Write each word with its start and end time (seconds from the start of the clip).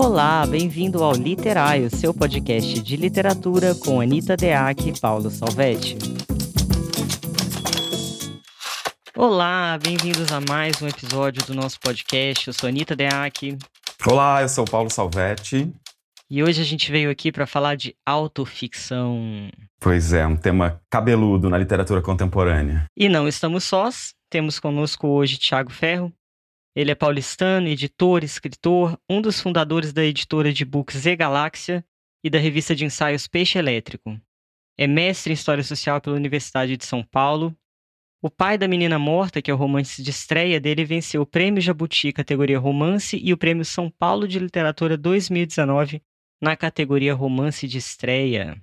Olá, 0.00 0.46
bem-vindo 0.46 1.02
ao 1.02 1.12
Literário, 1.12 1.90
seu 1.90 2.14
podcast 2.14 2.80
de 2.80 2.96
literatura 2.96 3.74
com 3.74 4.00
Anita 4.00 4.36
Deac 4.36 4.88
e 4.88 5.00
Paulo 5.00 5.28
Salvetti. 5.28 5.98
Olá, 9.16 9.76
bem-vindos 9.82 10.30
a 10.30 10.40
mais 10.40 10.80
um 10.80 10.86
episódio 10.86 11.44
do 11.44 11.52
nosso 11.52 11.80
podcast. 11.80 12.46
Eu 12.46 12.52
sou 12.54 12.68
Anita 12.68 12.94
Deac. 12.94 13.58
Olá, 14.06 14.40
eu 14.40 14.48
sou 14.48 14.64
Paulo 14.64 14.88
Salvetti. 14.88 15.68
E 16.30 16.44
hoje 16.44 16.62
a 16.62 16.64
gente 16.64 16.92
veio 16.92 17.10
aqui 17.10 17.32
para 17.32 17.44
falar 17.44 17.74
de 17.74 17.92
autoficção. 18.06 19.50
Pois 19.80 20.12
é, 20.12 20.24
um 20.24 20.36
tema 20.36 20.80
cabeludo 20.88 21.50
na 21.50 21.58
literatura 21.58 22.00
contemporânea. 22.00 22.86
E 22.96 23.08
não 23.08 23.26
estamos 23.26 23.64
sós. 23.64 24.14
Temos 24.30 24.60
conosco 24.60 25.08
hoje 25.08 25.38
Tiago 25.38 25.72
Ferro. 25.72 26.12
Ele 26.78 26.92
é 26.92 26.94
paulistano, 26.94 27.66
editor, 27.66 28.22
escritor, 28.22 28.96
um 29.10 29.20
dos 29.20 29.40
fundadores 29.40 29.92
da 29.92 30.04
editora 30.04 30.52
de 30.52 30.64
books 30.64 30.98
Z 30.98 31.16
Galáxia 31.16 31.84
e 32.22 32.30
da 32.30 32.38
revista 32.38 32.72
de 32.72 32.84
ensaios 32.84 33.26
Peixe 33.26 33.58
Elétrico. 33.58 34.16
É 34.78 34.86
mestre 34.86 35.32
em 35.32 35.34
História 35.34 35.64
Social 35.64 36.00
pela 36.00 36.14
Universidade 36.14 36.76
de 36.76 36.84
São 36.84 37.02
Paulo. 37.02 37.52
O 38.22 38.30
pai 38.30 38.56
da 38.56 38.68
Menina 38.68 38.96
Morta, 38.96 39.42
que 39.42 39.50
é 39.50 39.54
o 39.54 39.56
romance 39.56 40.00
de 40.00 40.10
estreia 40.10 40.60
dele, 40.60 40.84
venceu 40.84 41.22
o 41.22 41.26
Prêmio 41.26 41.60
Jabuti 41.60 42.12
categoria 42.12 42.60
Romance 42.60 43.20
e 43.20 43.32
o 43.32 43.36
Prêmio 43.36 43.64
São 43.64 43.90
Paulo 43.90 44.28
de 44.28 44.38
Literatura 44.38 44.96
2019 44.96 46.00
na 46.40 46.56
categoria 46.56 47.12
Romance 47.12 47.66
de 47.66 47.78
Estreia. 47.78 48.56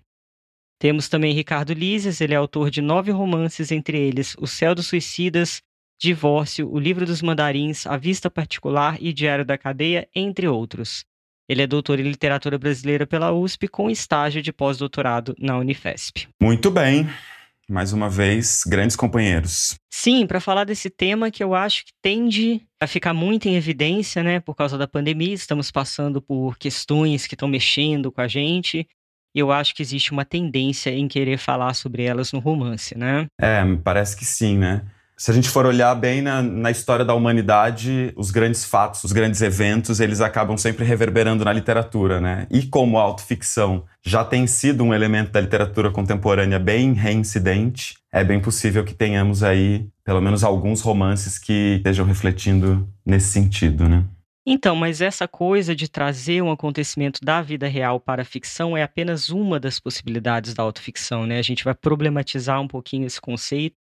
Temos 0.80 1.10
também 1.10 1.34
Ricardo 1.34 1.74
Lises, 1.74 2.22
ele 2.22 2.34
é 2.34 2.38
autor 2.38 2.70
de 2.70 2.82
nove 2.82 3.12
romances, 3.12 3.74
entre 3.74 4.00
eles 4.00 4.38
O 4.40 4.48
Céu 4.48 4.74
dos 4.74 4.88
Suicidas, 4.88 5.62
Divórcio, 6.00 6.72
O 6.72 6.80
Livro 6.80 7.06
dos 7.06 7.22
Mandarins, 7.22 7.86
A 7.88 7.98
Vista 7.98 8.30
Particular 8.30 8.98
e 9.00 9.14
Diário 9.14 9.46
da 9.46 9.58
Cadeia, 9.58 10.08
entre 10.16 10.48
outros. 10.48 11.06
Ele 11.48 11.62
é 11.62 11.68
doutor 11.68 12.00
em 12.00 12.04
literatura 12.04 12.58
brasileira 12.58 13.06
pela 13.06 13.32
USP 13.32 13.68
com 13.68 13.90
estágio 13.90 14.42
de 14.42 14.52
pós-doutorado 14.52 15.36
na 15.40 15.58
Unifesp. 15.58 16.28
Muito 16.42 16.72
bem. 16.72 17.08
Mais 17.68 17.94
uma 17.94 18.10
vez, 18.10 18.64
grandes 18.68 18.96
companheiros. 18.96 19.76
Sim, 19.92 20.28
para 20.28 20.40
falar 20.40 20.66
desse 20.66 20.90
tema 20.90 21.32
que 21.32 21.44
eu 21.44 21.56
acho 21.56 21.86
que 21.86 21.92
tende 22.02 22.62
a 22.80 22.86
ficar 22.86 23.14
muito 23.14 23.48
em 23.48 23.56
evidência, 23.56 24.22
né, 24.22 24.40
por 24.40 24.56
causa 24.56 24.78
da 24.78 24.88
pandemia, 24.88 25.34
estamos 25.34 25.72
passando 25.72 26.22
por 26.22 26.58
questões 26.58 27.26
que 27.26 27.34
estão 27.34 27.48
mexendo 27.48 28.12
com 28.12 28.22
a 28.22 28.28
gente. 28.28 28.88
E 29.34 29.40
eu 29.40 29.52
acho 29.52 29.74
que 29.76 29.82
existe 29.82 30.12
uma 30.12 30.24
tendência 30.24 30.92
em 30.92 31.08
querer 31.08 31.38
falar 31.38 31.74
sobre 31.74 32.04
elas 32.04 32.32
no 32.32 32.40
romance, 32.40 32.98
né? 32.98 33.26
É, 33.40 33.64
parece 33.84 34.16
que 34.16 34.24
sim, 34.24 34.58
né? 34.58 34.84
Se 35.18 35.32
a 35.32 35.34
gente 35.34 35.50
for 35.50 35.66
olhar 35.66 35.96
bem 35.96 36.22
na, 36.22 36.42
na, 36.42 36.70
história 36.70 37.06
da 37.06 37.14
humanidade, 37.14 38.12
os 38.18 38.32
grandes 38.32 38.66
fatos, 38.66 39.04
os 39.04 39.14
grandes 39.14 39.42
eventos, 39.42 40.02
eles 40.02 40.20
acabam 40.20 40.58
sempre 40.58 40.84
reverberando 40.84 41.46
na 41.46 41.54
literatura, 41.54 42.20
né? 42.20 42.46
E 42.52 42.64
como 42.64 42.98
a 42.98 43.02
autoficção 43.02 43.86
já 44.04 44.26
tem 44.26 44.46
sido 44.46 44.84
um 44.84 44.94
elemento 44.94 45.32
da 45.32 45.40
literatura 45.40 45.90
contemporânea 45.90 46.60
bem 46.60 46.92
reincidente, 46.92 47.96
é 48.12 48.26
bem 48.26 48.42
possível 48.42 48.84
que 48.84 48.94
tenhamos 48.94 49.42
aí 49.42 49.88
pelo 50.04 50.22
menos 50.22 50.44
alguns 50.44 50.82
romances 50.82 51.40
que 51.40 51.78
estejam 51.78 52.06
refletindo 52.06 52.88
nesse 53.06 53.30
sentido, 53.30 53.88
né? 53.88 54.04
Então, 54.46 54.76
mas 54.76 55.02
essa 55.02 55.28
coisa 55.28 55.76
de 55.76 55.90
trazer 55.90 56.44
um 56.44 56.52
acontecimento 56.52 57.20
da 57.24 57.42
vida 57.42 57.68
real 57.68 58.00
para 58.00 58.22
a 58.22 58.26
ficção 58.26 58.78
é 58.78 58.84
apenas 58.84 59.30
uma 59.30 59.60
das 59.60 59.80
possibilidades 59.80 60.54
da 60.54 60.62
autoficção, 60.62 61.26
né? 61.26 61.40
A 61.40 61.42
gente 61.42 61.64
vai 61.64 61.74
problematizar 61.74 62.62
um 62.62 62.68
pouquinho 62.68 63.08
esse 63.08 63.20
conceito 63.20 63.76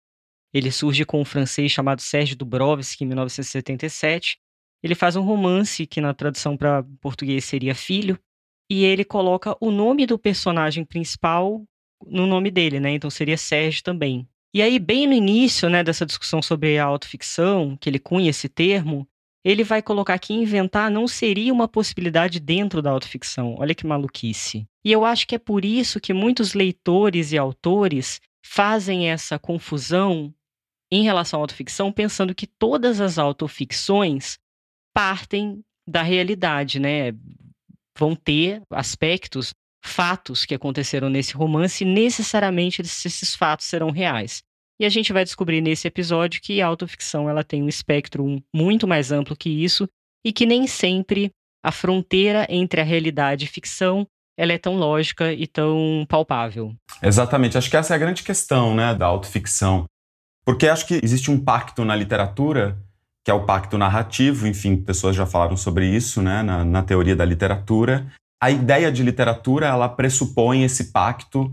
ele 0.55 0.71
surge 0.71 1.03
com 1.03 1.19
um 1.19 1.25
francês 1.25 1.69
chamado 1.69 2.01
Sérgio 2.01 2.37
Dubrovsky 2.37 3.03
em 3.03 3.07
1977. 3.07 4.37
Ele 4.81 4.95
faz 4.95 5.17
um 5.17 5.21
romance 5.21 5.85
que 5.85 5.99
na 5.99 6.13
tradução 6.13 6.55
para 6.55 6.81
português 7.01 7.43
seria 7.43 7.75
Filho, 7.75 8.17
e 8.71 8.85
ele 8.85 9.03
coloca 9.03 9.57
o 9.59 9.69
nome 9.69 10.05
do 10.05 10.17
personagem 10.17 10.85
principal 10.85 11.61
no 12.07 12.25
nome 12.25 12.49
dele, 12.49 12.79
né? 12.79 12.91
Então 12.91 13.09
seria 13.09 13.35
Sérgio 13.35 13.83
também. 13.83 14.25
E 14.53 14.61
aí, 14.61 14.79
bem 14.79 15.05
no 15.05 15.11
início, 15.11 15.69
né, 15.69 15.83
dessa 15.83 16.05
discussão 16.05 16.41
sobre 16.41 16.77
a 16.77 16.85
autoficção, 16.85 17.75
que 17.75 17.89
ele 17.89 17.99
cunha 17.99 18.29
esse 18.29 18.47
termo, 18.47 19.05
ele 19.43 19.61
vai 19.61 19.81
colocar 19.81 20.17
que 20.17 20.33
inventar 20.33 20.89
não 20.89 21.05
seria 21.05 21.51
uma 21.51 21.67
possibilidade 21.67 22.39
dentro 22.39 22.81
da 22.81 22.91
autoficção. 22.91 23.57
Olha 23.59 23.75
que 23.75 23.85
maluquice. 23.85 24.65
E 24.85 24.91
eu 24.93 25.03
acho 25.03 25.27
que 25.27 25.35
é 25.35 25.39
por 25.39 25.65
isso 25.65 25.99
que 25.99 26.13
muitos 26.13 26.53
leitores 26.53 27.33
e 27.33 27.37
autores 27.37 28.21
fazem 28.41 29.09
essa 29.09 29.37
confusão 29.37 30.33
em 30.91 31.03
relação 31.03 31.39
à 31.39 31.43
autoficção, 31.43 31.91
pensando 31.91 32.35
que 32.35 32.47
todas 32.47 33.01
as 33.01 33.17
autoficções 33.17 34.37
partem 34.93 35.61
da 35.87 36.01
realidade, 36.01 36.79
né? 36.79 37.13
Vão 37.97 38.15
ter 38.15 38.61
aspectos, 38.71 39.53
fatos 39.83 40.45
que 40.45 40.55
aconteceram 40.55 41.09
nesse 41.09 41.33
romance, 41.33 41.83
e 41.83 41.87
necessariamente 41.87 42.81
esses 42.81 43.35
fatos 43.35 43.67
serão 43.67 43.91
reais. 43.91 44.41
E 44.79 44.85
a 44.85 44.89
gente 44.89 45.13
vai 45.13 45.23
descobrir 45.23 45.61
nesse 45.61 45.87
episódio 45.87 46.41
que 46.41 46.61
a 46.61 46.67
autoficção 46.67 47.29
ela 47.29 47.43
tem 47.43 47.63
um 47.63 47.69
espectro 47.69 48.41
muito 48.53 48.87
mais 48.87 49.11
amplo 49.11 49.35
que 49.35 49.49
isso 49.49 49.87
e 50.25 50.33
que 50.33 50.45
nem 50.45 50.67
sempre 50.67 51.31
a 51.63 51.71
fronteira 51.71 52.45
entre 52.49 52.81
a 52.81 52.83
realidade 52.83 53.45
e 53.45 53.47
ficção 53.47 54.05
ela 54.37 54.51
é 54.51 54.57
tão 54.57 54.75
lógica 54.75 55.31
e 55.31 55.47
tão 55.47 56.05
palpável. 56.09 56.75
Exatamente. 57.01 57.57
Acho 57.57 57.69
que 57.69 57.77
essa 57.77 57.93
é 57.93 57.95
a 57.95 57.99
grande 57.99 58.21
questão 58.21 58.75
né, 58.75 58.93
da 58.93 59.05
autoficção. 59.05 59.85
Porque 60.45 60.67
acho 60.67 60.85
que 60.85 60.99
existe 61.03 61.31
um 61.31 61.39
pacto 61.39 61.83
na 61.83 61.95
literatura, 61.95 62.77
que 63.23 63.31
é 63.31 63.33
o 63.33 63.43
pacto 63.43 63.77
narrativo, 63.77 64.47
enfim, 64.47 64.77
pessoas 64.77 65.15
já 65.15 65.25
falaram 65.25 65.57
sobre 65.57 65.87
isso, 65.87 66.21
né, 66.21 66.43
na, 66.43 66.63
na 66.63 66.83
teoria 66.83 67.15
da 67.15 67.25
literatura. 67.25 68.05
A 68.39 68.51
ideia 68.51 68.91
de 68.91 69.01
literatura, 69.01 69.65
ela 69.65 69.89
pressupõe 69.89 70.63
esse 70.63 70.91
pacto 70.91 71.51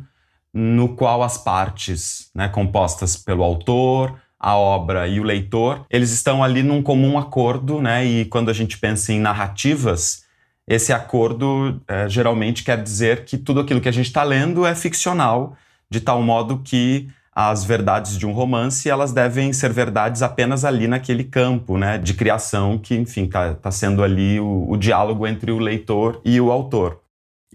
no 0.52 0.90
qual 0.90 1.22
as 1.22 1.38
partes, 1.38 2.30
né, 2.34 2.46
compostas 2.48 3.16
pelo 3.16 3.42
autor, 3.42 4.20
a 4.38 4.56
obra 4.56 5.06
e 5.06 5.20
o 5.20 5.22
leitor, 5.22 5.86
eles 5.88 6.10
estão 6.10 6.42
ali 6.42 6.62
num 6.62 6.82
comum 6.82 7.16
acordo, 7.16 7.80
né? 7.80 8.04
E 8.04 8.24
quando 8.24 8.50
a 8.50 8.52
gente 8.52 8.76
pensa 8.76 9.12
em 9.12 9.20
narrativas, 9.20 10.24
esse 10.66 10.92
acordo 10.92 11.80
é, 11.86 12.08
geralmente 12.08 12.64
quer 12.64 12.82
dizer 12.82 13.24
que 13.24 13.38
tudo 13.38 13.60
aquilo 13.60 13.80
que 13.80 13.88
a 13.88 13.92
gente 13.92 14.06
está 14.06 14.24
lendo 14.24 14.66
é 14.66 14.74
ficcional, 14.74 15.56
de 15.88 16.00
tal 16.00 16.20
modo 16.20 16.58
que 16.58 17.08
as 17.34 17.64
verdades 17.64 18.18
de 18.18 18.26
um 18.26 18.32
romance, 18.32 18.90
elas 18.90 19.12
devem 19.12 19.52
ser 19.52 19.72
verdades 19.72 20.20
apenas 20.20 20.64
ali 20.64 20.86
naquele 20.86 21.24
campo, 21.24 21.78
né, 21.78 21.96
de 21.96 22.12
criação 22.12 22.76
que, 22.76 22.94
enfim, 22.94 23.24
está 23.24 23.54
tá 23.54 23.70
sendo 23.70 24.02
ali 24.02 24.38
o, 24.38 24.66
o 24.68 24.76
diálogo 24.76 25.26
entre 25.26 25.50
o 25.50 25.58
leitor 25.58 26.20
e 26.24 26.38
o 26.40 26.52
autor. 26.52 27.00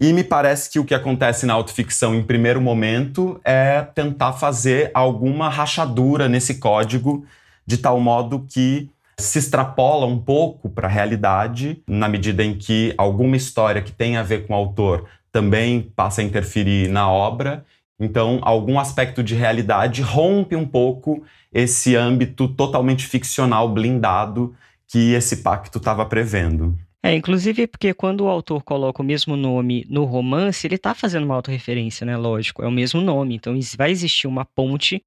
E 0.00 0.12
me 0.12 0.22
parece 0.22 0.70
que 0.70 0.78
o 0.78 0.84
que 0.84 0.94
acontece 0.94 1.46
na 1.46 1.54
autoficção 1.54 2.14
em 2.14 2.22
primeiro 2.22 2.60
momento 2.60 3.40
é 3.44 3.82
tentar 3.82 4.32
fazer 4.32 4.90
alguma 4.94 5.48
rachadura 5.48 6.28
nesse 6.28 6.54
código, 6.54 7.24
de 7.66 7.78
tal 7.78 8.00
modo 8.00 8.46
que 8.48 8.90
se 9.18 9.40
extrapola 9.40 10.06
um 10.06 10.18
pouco 10.18 10.68
para 10.68 10.86
a 10.86 10.90
realidade, 10.90 11.82
na 11.86 12.08
medida 12.08 12.44
em 12.44 12.54
que 12.54 12.94
alguma 12.96 13.36
história 13.36 13.82
que 13.82 13.90
tem 13.90 14.16
a 14.16 14.22
ver 14.22 14.46
com 14.46 14.52
o 14.54 14.56
autor 14.56 15.08
também 15.32 15.92
passa 15.94 16.20
a 16.20 16.24
interferir 16.24 16.88
na 16.88 17.10
obra 17.10 17.64
então, 17.98 18.38
algum 18.42 18.78
aspecto 18.78 19.22
de 19.22 19.34
realidade 19.34 20.02
rompe 20.02 20.54
um 20.54 20.66
pouco 20.66 21.22
esse 21.52 21.96
âmbito 21.96 22.48
totalmente 22.48 23.06
ficcional 23.06 23.68
blindado 23.68 24.54
que 24.86 25.12
esse 25.12 25.38
pacto 25.38 25.78
estava 25.78 26.06
prevendo. 26.06 26.76
É, 27.02 27.14
inclusive 27.14 27.66
porque 27.66 27.94
quando 27.94 28.22
o 28.22 28.28
autor 28.28 28.62
coloca 28.62 29.02
o 29.02 29.04
mesmo 29.04 29.36
nome 29.36 29.86
no 29.88 30.04
romance, 30.04 30.66
ele 30.66 30.74
está 30.74 30.94
fazendo 30.94 31.24
uma 31.24 31.36
autorreferência, 31.36 32.04
né? 32.04 32.16
Lógico, 32.16 32.62
é 32.62 32.66
o 32.66 32.72
mesmo 32.72 33.00
nome. 33.00 33.36
Então 33.36 33.58
vai 33.76 33.90
existir 33.90 34.26
uma 34.26 34.44
ponte 34.44 35.02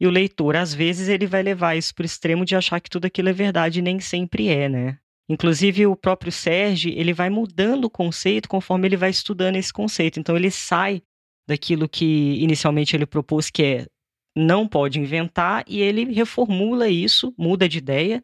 e 0.00 0.06
o 0.06 0.10
leitor, 0.10 0.56
às 0.56 0.74
vezes, 0.74 1.08
ele 1.08 1.26
vai 1.26 1.42
levar 1.42 1.74
isso 1.74 1.94
para 1.94 2.02
o 2.02 2.06
extremo 2.06 2.44
de 2.44 2.54
achar 2.54 2.80
que 2.80 2.90
tudo 2.90 3.06
aquilo 3.06 3.30
é 3.30 3.32
verdade 3.32 3.78
e 3.78 3.82
nem 3.82 3.98
sempre 3.98 4.48
é, 4.48 4.68
né? 4.68 4.98
Inclusive, 5.28 5.86
o 5.86 5.96
próprio 5.96 6.30
Sérgio, 6.30 6.92
ele 6.94 7.12
vai 7.12 7.30
mudando 7.30 7.86
o 7.86 7.90
conceito 7.90 8.48
conforme 8.48 8.86
ele 8.86 8.96
vai 8.96 9.10
estudando 9.10 9.56
esse 9.56 9.72
conceito. 9.72 10.20
Então, 10.20 10.36
ele 10.36 10.50
sai 10.50 11.02
daquilo 11.46 11.88
que 11.88 12.34
inicialmente 12.42 12.96
ele 12.96 13.06
propôs, 13.06 13.50
que 13.50 13.62
é 13.62 13.86
não 14.36 14.68
pode 14.68 15.00
inventar, 15.00 15.64
e 15.66 15.80
ele 15.80 16.12
reformula 16.12 16.88
isso, 16.88 17.32
muda 17.38 17.66
de 17.66 17.78
ideia. 17.78 18.22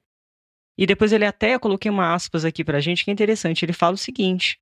E 0.76 0.86
depois 0.86 1.10
ele 1.10 1.24
até, 1.24 1.58
coloquei 1.58 1.90
uma 1.90 2.12
aspas 2.12 2.44
aqui 2.44 2.62
para 2.62 2.78
a 2.78 2.80
gente 2.80 3.04
que 3.04 3.10
é 3.10 3.14
interessante, 3.14 3.64
ele 3.64 3.72
fala 3.72 3.94
o 3.94 3.98
seguinte: 3.98 4.58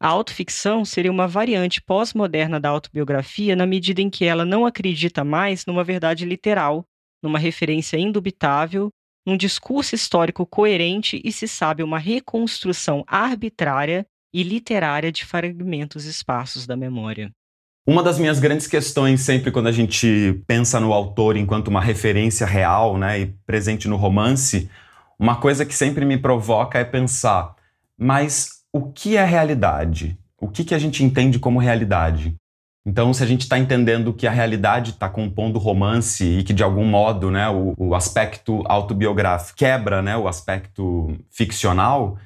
a 0.00 0.08
autoficção 0.08 0.84
seria 0.84 1.10
uma 1.10 1.26
variante 1.26 1.80
pós-moderna 1.80 2.58
da 2.58 2.68
autobiografia 2.68 3.56
na 3.56 3.66
medida 3.66 4.00
em 4.00 4.10
que 4.10 4.24
ela 4.24 4.44
não 4.44 4.66
acredita 4.66 5.24
mais 5.24 5.64
numa 5.66 5.84
verdade 5.84 6.24
literal, 6.24 6.84
numa 7.22 7.38
referência 7.38 7.96
indubitável, 7.96 8.90
num 9.26 9.36
discurso 9.36 9.94
histórico 9.94 10.44
coerente 10.44 11.20
e 11.24 11.32
se 11.32 11.46
sabe 11.46 11.82
uma 11.82 11.98
reconstrução 11.98 13.04
arbitrária 13.06 14.04
e 14.34 14.42
literária 14.42 15.12
de 15.12 15.24
fragmentos 15.24 16.04
esparsos 16.04 16.66
da 16.66 16.76
memória. 16.76 17.32
Uma 17.84 18.00
das 18.00 18.16
minhas 18.16 18.38
grandes 18.38 18.68
questões 18.68 19.22
sempre 19.22 19.50
quando 19.50 19.66
a 19.66 19.72
gente 19.72 20.40
pensa 20.46 20.78
no 20.78 20.92
autor 20.92 21.36
enquanto 21.36 21.66
uma 21.66 21.80
referência 21.80 22.46
real, 22.46 22.96
né, 22.96 23.18
e 23.18 23.26
presente 23.44 23.88
no 23.88 23.96
romance, 23.96 24.70
uma 25.18 25.34
coisa 25.36 25.66
que 25.66 25.74
sempre 25.74 26.04
me 26.04 26.16
provoca 26.16 26.78
é 26.78 26.84
pensar, 26.84 27.56
mas 27.98 28.62
o 28.72 28.92
que 28.92 29.16
é 29.16 29.24
realidade? 29.24 30.16
O 30.40 30.48
que, 30.48 30.64
que 30.64 30.76
a 30.76 30.78
gente 30.78 31.02
entende 31.02 31.40
como 31.40 31.58
realidade? 31.58 32.36
Então, 32.86 33.12
se 33.12 33.22
a 33.22 33.26
gente 33.26 33.42
está 33.42 33.58
entendendo 33.58 34.12
que 34.12 34.28
a 34.28 34.30
realidade 34.30 34.90
está 34.90 35.08
compondo 35.08 35.58
romance 35.58 36.24
e 36.24 36.44
que, 36.44 36.52
de 36.52 36.62
algum 36.62 36.84
modo, 36.84 37.32
né, 37.32 37.48
o, 37.48 37.74
o, 37.76 37.94
aspecto 37.96 38.62
autobiográfico 38.66 39.58
quebra 39.58 40.00
né, 40.00 40.16
o 40.16 40.28
aspecto 40.28 41.16
ficcional, 41.30 42.16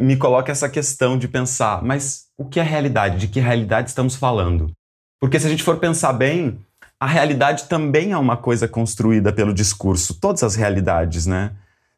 me 0.00 0.16
coloca 0.16 0.50
essa 0.50 0.68
questão 0.68 1.16
de 1.16 1.28
pensar, 1.28 1.82
mas 1.84 2.26
o 2.36 2.44
que 2.44 2.58
é 2.58 2.64
realidade? 2.64 3.16
De 3.16 3.28
que 3.28 3.38
realidade 3.38 3.88
estamos 3.88 4.16
falando? 4.16 4.72
Porque 5.24 5.40
se 5.40 5.46
a 5.46 5.48
gente 5.48 5.62
for 5.62 5.78
pensar 5.78 6.12
bem, 6.12 6.58
a 7.00 7.06
realidade 7.06 7.64
também 7.64 8.12
é 8.12 8.18
uma 8.18 8.36
coisa 8.36 8.68
construída 8.68 9.32
pelo 9.32 9.54
discurso, 9.54 10.20
todas 10.20 10.42
as 10.42 10.54
realidades, 10.54 11.24
né? 11.24 11.52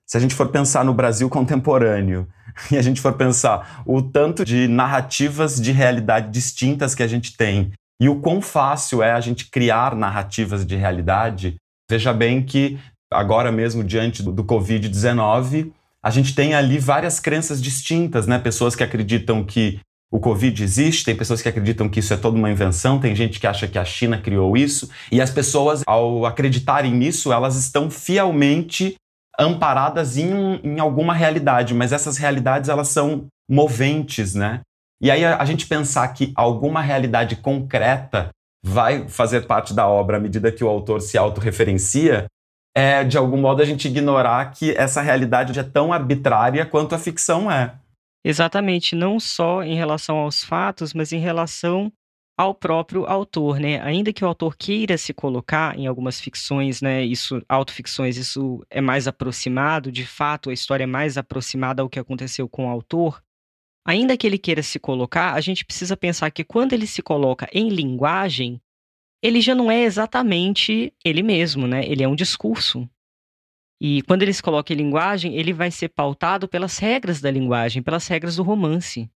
Se 0.06 0.17
a 0.17 0.20
gente 0.20 0.32
for 0.32 0.46
pensar 0.46 0.84
no 0.84 0.94
Brasil 0.94 1.28
contemporâneo 1.28 2.28
e 2.70 2.78
a 2.78 2.82
gente 2.82 3.00
for 3.00 3.14
pensar 3.14 3.82
o 3.84 4.00
tanto 4.00 4.44
de 4.44 4.69
narrativas 4.69 5.61
de 5.61 5.73
realidade 5.73 6.31
distintas 6.31 6.94
que 6.94 7.02
a 7.02 7.08
gente 7.08 7.37
tem 7.37 7.73
e 8.00 8.08
o 8.08 8.20
quão 8.20 8.40
fácil 8.40 9.02
é 9.02 9.11
a 9.11 9.20
gente 9.20 9.50
criar 9.50 9.96
narrativas 9.96 10.64
de 10.64 10.76
realidade, 10.76 11.56
veja 11.90 12.12
bem 12.12 12.40
que 12.40 12.78
agora 13.12 13.50
mesmo 13.50 13.82
diante 13.82 14.23
do 14.23 14.44
Covid-19, 14.44 15.73
a 16.00 16.11
gente 16.11 16.32
tem 16.32 16.55
ali 16.55 16.78
várias 16.78 17.19
crenças 17.19 17.61
distintas, 17.61 18.28
né? 18.28 18.38
Pessoas 18.38 18.76
que 18.76 18.84
acreditam 18.84 19.43
que 19.43 19.81
o 20.11 20.20
Covid 20.20 20.62
existe, 20.62 21.05
tem 21.05 21.17
pessoas 21.17 21.43
que 21.43 21.49
acreditam 21.49 21.88
que 21.88 22.00
isso 22.00 22.14
é 22.14 22.17
toda 22.17 22.37
uma 22.37 22.50
invenção, 22.50 23.00
tem 23.00 23.14
gente 23.14 23.41
que 23.41 23.47
acha 23.47 23.67
que 23.67 23.79
a 23.79 23.85
China 23.85 24.19
criou 24.19 24.56
isso, 24.56 24.88
e 25.11 25.20
as 25.20 25.31
pessoas, 25.31 25.82
ao 25.87 26.25
acreditarem 26.25 26.93
nisso, 26.93 27.32
elas 27.32 27.56
estão 27.56 27.91
fielmente 27.91 28.94
amparadas 29.38 30.17
em, 30.17 30.61
em 30.62 30.79
alguma 30.79 31.12
realidade, 31.12 31.75
mas 31.75 31.93
essas 31.93 32.17
realidades 32.17 32.70
elas 32.70 32.88
são 32.88 33.26
moventes, 33.49 34.35
né? 34.35 34.61
E 35.00 35.11
aí 35.11 35.25
a, 35.25 35.37
a 35.41 35.44
gente 35.44 35.67
pensar 35.67 36.09
que 36.09 36.32
alguma 36.35 36.81
realidade 36.81 37.37
concreta 37.37 38.31
vai 38.64 39.09
fazer 39.09 39.47
parte 39.47 39.75
da 39.75 39.87
obra 39.87 40.17
à 40.17 40.20
medida 40.20 40.50
que 40.50 40.64
o 40.64 40.69
autor 40.69 41.00
se 41.00 41.19
autorreferencia, 41.19 42.26
é 42.75 43.05
de 43.05 43.17
algum 43.17 43.37
modo 43.37 43.62
a 43.62 43.64
gente 43.64 43.88
ignorar 43.88 44.50
que 44.52 44.73
essa 44.76 45.00
realidade 45.00 45.59
é 45.59 45.62
tão 45.62 45.93
arbitrária 45.93 46.64
quanto 46.67 46.94
a 46.94 46.99
ficção 46.99 47.50
é. 47.50 47.75
Exatamente, 48.28 48.96
não 48.96 49.20
só 49.20 49.62
em 49.62 49.76
relação 49.76 50.17
aos 50.17 50.43
fatos, 50.43 50.93
mas 50.93 51.12
em 51.12 51.20
relação 51.20 51.93
ao 52.37 52.52
próprio 52.52 53.06
autor, 53.06 53.61
né? 53.61 53.81
Ainda 53.82 54.12
que 54.12 54.25
o 54.25 54.26
autor 54.26 54.56
queira 54.56 54.99
se 54.99 55.14
colocar 55.14 55.78
em 55.78 55.87
algumas 55.87 56.20
ficções, 56.20 56.82
né? 56.82 57.05
Isso, 57.05 57.40
autoficções, 57.49 58.17
isso 58.17 58.67
é 58.69 58.81
mais 58.81 59.06
aproximado, 59.06 59.93
de 59.93 60.05
fato, 60.05 60.50
a 60.50 60.52
história 60.52 60.82
é 60.82 60.88
mais 60.88 61.17
aproximada 61.17 61.82
ao 61.82 61.88
que 61.88 62.00
aconteceu 62.00 62.49
com 62.49 62.67
o 62.67 62.69
autor. 62.69 63.23
Ainda 63.87 64.17
que 64.17 64.26
ele 64.26 64.38
queira 64.38 64.61
se 64.61 64.81
colocar, 64.81 65.34
a 65.34 65.40
gente 65.40 65.64
precisa 65.64 65.96
pensar 65.96 66.28
que 66.32 66.43
quando 66.43 66.73
ele 66.73 66.88
se 66.88 67.02
coloca 67.02 67.49
em 67.52 67.69
linguagem, 67.69 68.61
ele 69.23 69.40
já 69.40 69.55
não 69.55 69.70
é 69.70 69.84
exatamente 69.84 70.93
ele 71.05 71.23
mesmo, 71.23 71.69
né? 71.69 71.87
Ele 71.87 72.02
é 72.02 72.08
um 72.08 72.17
discurso. 72.17 72.90
E 73.81 74.02
quando 74.02 74.23
ele 74.23 74.32
se 74.32 74.43
coloca 74.43 74.73
em 74.73 74.76
linguagem, 74.76 75.37
ele 75.37 75.52
vai 75.52 75.70
ser 75.70 75.88
pautado 75.88 76.49
pelas 76.49 76.78
regras 76.78 77.20
da 77.20 77.31
linguagem, 77.31 77.82
pelas 77.82 78.06
regras 78.08 78.37
do 78.37 78.43
romance. 78.43 79.11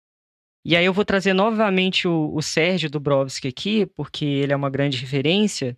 E 0.66 0.76
aí 0.76 0.84
eu 0.84 0.94
vou 0.94 1.06
trazer 1.06 1.34
novamente 1.34 2.08
o, 2.08 2.34
o 2.34 2.42
Sérgio 2.42 2.90
Dubrovski 2.90 3.48
aqui, 3.48 3.86
porque 3.86 4.26
ele 4.26 4.52
é 4.52 4.56
uma 4.56 4.70
grande 4.70 4.98
referência 4.98 5.78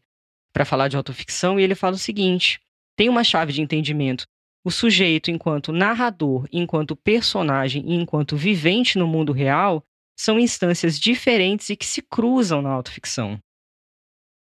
para 0.51 0.65
falar 0.65 0.87
de 0.87 0.97
autoficção, 0.97 1.59
e 1.59 1.63
ele 1.63 1.75
fala 1.75 1.95
o 1.95 1.99
seguinte: 1.99 2.59
tem 2.95 3.09
uma 3.09 3.23
chave 3.23 3.53
de 3.53 3.61
entendimento. 3.61 4.25
O 4.63 4.71
sujeito, 4.71 5.29
enquanto 5.31 5.71
narrador, 5.71 6.47
enquanto 6.51 6.95
personagem 6.95 7.83
e 7.87 7.95
enquanto 7.95 8.35
vivente 8.35 8.97
no 8.97 9.07
mundo 9.07 9.31
real, 9.31 9.85
são 10.17 10.39
instâncias 10.39 10.99
diferentes 10.99 11.69
e 11.69 11.77
que 11.77 11.85
se 11.85 12.01
cruzam 12.01 12.61
na 12.61 12.69
autoficção. 12.69 13.39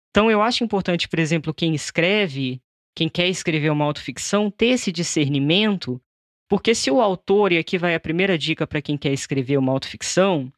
Então, 0.09 0.31
eu 0.31 0.41
acho 0.41 0.63
importante, 0.63 1.09
por 1.09 1.19
exemplo, 1.19 1.53
quem 1.53 1.75
escreve 1.75 2.61
quem 2.95 3.09
quer 3.09 3.27
escrever 3.27 3.69
uma 3.69 3.85
autoficção 3.85 4.49
ter 4.49 4.67
esse 4.67 4.91
discernimento, 4.91 6.01
porque 6.49 6.73
se 6.73 6.89
o 6.89 7.01
autor, 7.01 7.51
e 7.51 7.57
aqui 7.57 7.77
vai 7.77 7.93
a 7.93 7.99
primeira 7.99 8.37
dica 8.37 8.65
para 8.65 8.81
quem 8.81 8.97
quer 8.97 9.11
escrever 9.11 9.57
uma 9.57 9.71
autoficção, 9.71 10.51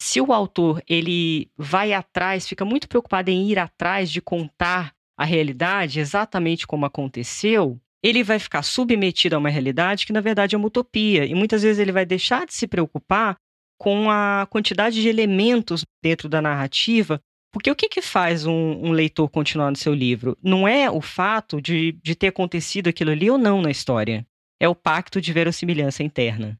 se 0.00 0.20
o 0.20 0.32
autor 0.32 0.82
ele 0.88 1.50
vai 1.56 1.92
atrás, 1.92 2.48
fica 2.48 2.64
muito 2.64 2.88
preocupado 2.88 3.30
em 3.30 3.48
ir 3.48 3.58
atrás 3.58 4.10
de 4.10 4.20
contar 4.20 4.92
a 5.18 5.24
realidade 5.24 5.98
exatamente 5.98 6.66
como 6.66 6.86
aconteceu, 6.86 7.80
ele 8.02 8.22
vai 8.22 8.38
ficar 8.38 8.62
submetido 8.62 9.34
a 9.34 9.38
uma 9.38 9.48
realidade 9.48 10.06
que 10.06 10.12
na 10.12 10.20
verdade 10.20 10.54
é 10.54 10.58
uma 10.58 10.68
utopia. 10.68 11.24
E 11.24 11.34
muitas 11.34 11.62
vezes 11.62 11.80
ele 11.80 11.90
vai 11.90 12.06
deixar 12.06 12.46
de 12.46 12.54
se 12.54 12.68
preocupar 12.68 13.36
com 13.76 14.10
a 14.10 14.46
quantidade 14.50 15.00
de 15.02 15.08
elementos 15.08 15.84
dentro 16.02 16.28
da 16.28 16.40
narrativa 16.40 17.20
porque 17.52 17.70
o 17.70 17.74
que, 17.74 17.88
que 17.88 18.02
faz 18.02 18.46
um, 18.46 18.52
um, 18.52 18.92
leitor 18.92 19.28
continuar 19.28 19.70
no 19.70 19.76
seu 19.76 19.94
livro? 19.94 20.36
Não 20.42 20.68
é 20.68 20.90
o 20.90 21.00
fato 21.00 21.60
de, 21.60 21.98
de 22.02 22.14
ter 22.14 22.28
acontecido 22.28 22.88
aquilo 22.88 23.10
ali 23.10 23.30
ou 23.30 23.38
não 23.38 23.62
na 23.62 23.70
história. 23.70 24.26
É 24.60 24.68
o 24.68 24.74
pacto 24.74 25.20
de 25.20 25.32
verossimilhança 25.32 26.02
interna. 26.02 26.58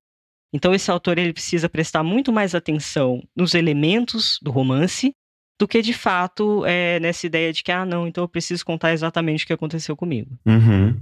Então 0.52 0.74
esse 0.74 0.90
autor 0.90 1.18
ele 1.18 1.32
precisa 1.32 1.68
prestar 1.68 2.02
muito 2.02 2.32
mais 2.32 2.54
atenção 2.54 3.22
nos 3.36 3.54
elementos 3.54 4.38
do 4.42 4.50
romance 4.50 5.12
do 5.58 5.68
que 5.68 5.82
de 5.82 5.92
fato 5.92 6.64
é, 6.64 7.00
nessa 7.00 7.26
ideia 7.26 7.52
de 7.52 7.62
que 7.62 7.72
ah 7.72 7.84
não, 7.84 8.06
então 8.06 8.24
eu 8.24 8.28
preciso 8.28 8.64
contar 8.64 8.92
exatamente 8.92 9.44
o 9.44 9.46
que 9.46 9.52
aconteceu 9.52 9.96
comigo. 9.96 10.30
Uhum. 10.46 10.96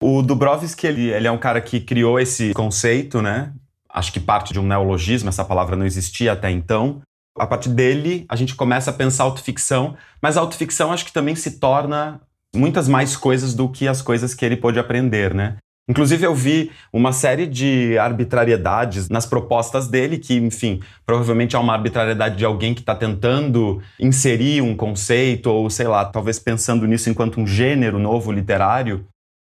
O 0.00 0.22
Dubrovski 0.22 0.86
ele, 0.86 1.08
ele 1.10 1.26
é 1.26 1.30
um 1.30 1.38
cara 1.38 1.60
que 1.60 1.80
criou 1.80 2.20
esse 2.20 2.52
conceito, 2.52 3.20
né? 3.20 3.52
Acho 3.88 4.12
que 4.12 4.20
parte 4.20 4.52
de 4.52 4.60
um 4.60 4.66
neologismo, 4.66 5.28
essa 5.28 5.44
palavra 5.44 5.74
não 5.74 5.86
existia 5.86 6.32
até 6.32 6.50
então, 6.50 7.00
a 7.38 7.46
partir 7.46 7.70
dele, 7.70 8.24
a 8.28 8.36
gente 8.36 8.54
começa 8.54 8.90
a 8.90 8.94
pensar 8.94 9.24
autoficção, 9.24 9.96
mas 10.20 10.36
a 10.36 10.40
autoficção 10.40 10.92
acho 10.92 11.04
que 11.04 11.12
também 11.12 11.34
se 11.34 11.58
torna 11.58 12.20
muitas 12.54 12.88
mais 12.88 13.16
coisas 13.16 13.54
do 13.54 13.68
que 13.68 13.86
as 13.86 14.02
coisas 14.02 14.34
que 14.34 14.44
ele 14.44 14.56
pôde 14.56 14.78
aprender, 14.78 15.34
né? 15.34 15.56
Inclusive, 15.88 16.26
eu 16.26 16.34
vi 16.34 16.70
uma 16.92 17.14
série 17.14 17.46
de 17.46 17.96
arbitrariedades 17.96 19.08
nas 19.08 19.24
propostas 19.24 19.88
dele, 19.88 20.18
que, 20.18 20.34
enfim, 20.34 20.80
provavelmente 21.06 21.56
é 21.56 21.58
uma 21.58 21.72
arbitrariedade 21.72 22.36
de 22.36 22.44
alguém 22.44 22.74
que 22.74 22.80
está 22.80 22.94
tentando 22.94 23.80
inserir 23.98 24.60
um 24.60 24.76
conceito, 24.76 25.48
ou 25.48 25.70
sei 25.70 25.88
lá, 25.88 26.04
talvez 26.04 26.38
pensando 26.38 26.86
nisso 26.86 27.08
enquanto 27.08 27.40
um 27.40 27.46
gênero 27.46 27.98
novo 27.98 28.30
literário. 28.30 29.06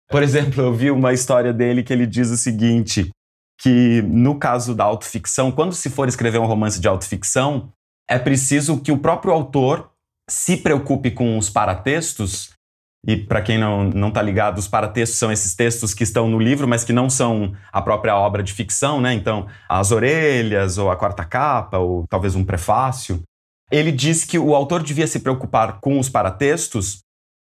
Por 0.10 0.24
exemplo, 0.24 0.64
eu 0.64 0.74
vi 0.74 0.90
uma 0.90 1.12
história 1.12 1.52
dele 1.52 1.84
que 1.84 1.92
ele 1.92 2.08
diz 2.08 2.30
o 2.30 2.38
seguinte: 2.38 3.10
que 3.62 4.02
no 4.02 4.40
caso 4.40 4.74
da 4.74 4.84
autoficção, 4.84 5.52
quando 5.52 5.74
se 5.74 5.90
for 5.90 6.08
escrever 6.08 6.40
um 6.40 6.48
romance 6.48 6.80
de 6.82 6.88
autoficção, 6.88 7.72
é 8.10 8.18
preciso 8.18 8.82
que 8.82 8.92
o 8.92 8.98
próprio 8.98 9.32
autor 9.32 9.92
se 10.28 10.58
preocupe 10.58 11.12
com 11.12 11.38
os 11.38 11.50
paratextos. 11.50 12.52
E 13.06 13.16
para 13.16 13.42
quem 13.42 13.60
não 13.60 14.08
está 14.08 14.22
ligado, 14.22 14.58
os 14.58 14.68
paratextos 14.68 15.20
são 15.20 15.32
esses 15.32 15.56
textos 15.56 15.94
que 15.94 16.04
estão 16.04 16.28
no 16.28 16.40
livro, 16.40 16.68
mas 16.68 16.84
que 16.84 16.94
não 16.94 17.10
são 17.10 17.54
a 17.72 17.82
própria 17.82 18.16
obra 18.16 18.42
de 18.42 18.52
ficção, 18.52 19.00
né? 19.00 19.14
Então, 19.14 19.48
as 19.70 19.92
orelhas, 19.92 20.78
ou 20.78 20.90
a 20.90 20.96
quarta 20.96 21.24
capa, 21.24 21.78
ou 21.78 22.06
talvez 22.10 22.36
um 22.36 22.44
prefácio. 22.44 23.22
Ele 23.72 23.92
diz 23.92 24.26
que 24.26 24.40
o 24.40 24.56
autor 24.56 24.82
devia 24.82 25.08
se 25.08 25.20
preocupar 25.20 25.80
com 25.80 26.00
os 26.00 26.10
paratextos 26.10 27.02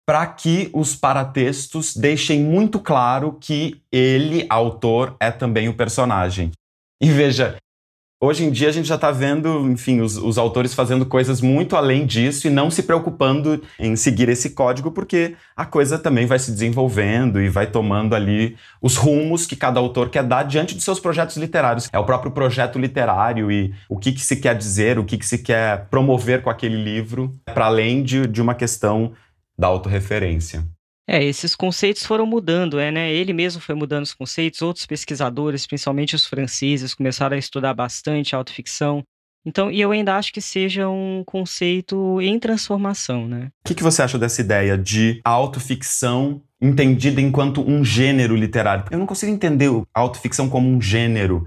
para 0.09 0.27
que 0.27 0.71
os 0.73 0.97
paratextos 0.97 1.95
deixem 1.95 2.41
muito 2.41 2.81
claro 2.81 3.37
que 3.38 3.83
ele, 3.93 4.47
autor, 4.49 5.15
é 5.21 5.31
também 5.31 5.69
o 5.69 5.75
personagem. 5.75 6.50
E 6.99 7.11
veja, 7.11 7.57
hoje 8.19 8.43
em 8.43 8.50
dia 8.50 8.71
a 8.71 8.73
gente 8.73 8.88
já 8.88 8.95
está 8.95 9.11
vendo, 9.11 9.71
enfim, 9.71 10.00
os, 10.00 10.17
os, 10.17 10.38
autores 10.38 10.73
fazendo 10.73 11.05
coisas 11.05 11.43
muito 11.43 11.77
além 11.77 12.07
disso 12.07 12.47
e 12.47 12.50
não 12.50 12.71
se 12.71 12.85
preocupando 12.85 13.62
em 13.79 13.97
seguir 13.97 14.31
esse 14.31 14.49
código, 14.49 14.91
porque 14.91 15.37
a 15.55 15.67
coisa 15.67 15.99
também 15.99 16.25
vai 16.25 16.38
se 16.38 16.50
desenvolvendo 16.50 17.38
e 17.38 17.50
vai 17.50 17.67
tomando 17.67 18.15
ali 18.15 18.57
os 18.81 18.97
rumos 18.97 19.45
que 19.45 19.57
cada 19.57 19.79
autor 19.79 20.09
quer 20.09 20.25
dar 20.25 20.45
diante 20.45 20.75
de 20.75 20.83
seus 20.83 20.99
projetos 20.99 21.37
literários. 21.37 21.87
É 21.93 21.99
o 21.99 22.07
próprio 22.07 22.33
projeto 22.33 22.79
literário 22.79 23.53
e 23.53 23.75
o 23.91 23.99
que, 23.99 24.12
que 24.12 24.23
se 24.23 24.37
quer 24.37 24.57
dizer, 24.57 24.99
o 24.99 25.05
que, 25.05 25.19
que 25.19 25.27
se 25.27 25.37
quer 25.37 25.87
promover 25.91 26.41
com 26.41 26.49
aquele 26.49 26.83
livro, 26.83 27.38
para 27.45 27.67
além 27.67 28.03
de, 28.03 28.27
de 28.27 28.41
uma 28.41 28.55
questão 28.55 29.12
da 29.59 29.67
autorreferência. 29.67 30.65
É, 31.11 31.25
esses 31.25 31.57
conceitos 31.57 32.05
foram 32.05 32.27
mudando, 32.27 32.79
é, 32.79 32.91
né? 32.91 33.11
Ele 33.11 33.33
mesmo 33.33 33.62
foi 33.62 33.75
mudando 33.75 34.05
os 34.05 34.12
conceitos, 34.12 34.61
outros 34.61 34.85
pesquisadores, 34.85 35.67
principalmente 35.67 36.15
os 36.15 36.27
franceses, 36.27 36.95
começaram 36.95 37.35
a 37.35 37.38
estudar 37.38 37.73
bastante 37.73 38.35
a 38.35 38.38
autoficção. 38.38 39.03
Então, 39.47 39.71
e 39.71 39.81
eu 39.81 39.91
ainda 39.91 40.17
acho 40.17 40.31
que 40.31 40.43
seja 40.43 40.87
um 40.91 41.23
conceito 41.25 42.21
em 42.21 42.38
transformação, 42.38 43.27
né? 43.27 43.49
O 43.65 43.69
que, 43.69 43.75
que 43.75 43.83
você 43.83 44.03
acha 44.03 44.19
dessa 44.19 44.43
ideia 44.43 44.77
de 44.77 45.23
autoficção 45.25 46.43
entendida 46.61 47.23
enquanto 47.23 47.62
um 47.62 47.83
gênero 47.83 48.37
literário? 48.37 48.85
Eu 48.91 48.99
não 48.99 49.07
consigo 49.07 49.33
entender 49.33 49.71
a 49.95 50.00
autoficção 50.00 50.50
como 50.50 50.69
um 50.69 50.79
gênero. 50.79 51.47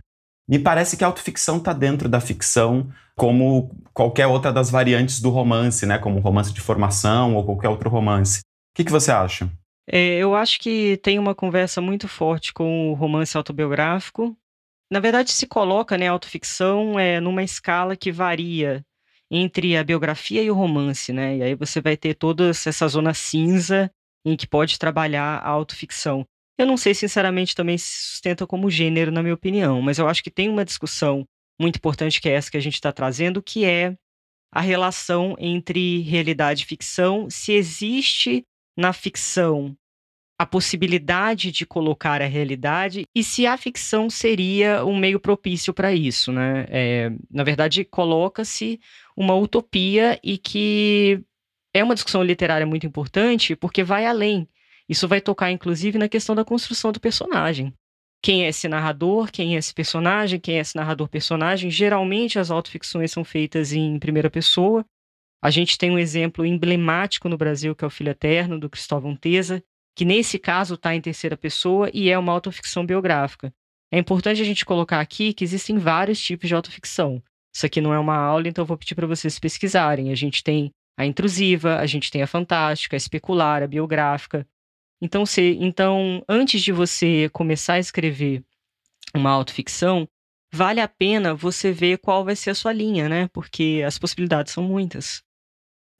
Me 0.51 0.59
parece 0.59 0.97
que 0.97 1.03
a 1.03 1.07
autoficção 1.07 1.57
está 1.57 1.71
dentro 1.71 2.09
da 2.09 2.19
ficção, 2.19 2.91
como 3.15 3.73
qualquer 3.93 4.27
outra 4.27 4.51
das 4.51 4.69
variantes 4.69 5.21
do 5.21 5.29
romance, 5.29 5.85
né? 5.85 5.97
Como 5.97 6.19
romance 6.19 6.53
de 6.53 6.59
formação 6.59 7.35
ou 7.35 7.45
qualquer 7.45 7.69
outro 7.69 7.89
romance. 7.89 8.39
O 8.39 8.43
que, 8.75 8.83
que 8.83 8.91
você 8.91 9.11
acha? 9.11 9.49
É, 9.89 10.17
eu 10.17 10.35
acho 10.35 10.59
que 10.59 10.97
tem 10.97 11.17
uma 11.17 11.33
conversa 11.33 11.79
muito 11.79 12.07
forte 12.07 12.53
com 12.53 12.91
o 12.91 12.93
romance 12.93 13.35
autobiográfico 13.37 14.37
na 14.91 14.99
verdade, 14.99 15.31
se 15.31 15.47
coloca, 15.47 15.97
né, 15.97 16.09
a 16.09 16.11
autoficção 16.11 16.99
é, 16.99 17.21
numa 17.21 17.41
escala 17.41 17.95
que 17.95 18.11
varia 18.11 18.85
entre 19.31 19.77
a 19.77 19.83
biografia 19.85 20.43
e 20.43 20.51
o 20.51 20.53
romance, 20.53 21.13
né? 21.13 21.37
E 21.37 21.43
aí 21.43 21.55
você 21.55 21.79
vai 21.79 21.95
ter 21.95 22.13
toda 22.13 22.49
essa 22.49 22.87
zona 22.89 23.13
cinza 23.13 23.89
em 24.25 24.35
que 24.35 24.45
pode 24.45 24.77
trabalhar 24.77 25.37
a 25.37 25.47
autoficção. 25.47 26.27
Eu 26.57 26.65
não 26.65 26.77
sei, 26.77 26.93
sinceramente, 26.93 27.55
também 27.55 27.77
se 27.77 28.11
sustenta 28.11 28.45
como 28.45 28.69
gênero, 28.69 29.11
na 29.11 29.23
minha 29.23 29.33
opinião, 29.33 29.81
mas 29.81 29.97
eu 29.97 30.07
acho 30.07 30.23
que 30.23 30.31
tem 30.31 30.49
uma 30.49 30.65
discussão 30.65 31.25
muito 31.59 31.77
importante 31.77 32.19
que 32.19 32.29
é 32.29 32.33
essa 32.33 32.51
que 32.51 32.57
a 32.57 32.61
gente 32.61 32.75
está 32.75 32.91
trazendo, 32.91 33.41
que 33.41 33.65
é 33.65 33.95
a 34.51 34.61
relação 34.61 35.35
entre 35.39 36.01
realidade 36.01 36.63
e 36.63 36.65
ficção, 36.65 37.29
se 37.29 37.53
existe 37.53 38.45
na 38.77 38.91
ficção 38.91 39.75
a 40.41 40.45
possibilidade 40.45 41.51
de 41.51 41.67
colocar 41.67 42.19
a 42.19 42.25
realidade 42.25 43.05
e 43.15 43.23
se 43.23 43.45
a 43.45 43.55
ficção 43.55 44.09
seria 44.09 44.83
um 44.83 44.97
meio 44.97 45.19
propício 45.19 45.71
para 45.71 45.93
isso, 45.93 46.31
né? 46.31 46.65
É, 46.67 47.11
na 47.29 47.43
verdade, 47.43 47.85
coloca-se 47.85 48.79
uma 49.15 49.35
utopia 49.35 50.19
e 50.23 50.39
que 50.39 51.23
é 51.71 51.83
uma 51.83 51.93
discussão 51.93 52.23
literária 52.23 52.65
muito 52.65 52.87
importante 52.87 53.55
porque 53.55 53.83
vai 53.83 54.07
além. 54.07 54.47
Isso 54.91 55.07
vai 55.07 55.21
tocar, 55.21 55.49
inclusive, 55.49 55.97
na 55.97 56.09
questão 56.09 56.35
da 56.35 56.43
construção 56.43 56.91
do 56.91 56.99
personagem. 56.99 57.73
Quem 58.21 58.43
é 58.43 58.49
esse 58.49 58.67
narrador? 58.67 59.31
Quem 59.31 59.55
é 59.55 59.57
esse 59.57 59.73
personagem? 59.73 60.37
Quem 60.37 60.57
é 60.57 60.59
esse 60.59 60.75
narrador-personagem? 60.75 61.71
Geralmente 61.71 62.37
as 62.37 62.51
autoficções 62.51 63.09
são 63.09 63.23
feitas 63.23 63.71
em 63.71 63.97
primeira 63.97 64.29
pessoa. 64.29 64.85
A 65.41 65.49
gente 65.49 65.77
tem 65.77 65.91
um 65.91 65.97
exemplo 65.97 66.45
emblemático 66.45 67.29
no 67.29 67.37
Brasil, 67.37 67.73
que 67.73 67.85
é 67.85 67.87
o 67.87 67.89
Filho 67.89 68.09
Eterno, 68.09 68.59
do 68.59 68.69
Cristóvão 68.69 69.15
Teza, 69.15 69.63
que 69.95 70.03
nesse 70.03 70.37
caso 70.37 70.73
está 70.73 70.93
em 70.93 70.99
terceira 70.99 71.37
pessoa 71.37 71.89
e 71.93 72.09
é 72.09 72.19
uma 72.19 72.33
autoficção 72.33 72.85
biográfica. 72.85 73.49
É 73.93 73.97
importante 73.97 74.41
a 74.41 74.45
gente 74.45 74.65
colocar 74.65 74.99
aqui 74.99 75.31
que 75.31 75.45
existem 75.45 75.77
vários 75.77 76.19
tipos 76.19 76.49
de 76.49 76.53
autoficção. 76.53 77.23
Isso 77.55 77.65
aqui 77.65 77.79
não 77.79 77.93
é 77.93 77.97
uma 77.97 78.17
aula, 78.17 78.45
então 78.45 78.63
eu 78.63 78.67
vou 78.67 78.77
pedir 78.77 78.95
para 78.95 79.07
vocês 79.07 79.39
pesquisarem. 79.39 80.11
A 80.11 80.15
gente 80.15 80.43
tem 80.43 80.69
a 80.99 81.05
intrusiva, 81.05 81.77
a 81.77 81.85
gente 81.85 82.11
tem 82.11 82.21
a 82.21 82.27
fantástica, 82.27 82.97
a 82.97 82.99
especular, 82.99 83.63
a 83.63 83.67
biográfica. 83.67 84.45
Então, 85.01 85.25
se, 85.25 85.57
então, 85.59 86.23
antes 86.29 86.61
de 86.61 86.71
você 86.71 87.29
começar 87.33 87.73
a 87.73 87.79
escrever 87.79 88.43
uma 89.15 89.31
autoficção, 89.31 90.07
vale 90.53 90.79
a 90.79 90.87
pena 90.87 91.33
você 91.33 91.71
ver 91.71 91.97
qual 91.97 92.23
vai 92.23 92.35
ser 92.35 92.51
a 92.51 92.55
sua 92.55 92.71
linha, 92.71 93.09
né? 93.09 93.29
Porque 93.33 93.83
as 93.85 93.97
possibilidades 93.97 94.53
são 94.53 94.63
muitas. 94.63 95.23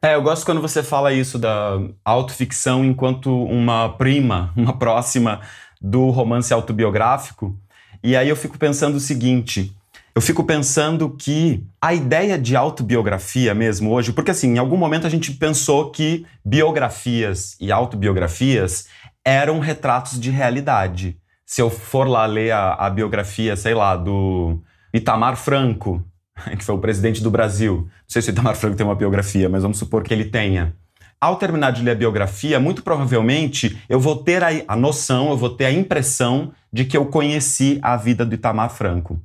É, 0.04 0.16
eu 0.16 0.22
gosto 0.22 0.46
quando 0.46 0.62
você 0.62 0.82
fala 0.82 1.14
isso 1.14 1.38
da 1.38 1.80
autoficção 2.04 2.84
enquanto 2.84 3.32
uma 3.46 3.90
prima, 3.98 4.52
uma 4.58 4.78
próxima 4.78 5.42
do 5.80 6.10
romance 6.10 6.54
autobiográfico. 6.54 7.58
E 8.04 8.16
aí 8.16 8.30
eu 8.30 8.36
fico 8.36 8.58
pensando 8.58 8.96
o 8.96 9.00
seguinte: 9.00 9.76
eu 10.14 10.22
fico 10.22 10.44
pensando 10.44 11.10
que 11.10 11.66
a 11.82 11.94
ideia 11.94 12.38
de 12.38 12.56
autobiografia 12.56 13.54
mesmo 13.54 13.92
hoje, 13.92 14.12
porque 14.12 14.32
assim, 14.32 14.56
em 14.56 14.58
algum 14.58 14.78
momento 14.78 15.08
a 15.08 15.10
gente 15.10 15.32
pensou 15.34 15.90
que 15.90 16.26
biografias 16.44 17.56
e 17.60 17.72
autobiografias 17.72 18.88
eram 19.24 19.60
retratos 19.60 20.20
de 20.20 20.30
realidade. 20.30 21.18
Se 21.46 21.62
eu 21.62 21.70
for 21.70 22.08
lá 22.08 22.26
ler 22.26 22.52
a, 22.52 22.74
a 22.74 22.90
biografia, 22.90 23.56
sei 23.56 23.74
lá, 23.74 23.96
do 23.96 24.62
Itamar 24.94 25.38
Franco, 25.38 26.04
que 26.58 26.64
foi 26.64 26.76
o 26.76 26.80
presidente 26.80 27.24
do 27.24 27.32
Brasil. 27.32 27.88
Não 27.88 27.90
sei 28.08 28.22
se 28.22 28.30
o 28.30 28.34
Itamar 28.34 28.56
Franco 28.56 28.76
tem 28.76 28.86
uma 28.86 28.96
biografia, 28.96 29.48
mas 29.48 29.62
vamos 29.62 29.78
supor 29.78 30.04
que 30.04 30.14
ele 30.14 30.26
tenha. 30.26 30.76
Ao 31.20 31.36
terminar 31.36 31.72
de 31.72 31.84
ler 31.84 31.92
a 31.92 31.96
biografia, 31.96 32.60
muito 32.60 32.84
provavelmente 32.84 33.80
eu 33.88 34.00
vou 34.00 34.18
ter 34.18 34.44
a, 34.44 34.50
a 34.68 34.76
noção, 34.76 35.30
eu 35.30 35.38
vou 35.38 35.50
ter 35.50 35.66
a 35.66 35.72
impressão 35.72 36.52
de 36.74 36.84
que 36.84 36.98
eu 36.98 37.06
conheci 37.06 37.80
a 37.82 37.96
vida 37.96 38.26
do 38.26 38.34
Itamar 38.34 38.72
Franco. 38.72 39.22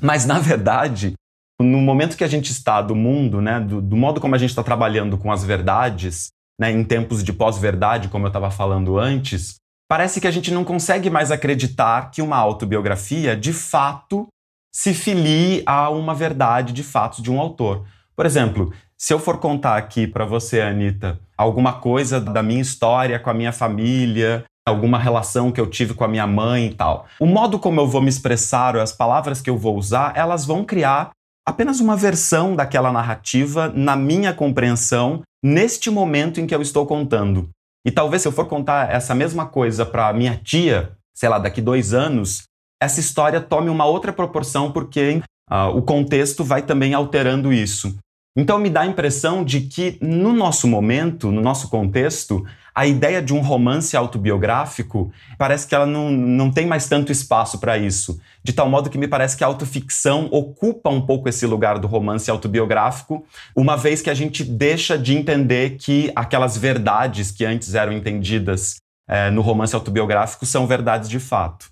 Mas, 0.00 0.26
na 0.26 0.38
verdade, 0.38 1.14
no 1.60 1.78
momento 1.78 2.16
que 2.16 2.24
a 2.24 2.28
gente 2.28 2.52
está 2.52 2.82
do 2.82 2.94
mundo, 2.94 3.40
né, 3.40 3.60
do, 3.60 3.80
do 3.80 3.96
modo 3.96 4.20
como 4.20 4.34
a 4.34 4.38
gente 4.38 4.50
está 4.50 4.62
trabalhando 4.62 5.16
com 5.16 5.32
as 5.32 5.44
verdades, 5.44 6.28
né, 6.60 6.70
em 6.70 6.84
tempos 6.84 7.22
de 7.22 7.32
pós-verdade, 7.32 8.08
como 8.08 8.26
eu 8.26 8.28
estava 8.28 8.50
falando 8.50 8.98
antes, 8.98 9.56
parece 9.88 10.20
que 10.20 10.26
a 10.26 10.30
gente 10.30 10.52
não 10.52 10.64
consegue 10.64 11.08
mais 11.08 11.30
acreditar 11.30 12.10
que 12.10 12.20
uma 12.20 12.36
autobiografia 12.36 13.36
de 13.36 13.52
fato 13.52 14.26
se 14.74 14.92
filie 14.92 15.62
a 15.64 15.88
uma 15.88 16.14
verdade 16.14 16.72
de 16.72 16.82
fatos 16.82 17.22
de 17.22 17.30
um 17.30 17.40
autor. 17.40 17.86
Por 18.14 18.26
exemplo, 18.26 18.72
se 18.98 19.12
eu 19.12 19.18
for 19.18 19.38
contar 19.38 19.76
aqui 19.76 20.06
para 20.06 20.24
você, 20.24 20.60
Anitta, 20.60 21.18
alguma 21.36 21.74
coisa 21.74 22.20
da 22.20 22.42
minha 22.42 22.60
história 22.60 23.18
com 23.18 23.30
a 23.30 23.34
minha 23.34 23.52
família, 23.52 24.44
alguma 24.66 24.98
relação 24.98 25.52
que 25.52 25.60
eu 25.60 25.66
tive 25.66 25.94
com 25.94 26.02
a 26.02 26.08
minha 26.08 26.26
mãe 26.26 26.66
e 26.66 26.74
tal, 26.74 27.06
o 27.20 27.26
modo 27.26 27.58
como 27.58 27.80
eu 27.80 27.86
vou 27.86 28.02
me 28.02 28.08
expressar 28.08 28.74
ou 28.74 28.82
as 28.82 28.92
palavras 28.92 29.40
que 29.40 29.48
eu 29.48 29.56
vou 29.56 29.76
usar, 29.76 30.12
elas 30.16 30.44
vão 30.44 30.64
criar 30.64 31.10
apenas 31.46 31.78
uma 31.78 31.96
versão 31.96 32.56
daquela 32.56 32.90
narrativa 32.90 33.72
na 33.74 33.94
minha 33.94 34.34
compreensão 34.34 35.22
neste 35.44 35.88
momento 35.88 36.40
em 36.40 36.46
que 36.46 36.54
eu 36.54 36.60
estou 36.60 36.84
contando. 36.84 37.48
E 37.86 37.90
talvez 37.92 38.22
se 38.22 38.28
eu 38.28 38.32
for 38.32 38.46
contar 38.46 38.90
essa 38.90 39.14
mesma 39.14 39.46
coisa 39.46 39.86
para 39.86 40.12
minha 40.12 40.36
tia, 40.36 40.90
sei 41.14 41.28
lá, 41.28 41.38
daqui 41.38 41.62
dois 41.62 41.94
anos, 41.94 42.42
essa 42.82 42.98
história 42.98 43.40
tome 43.40 43.70
uma 43.70 43.86
outra 43.86 44.12
proporção 44.12 44.72
porque 44.72 45.22
uh, 45.48 45.68
o 45.76 45.82
contexto 45.82 46.42
vai 46.42 46.62
também 46.62 46.94
alterando 46.94 47.52
isso. 47.52 47.96
Então 48.36 48.58
me 48.58 48.68
dá 48.68 48.80
a 48.82 48.86
impressão 48.86 49.44
de 49.44 49.62
que 49.62 49.98
no 50.02 50.32
nosso 50.32 50.66
momento, 50.66 51.30
no 51.30 51.40
nosso 51.40 51.70
contexto, 51.70 52.44
a 52.76 52.86
ideia 52.86 53.22
de 53.22 53.32
um 53.32 53.40
romance 53.40 53.96
autobiográfico 53.96 55.10
parece 55.38 55.66
que 55.66 55.74
ela 55.74 55.86
não, 55.86 56.10
não 56.10 56.50
tem 56.52 56.66
mais 56.66 56.86
tanto 56.86 57.10
espaço 57.10 57.58
para 57.58 57.78
isso. 57.78 58.20
De 58.44 58.52
tal 58.52 58.68
modo 58.68 58.90
que 58.90 58.98
me 58.98 59.08
parece 59.08 59.34
que 59.34 59.42
a 59.42 59.46
autoficção 59.46 60.28
ocupa 60.30 60.90
um 60.90 61.00
pouco 61.00 61.26
esse 61.26 61.46
lugar 61.46 61.78
do 61.78 61.86
romance 61.86 62.30
autobiográfico, 62.30 63.24
uma 63.56 63.78
vez 63.78 64.02
que 64.02 64.10
a 64.10 64.14
gente 64.14 64.44
deixa 64.44 64.98
de 64.98 65.16
entender 65.16 65.78
que 65.78 66.12
aquelas 66.14 66.58
verdades 66.58 67.30
que 67.30 67.46
antes 67.46 67.74
eram 67.74 67.94
entendidas 67.94 68.76
é, 69.08 69.30
no 69.30 69.40
romance 69.40 69.74
autobiográfico 69.74 70.44
são 70.44 70.66
verdades 70.66 71.08
de 71.08 71.18
fato. 71.18 71.70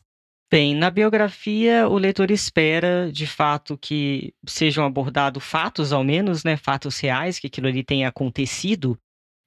Bem, 0.50 0.74
na 0.74 0.90
biografia, 0.90 1.86
o 1.86 1.98
leitor 1.98 2.30
espera, 2.30 3.10
de 3.12 3.26
fato, 3.26 3.76
que 3.76 4.32
sejam 4.46 4.86
abordados 4.86 5.42
fatos, 5.44 5.92
ao 5.92 6.04
menos, 6.04 6.44
né, 6.44 6.56
fatos 6.56 6.98
reais, 7.00 7.38
que 7.38 7.48
aquilo 7.48 7.66
ali 7.66 7.82
tenha 7.82 8.08
acontecido. 8.08 8.96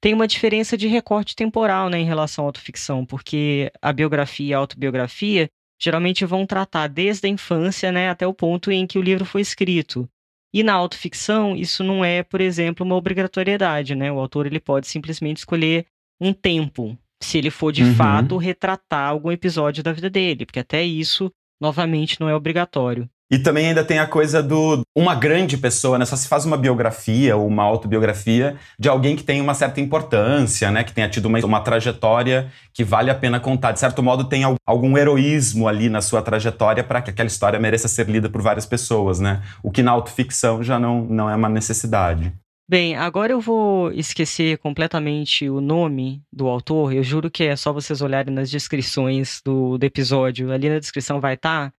Tem 0.00 0.14
uma 0.14 0.28
diferença 0.28 0.76
de 0.76 0.86
recorte 0.86 1.34
temporal, 1.34 1.88
né, 1.88 1.98
em 1.98 2.04
relação 2.04 2.44
à 2.44 2.48
autoficção, 2.48 3.04
porque 3.04 3.70
a 3.82 3.92
biografia 3.92 4.46
e 4.50 4.54
a 4.54 4.58
autobiografia 4.58 5.48
geralmente 5.80 6.24
vão 6.24 6.46
tratar 6.46 6.88
desde 6.88 7.26
a 7.26 7.30
infância, 7.30 7.90
né, 7.90 8.08
até 8.08 8.26
o 8.26 8.34
ponto 8.34 8.70
em 8.70 8.86
que 8.86 8.98
o 8.98 9.02
livro 9.02 9.24
foi 9.24 9.40
escrito. 9.40 10.08
E 10.52 10.62
na 10.62 10.72
autoficção, 10.72 11.54
isso 11.54 11.84
não 11.84 12.04
é, 12.04 12.22
por 12.22 12.40
exemplo, 12.40 12.84
uma 12.84 12.96
obrigatoriedade, 12.96 13.94
né? 13.94 14.10
O 14.10 14.18
autor 14.18 14.46
ele 14.46 14.58
pode 14.58 14.88
simplesmente 14.88 15.38
escolher 15.38 15.86
um 16.20 16.32
tempo, 16.32 16.96
se 17.22 17.36
ele 17.36 17.50
for 17.50 17.70
de 17.70 17.84
uhum. 17.84 17.94
fato 17.94 18.36
retratar 18.38 19.10
algum 19.10 19.30
episódio 19.30 19.82
da 19.82 19.92
vida 19.92 20.08
dele, 20.08 20.46
porque 20.46 20.60
até 20.60 20.82
isso, 20.82 21.30
novamente, 21.60 22.18
não 22.18 22.28
é 22.28 22.34
obrigatório. 22.34 23.08
E 23.30 23.38
também 23.38 23.68
ainda 23.68 23.84
tem 23.84 23.98
a 23.98 24.06
coisa 24.06 24.42
do 24.42 24.80
uma 24.96 25.14
grande 25.14 25.58
pessoa, 25.58 25.98
né? 25.98 26.04
Só 26.04 26.16
se 26.16 26.26
faz 26.26 26.46
uma 26.46 26.56
biografia 26.56 27.36
ou 27.36 27.46
uma 27.46 27.62
autobiografia 27.62 28.56
de 28.78 28.88
alguém 28.88 29.16
que 29.16 29.22
tem 29.22 29.40
uma 29.40 29.52
certa 29.54 29.80
importância, 29.80 30.70
né? 30.70 30.82
Que 30.82 30.92
tenha 30.92 31.08
tido 31.08 31.26
uma, 31.26 31.38
uma 31.44 31.60
trajetória 31.60 32.50
que 32.72 32.82
vale 32.82 33.10
a 33.10 33.14
pena 33.14 33.38
contar. 33.38 33.72
De 33.72 33.80
certo 33.80 34.02
modo, 34.02 34.24
tem 34.24 34.44
algum 34.66 34.96
heroísmo 34.96 35.68
ali 35.68 35.88
na 35.90 36.00
sua 36.00 36.22
trajetória 36.22 36.82
para 36.82 37.02
que 37.02 37.10
aquela 37.10 37.26
história 37.26 37.60
mereça 37.60 37.86
ser 37.86 38.08
lida 38.08 38.30
por 38.30 38.40
várias 38.40 38.64
pessoas, 38.64 39.20
né? 39.20 39.42
O 39.62 39.70
que 39.70 39.82
na 39.82 39.90
autoficção 39.90 40.62
já 40.62 40.78
não, 40.78 41.04
não 41.04 41.28
é 41.28 41.36
uma 41.36 41.48
necessidade. 41.48 42.32
Bem, 42.70 42.96
agora 42.96 43.32
eu 43.32 43.40
vou 43.40 43.90
esquecer 43.92 44.58
completamente 44.58 45.48
o 45.48 45.58
nome 45.58 46.22
do 46.30 46.46
autor. 46.46 46.92
Eu 46.92 47.02
juro 47.02 47.30
que 47.30 47.44
é 47.44 47.56
só 47.56 47.72
vocês 47.72 48.02
olharem 48.02 48.34
nas 48.34 48.50
descrições 48.50 49.40
do, 49.42 49.78
do 49.78 49.84
episódio. 49.84 50.52
Ali 50.52 50.68
na 50.68 50.78
descrição 50.78 51.18
vai 51.18 51.32
estar. 51.32 51.70
Tá, 51.70 51.77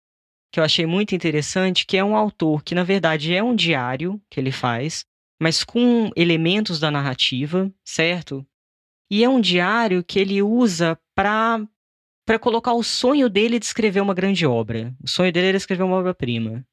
que 0.52 0.60
eu 0.60 0.64
achei 0.64 0.86
muito 0.86 1.16
interessante, 1.16 1.86
que 1.86 1.98
é 1.98 2.04
um 2.04 2.16
autor 2.16 2.64
que, 2.64 2.74
na 2.76 2.84
verdade, 2.84 3.34
é 3.34 3.44
um 3.44 3.56
diário 3.56 4.22
que 4.30 4.40
ele 4.40 4.52
faz, 4.52 5.06
mas 5.40 5.64
com 5.64 6.10
elementos 6.16 6.80
da 6.80 6.90
narrativa, 6.90 7.72
certo? 7.84 8.46
E 9.12 9.24
é 9.24 9.30
um 9.30 9.42
diário 9.42 10.04
que 10.04 10.20
ele 10.20 10.42
usa 10.42 11.00
para 11.16 11.66
para 12.26 12.38
colocar 12.38 12.74
o 12.74 12.84
sonho 12.84 13.28
dele 13.28 13.58
de 13.58 13.66
escrever 13.66 14.02
uma 14.02 14.14
grande 14.14 14.46
obra. 14.46 14.96
O 15.04 15.08
sonho 15.08 15.34
dele 15.34 15.48
era 15.48 15.58
escrever 15.58 15.82
uma 15.82 15.96
obra-prima. 15.96 16.64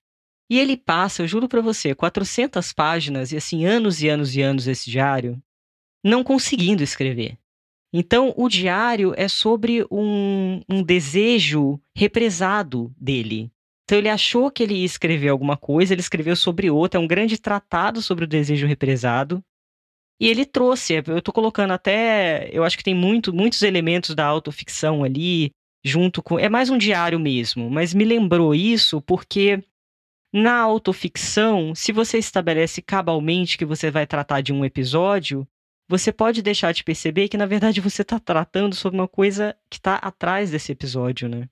E 0.50 0.58
ele 0.58 0.76
passa, 0.76 1.22
eu 1.22 1.26
juro 1.26 1.48
para 1.48 1.62
você, 1.62 1.94
400 1.94 2.74
páginas 2.74 3.32
e 3.32 3.38
assim 3.38 3.64
anos 3.64 4.02
e 4.02 4.08
anos 4.08 4.36
e 4.36 4.42
anos 4.42 4.68
esse 4.68 4.90
diário 4.90 5.42
não 6.04 6.22
conseguindo 6.22 6.82
escrever. 6.82 7.38
Então, 7.92 8.34
o 8.36 8.48
diário 8.48 9.14
é 9.16 9.28
sobre 9.28 9.86
um, 9.90 10.60
um 10.68 10.82
desejo 10.82 11.80
represado 11.94 12.94
dele. 12.96 13.50
Então, 13.86 13.98
ele 13.98 14.08
achou 14.08 14.50
que 14.50 14.64
ele 14.64 14.74
ia 14.74 14.84
escrever 14.84 15.28
alguma 15.28 15.56
coisa, 15.56 15.94
ele 15.94 16.00
escreveu 16.00 16.34
sobre 16.34 16.68
outra, 16.68 16.98
é 16.98 17.02
um 17.02 17.06
grande 17.06 17.38
tratado 17.38 18.02
sobre 18.02 18.24
o 18.24 18.28
desejo 18.28 18.66
represado. 18.66 19.40
E 20.20 20.28
ele 20.28 20.44
trouxe, 20.44 20.94
eu 21.06 21.18
estou 21.18 21.32
colocando 21.32 21.70
até, 21.70 22.50
eu 22.52 22.64
acho 22.64 22.76
que 22.76 22.82
tem 22.82 22.94
muito, 22.94 23.32
muitos 23.32 23.62
elementos 23.62 24.12
da 24.12 24.26
autoficção 24.26 25.04
ali, 25.04 25.52
junto 25.84 26.20
com. 26.20 26.36
É 26.36 26.48
mais 26.48 26.68
um 26.68 26.76
diário 26.76 27.20
mesmo, 27.20 27.70
mas 27.70 27.94
me 27.94 28.04
lembrou 28.04 28.52
isso 28.52 29.00
porque 29.00 29.62
na 30.34 30.58
autoficção, 30.58 31.72
se 31.72 31.92
você 31.92 32.18
estabelece 32.18 32.82
cabalmente 32.82 33.56
que 33.56 33.64
você 33.64 33.88
vai 33.88 34.04
tratar 34.04 34.40
de 34.40 34.52
um 34.52 34.64
episódio, 34.64 35.46
você 35.88 36.10
pode 36.10 36.42
deixar 36.42 36.72
de 36.72 36.82
perceber 36.82 37.28
que, 37.28 37.36
na 37.36 37.46
verdade, 37.46 37.80
você 37.80 38.02
está 38.02 38.18
tratando 38.18 38.74
sobre 38.74 38.98
uma 38.98 39.06
coisa 39.06 39.56
que 39.70 39.76
está 39.76 39.94
atrás 39.94 40.50
desse 40.50 40.72
episódio, 40.72 41.28
né? 41.28 41.48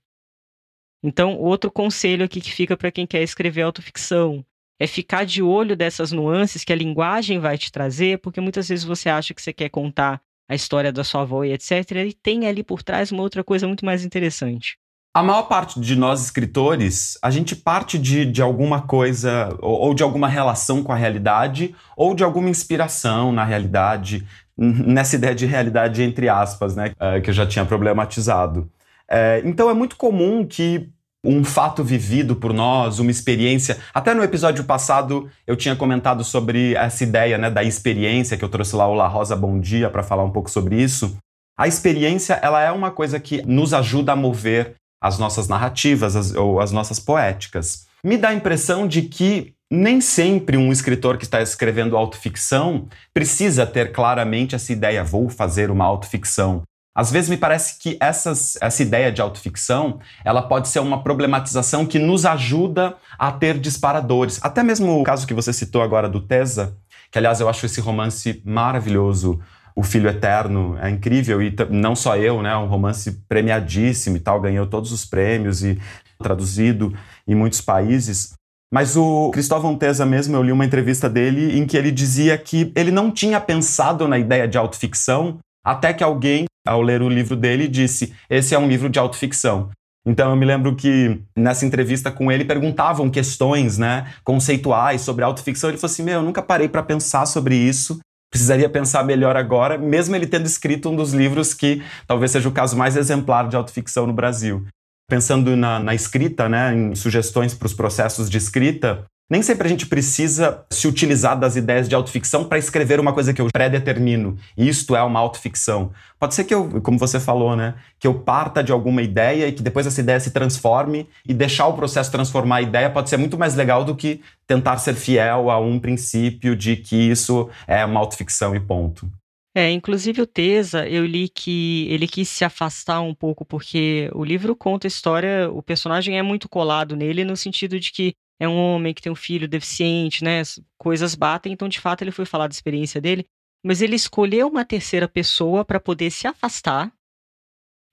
Então, 1.05 1.37
outro 1.37 1.71
conselho 1.71 2.25
aqui 2.25 2.41
que 2.41 2.51
fica 2.51 2.79
para 2.79 2.91
quem 2.91 3.07
quer 3.07 3.23
escrever 3.23 3.61
autoficção 3.61 4.43
é 4.81 4.87
ficar 4.87 5.27
de 5.27 5.43
olho 5.43 5.77
dessas 5.77 6.11
nuances 6.11 6.65
que 6.65 6.73
a 6.73 6.77
linguagem 6.77 7.39
vai 7.39 7.59
te 7.59 7.71
trazer, 7.71 8.19
porque 8.21 8.41
muitas 8.41 8.69
vezes 8.71 8.87
você 8.87 9.11
acha 9.11 9.35
que 9.35 9.43
você 9.43 9.53
quer 9.53 9.69
contar 9.69 10.19
a 10.49 10.55
história 10.55 10.91
da 10.91 11.05
sua 11.05 11.21
avó 11.21 11.45
e 11.45 11.53
etc. 11.53 11.91
E 12.07 12.15
tem 12.15 12.47
ali 12.47 12.63
por 12.63 12.83
trás 12.83 13.13
uma 13.13 13.23
outra 13.23 13.45
coisa 13.45 13.69
muito 13.69 13.85
mais 13.85 14.03
interessante. 14.03 14.79
A 15.15 15.23
maior 15.23 15.43
parte 15.43 15.79
de 15.79 15.95
nós 15.95 16.25
escritores, 16.25 17.19
a 17.23 17.31
gente 17.31 17.55
parte 17.55 17.99
de, 17.99 18.25
de 18.25 18.41
alguma 18.41 18.81
coisa, 18.81 19.55
ou, 19.61 19.89
ou 19.89 19.95
de 19.95 20.03
alguma 20.03 20.27
relação 20.27 20.83
com 20.83 20.91
a 20.91 20.97
realidade, 20.97 21.75
ou 21.97 22.15
de 22.15 22.25
alguma 22.25 22.49
inspiração 22.49 23.31
na 23.31 23.45
realidade, 23.45 24.27
nessa 24.57 25.17
ideia 25.17 25.35
de 25.35 25.45
realidade 25.45 26.03
entre 26.03 26.31
aspas, 26.31 26.75
né, 26.75 26.93
eh, 26.99 27.21
que 27.21 27.29
eu 27.29 27.35
já 27.35 27.47
tinha 27.47 27.65
problematizado. 27.67 28.71
É, 29.11 29.43
então 29.45 29.69
é 29.69 29.75
muito 29.75 29.97
comum 29.97 30.47
que 30.47 30.89
um 31.25 31.43
fato 31.43 31.83
vivido 31.83 32.37
por 32.37 32.53
nós, 32.53 32.99
uma 32.99 33.11
experiência. 33.11 33.79
Até 33.95 34.13
no 34.13 34.23
episódio 34.23 34.63
passado 34.65 35.29
eu 35.47 35.57
tinha 35.57 35.75
comentado 35.75 36.23
sobre 36.23 36.75
essa 36.75 37.03
ideia 37.03 37.39
né, 37.39 37.51
da 37.51 37.65
experiência, 37.65 38.37
que 38.37 38.45
eu 38.45 38.49
trouxe 38.49 38.77
lá 38.77 38.87
o 38.87 38.95
La 38.95 39.09
Rosa 39.09 39.35
Bom 39.35 39.59
Dia 39.59 39.89
para 39.89 40.03
falar 40.03 40.23
um 40.23 40.31
pouco 40.31 40.51
sobre 40.51 40.81
isso. 40.81 41.17
A 41.59 41.67
experiência 41.67 42.35
ela 42.35 42.61
é 42.61 42.71
uma 42.71 42.91
coisa 42.91 43.19
que 43.19 43.43
nos 43.47 43.73
ajuda 43.73 44.13
a 44.13 44.17
mover 44.17 44.75
as 45.03 45.19
nossas 45.19 45.49
narrativas 45.49 46.15
as, 46.15 46.35
ou 46.35 46.61
as 46.61 46.73
nossas 46.73 47.01
poéticas. 47.01 47.87
Me 48.05 48.19
dá 48.19 48.29
a 48.29 48.35
impressão 48.35 48.87
de 48.87 49.03
que 49.03 49.55
nem 49.71 50.01
sempre 50.01 50.57
um 50.57 50.71
escritor 50.71 51.17
que 51.17 51.25
está 51.25 51.41
escrevendo 51.41 51.97
autoficção 51.97 52.87
precisa 53.15 53.67
ter 53.67 53.93
claramente 53.93 54.55
essa 54.55 54.73
ideia, 54.73 55.03
vou 55.03 55.29
fazer 55.29 55.71
uma 55.71 55.85
autoficção. 55.85 56.63
Às 56.95 57.11
vezes 57.11 57.29
me 57.29 57.37
parece 57.37 57.79
que 57.81 57.97
essas, 58.01 58.57
essa 58.61 58.83
ideia 58.83 59.11
de 59.11 59.21
autoficção 59.21 59.99
ela 60.25 60.41
pode 60.41 60.69
ser 60.69 60.79
uma 60.79 61.03
problematização 61.03 61.85
que 61.85 61.99
nos 61.99 62.25
ajuda 62.25 62.97
a 63.19 63.33
ter 63.33 63.59
disparadores. 63.59 64.39
Até 64.43 64.63
mesmo 64.63 65.01
o 65.01 65.03
caso 65.03 65.27
que 65.27 65.35
você 65.35 65.53
citou 65.53 65.83
agora 65.83 66.09
do 66.09 66.21
Tesa, 66.21 66.77
que 67.11 67.19
aliás 67.19 67.41
eu 67.41 67.49
acho 67.49 67.67
esse 67.67 67.81
romance 67.81 68.41
maravilhoso, 68.45 69.41
O 69.77 69.83
Filho 69.83 70.09
Eterno, 70.09 70.79
é 70.81 70.89
incrível 70.89 71.43
e 71.43 71.53
não 71.69 71.97
só 71.97 72.17
eu, 72.17 72.41
né, 72.41 72.57
um 72.57 72.69
romance 72.69 73.11
premiadíssimo 73.29 74.17
e 74.17 74.21
tal, 74.21 74.41
ganhou 74.41 74.67
todos 74.67 74.93
os 74.93 75.05
prêmios 75.05 75.65
e 75.65 75.81
traduzido 76.23 76.97
em 77.27 77.35
muitos 77.35 77.61
países. 77.61 78.35
Mas 78.73 78.97
o 78.97 79.31
Cristóvão 79.33 79.77
Tesa 79.77 80.07
mesmo, 80.07 80.37
eu 80.37 80.43
li 80.45 80.53
uma 80.53 80.65
entrevista 80.65 81.09
dele 81.09 81.59
em 81.59 81.67
que 81.67 81.77
ele 81.77 81.91
dizia 81.91 82.39
que 82.39 82.73
ele 82.77 82.93
não 82.93 83.11
tinha 83.11 83.41
pensado 83.41 84.07
na 84.07 84.17
ideia 84.17 84.47
de 84.47 84.57
autoficção 84.57 85.39
até 85.65 85.93
que 85.95 86.05
alguém 86.05 86.45
ao 86.67 86.81
ler 86.81 87.03
o 87.03 87.09
livro 87.09 87.37
dele, 87.37 87.69
disse: 87.69 88.15
Esse 88.29 88.55
é 88.55 88.59
um 88.59 88.69
livro 88.69 88.89
de 88.89 88.99
autoficção. 88.99 89.71
Então 90.07 90.31
eu 90.31 90.37
me 90.37 90.45
lembro 90.45 90.75
que 90.77 91.21
nessa 91.37 91.65
entrevista 91.65 92.11
com 92.11 92.31
ele 92.31 92.45
perguntavam 92.45 93.11
questões, 93.11 93.79
né, 93.79 94.13
conceituais 94.23 95.01
sobre 95.01 95.25
autoficção. 95.25 95.71
Ele 95.71 95.79
falou 95.79 95.93
assim: 95.93 96.03
"Meu, 96.03 96.15
eu 96.15 96.23
nunca 96.23 96.43
parei 96.43 96.69
para 96.69 96.83
pensar 96.83 97.27
sobre 97.27 97.57
isso. 97.57 97.99
Precisaria 98.31 98.69
pensar 98.69 99.05
melhor 99.05 99.37
agora, 99.37 99.79
mesmo 99.79 100.17
ele 100.17 100.27
tendo 100.27 100.45
escrito 100.45 100.91
um 100.91 100.97
dos 100.97 101.15
livros 101.15 101.55
que 101.55 101.83
talvez 102.07 102.33
seja 102.33 102.49
o 102.49 102.53
caso 102.53 102.77
mais 102.77 102.97
exemplar 102.97 103.49
de 103.49 103.55
autoficção 103.55 104.07
no 104.07 104.13
Brasil. 104.13 104.67
Pensando 105.09 105.55
na, 105.55 105.79
na 105.79 105.95
escrita, 105.95 106.49
né, 106.49 106.75
em 106.75 106.95
sugestões 106.97 107.55
para 107.55 107.67
os 107.67 107.75
processos 107.75 108.29
de 108.29 108.37
escrita, 108.37 109.05
nem 109.29 109.41
sempre 109.43 109.67
a 109.67 109.71
gente 109.71 109.87
precisa 109.87 110.65
se 110.71 110.87
utilizar 110.87 111.39
das 111.39 111.57
ideias 111.57 111.89
de 111.89 111.95
autoficção 111.95 112.45
para 112.45 112.59
escrever 112.59 113.01
uma 113.01 113.13
coisa 113.13 113.33
que 113.33 113.41
eu 113.41 113.49
pré-determino. 113.53 114.37
Isto 114.57 114.95
é 114.95 115.03
uma 115.03 115.19
autoficção. 115.19 115.93
Pode 116.19 116.35
ser 116.35 116.45
que 116.45 116.55
eu, 116.55 116.81
como 116.83 116.99
você 116.99 117.19
falou, 117.19 117.57
né, 117.57 117.75
que 117.99 118.07
eu 118.07 118.15
parta 118.15 118.63
de 118.63 118.71
alguma 118.71 119.01
ideia 119.03 119.49
e 119.49 119.53
que 119.53 119.63
depois 119.63 119.87
essa 119.87 120.01
ideia 120.01 120.21
se 120.21 120.31
transforme 120.31 121.09
e 121.27 121.33
deixar 121.33 121.67
o 121.67 121.73
processo 121.73 122.13
transformar 122.13 122.57
a 122.57 122.63
ideia 122.63 122.91
pode 122.91 123.09
ser 123.09 123.17
muito 123.17 123.39
mais 123.39 123.55
legal 123.55 123.85
do 123.85 123.97
que 123.97 124.21
tentar 124.47 124.77
ser 124.77 124.95
fiel 124.95 125.51
a 125.51 125.59
um 125.59 125.81
princípio 125.81 126.55
de 126.55 126.77
que 126.77 126.97
isso 126.97 127.49
é 127.67 127.85
uma 127.85 128.01
autoficção 128.01 128.55
e 128.55 128.61
ponto. 128.61 129.11
É, 129.57 129.71
inclusive 129.71 130.21
o 130.21 130.27
Tesa, 130.27 130.87
eu 130.89 131.07
li 131.07 131.29
que 131.29 131.87
ele 131.89 132.09
quis 132.09 132.29
se 132.29 132.45
afastar 132.45 133.01
um 133.01 133.15
pouco 133.15 133.45
porque 133.45 134.11
o 134.13 134.25
livro 134.25 134.57
conta 134.57 134.87
a 134.87 134.89
história, 134.89 135.49
o 135.49 135.63
personagem 135.63 136.19
é 136.19 136.23
muito 136.23 136.49
colado 136.49 136.97
nele 136.97 137.25
no 137.25 137.37
sentido 137.37 137.79
de 137.79 137.93
que 137.93 138.15
é 138.41 138.49
um 138.49 138.57
homem 138.57 138.93
que 138.93 139.03
tem 139.03 139.13
um 139.13 139.17
filho 139.17 139.49
deficiente, 139.49 140.25
né? 140.25 140.43
Coisas 140.79 141.15
batem, 141.15 141.53
então 141.53 141.69
de 141.69 141.81
fato 141.81 142.03
ele 142.03 142.11
foi 142.11 142.25
falar 142.25 142.47
da 142.49 142.53
experiência 142.53 143.01
dele, 143.01 143.27
mas 143.65 143.81
ele 143.81 143.97
escolheu 143.97 144.49
uma 144.49 144.65
terceira 144.65 145.09
pessoa 145.09 145.65
para 145.65 145.81
poder 145.81 146.11
se 146.11 146.27
afastar. 146.27 146.93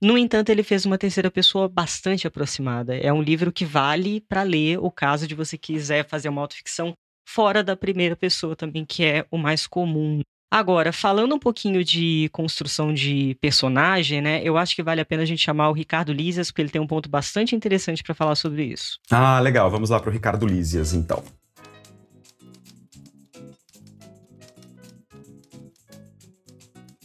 No 0.03 0.17
entanto, 0.17 0.49
ele 0.49 0.63
fez 0.63 0.83
uma 0.83 0.97
terceira 0.97 1.29
pessoa 1.29 1.69
bastante 1.69 2.25
aproximada. 2.25 2.97
É 2.97 3.13
um 3.13 3.21
livro 3.21 3.51
que 3.51 3.63
vale 3.63 4.19
para 4.21 4.41
ler 4.41 4.79
o 4.79 4.89
caso 4.89 5.27
de 5.27 5.35
você 5.35 5.59
quiser 5.59 6.07
fazer 6.07 6.27
uma 6.27 6.41
autoficção 6.41 6.93
fora 7.23 7.63
da 7.63 7.77
primeira 7.77 8.15
pessoa 8.15 8.55
também, 8.55 8.83
que 8.83 9.05
é 9.05 9.27
o 9.29 9.37
mais 9.37 9.67
comum 9.67 10.21
Agora, 10.53 10.91
falando 10.91 11.33
um 11.33 11.39
pouquinho 11.39 11.81
de 11.81 12.27
construção 12.33 12.93
de 12.93 13.37
personagem, 13.39 14.19
né? 14.19 14.41
Eu 14.43 14.57
acho 14.57 14.75
que 14.75 14.83
vale 14.83 14.99
a 14.99 15.05
pena 15.05 15.23
a 15.23 15.25
gente 15.25 15.41
chamar 15.41 15.69
o 15.69 15.73
Ricardo 15.73 16.11
Lízias, 16.11 16.51
porque 16.51 16.61
ele 16.61 16.69
tem 16.69 16.81
um 16.81 16.85
ponto 16.85 17.07
bastante 17.07 17.55
interessante 17.55 18.03
para 18.03 18.13
falar 18.13 18.35
sobre 18.35 18.65
isso. 18.65 18.99
Ah, 19.09 19.39
legal. 19.39 19.71
Vamos 19.71 19.89
lá 19.89 19.97
para 19.97 20.09
o 20.09 20.11
Ricardo 20.13 20.45
Lízias, 20.45 20.93
então. 20.93 21.23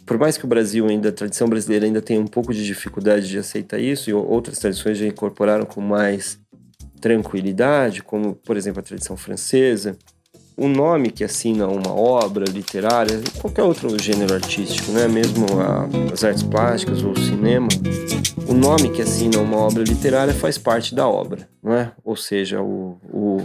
Por 0.04 0.18
mais 0.18 0.36
que 0.36 0.44
o 0.44 0.48
Brasil 0.48 0.84
ainda, 0.88 1.10
a 1.10 1.12
tradição 1.12 1.48
brasileira 1.48 1.86
ainda 1.86 2.02
tenha 2.02 2.20
um 2.20 2.26
pouco 2.26 2.52
de 2.52 2.66
dificuldade 2.66 3.28
de 3.28 3.38
aceitar 3.38 3.78
isso, 3.78 4.10
e 4.10 4.12
outras 4.12 4.58
tradições 4.58 4.98
já 4.98 5.06
incorporaram 5.06 5.66
com 5.66 5.80
mais 5.80 6.40
tranquilidade, 7.00 8.02
como, 8.02 8.34
por 8.34 8.56
exemplo, 8.56 8.80
a 8.80 8.82
tradição 8.82 9.16
francesa, 9.16 9.96
o 10.56 10.68
nome 10.68 11.10
que 11.10 11.22
assina 11.22 11.68
uma 11.68 11.94
obra 11.94 12.44
literária, 12.46 13.20
qualquer 13.40 13.62
outro 13.62 14.00
gênero 14.02 14.34
artístico, 14.34 14.90
né? 14.90 15.06
mesmo 15.06 15.44
a, 15.60 15.86
as 16.12 16.24
artes 16.24 16.42
plásticas 16.42 17.04
ou 17.04 17.12
o 17.12 17.20
cinema, 17.20 17.68
o 18.48 18.54
nome 18.54 18.90
que 18.90 19.02
assina 19.02 19.38
uma 19.38 19.58
obra 19.58 19.82
literária 19.82 20.32
faz 20.32 20.56
parte 20.56 20.94
da 20.94 21.06
obra, 21.06 21.48
não 21.62 21.74
é? 21.74 21.92
Ou 22.02 22.16
seja, 22.16 22.62
o, 22.62 22.98
o, 23.12 23.38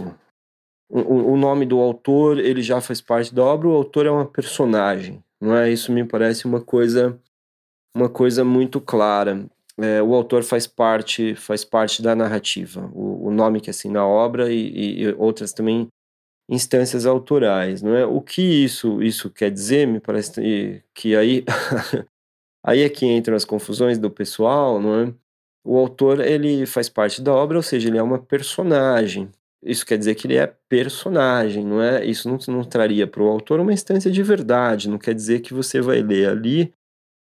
o, 0.88 1.36
nome 1.36 1.66
do 1.66 1.80
autor 1.80 2.38
ele 2.38 2.62
já 2.62 2.80
faz 2.80 3.00
parte 3.00 3.34
da 3.34 3.44
obra, 3.44 3.68
o 3.68 3.74
autor 3.74 4.06
é 4.06 4.10
uma 4.10 4.24
personagem, 4.24 5.22
não 5.40 5.54
é? 5.54 5.70
Isso 5.70 5.92
me 5.92 6.04
parece 6.04 6.46
uma 6.46 6.60
coisa 6.60 7.18
uma 7.94 8.08
coisa 8.08 8.42
muito 8.42 8.80
clara. 8.80 9.44
É, 9.78 10.02
o 10.02 10.14
autor 10.14 10.44
faz 10.44 10.66
parte 10.66 11.34
faz 11.34 11.64
parte 11.64 12.00
da 12.02 12.14
narrativa. 12.14 12.90
O, 12.94 13.28
o 13.28 13.30
nome 13.30 13.60
que 13.60 13.68
assina 13.68 14.00
a 14.00 14.06
obra 14.06 14.50
e, 14.50 15.02
e 15.02 15.14
outras 15.18 15.52
também 15.52 15.88
instâncias 16.48 17.06
autorais, 17.06 17.82
não 17.82 17.94
é? 17.94 18.04
O 18.04 18.20
que 18.20 18.42
isso 18.42 19.02
isso 19.02 19.30
quer 19.30 19.50
dizer? 19.50 19.86
Me 19.86 20.00
parece 20.00 20.82
que 20.94 21.16
aí 21.16 21.44
aí 22.64 22.80
é 22.82 22.88
que 22.88 23.06
entram 23.06 23.34
as 23.36 23.44
confusões 23.44 23.98
do 23.98 24.10
pessoal, 24.10 24.80
não 24.80 25.00
é? 25.00 25.14
O 25.64 25.78
autor 25.78 26.20
ele 26.20 26.66
faz 26.66 26.88
parte 26.88 27.22
da 27.22 27.32
obra, 27.32 27.56
ou 27.56 27.62
seja, 27.62 27.88
ele 27.88 27.98
é 27.98 28.02
uma 28.02 28.18
personagem. 28.18 29.30
Isso 29.64 29.86
quer 29.86 29.96
dizer 29.96 30.16
que 30.16 30.26
ele 30.26 30.36
é 30.36 30.52
personagem, 30.68 31.64
não 31.64 31.80
é? 31.80 32.04
Isso 32.04 32.28
não, 32.28 32.36
não 32.48 32.64
traria 32.64 33.06
para 33.06 33.22
o 33.22 33.28
autor 33.28 33.60
uma 33.60 33.72
instância 33.72 34.10
de 34.10 34.22
verdade. 34.22 34.88
Não 34.88 34.98
quer 34.98 35.14
dizer 35.14 35.40
que 35.40 35.54
você 35.54 35.80
vai 35.80 36.02
ler 36.02 36.28
ali 36.28 36.74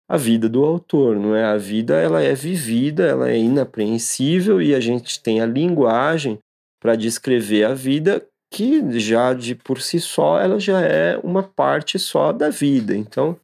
a 0.09 0.17
vida 0.17 0.49
do 0.49 0.63
autor, 0.65 1.17
não 1.17 1.33
é? 1.33 1.45
A 1.45 1.57
vida 1.57 1.95
ela 1.95 2.21
é 2.21 2.33
vivida, 2.33 3.05
ela 3.05 3.29
é 3.29 3.37
inapreensível 3.37 4.61
e 4.61 4.75
a 4.75 4.79
gente 4.81 5.21
tem 5.21 5.41
a 5.41 5.45
linguagem 5.45 6.37
para 6.79 6.95
descrever 6.95 7.63
a 7.63 7.73
vida 7.73 8.25
que 8.55 8.97
já 9.01 9.33
de 9.33 9.53
por 9.53 9.81
si 9.81 9.99
só 9.99 10.39
ela 10.39 10.57
já 10.57 10.79
é 10.79 11.17
uma 11.17 11.43
parte 11.43 11.99
só 11.99 12.31
da 12.31 12.49
vida. 12.49 12.95
Então 12.95 13.37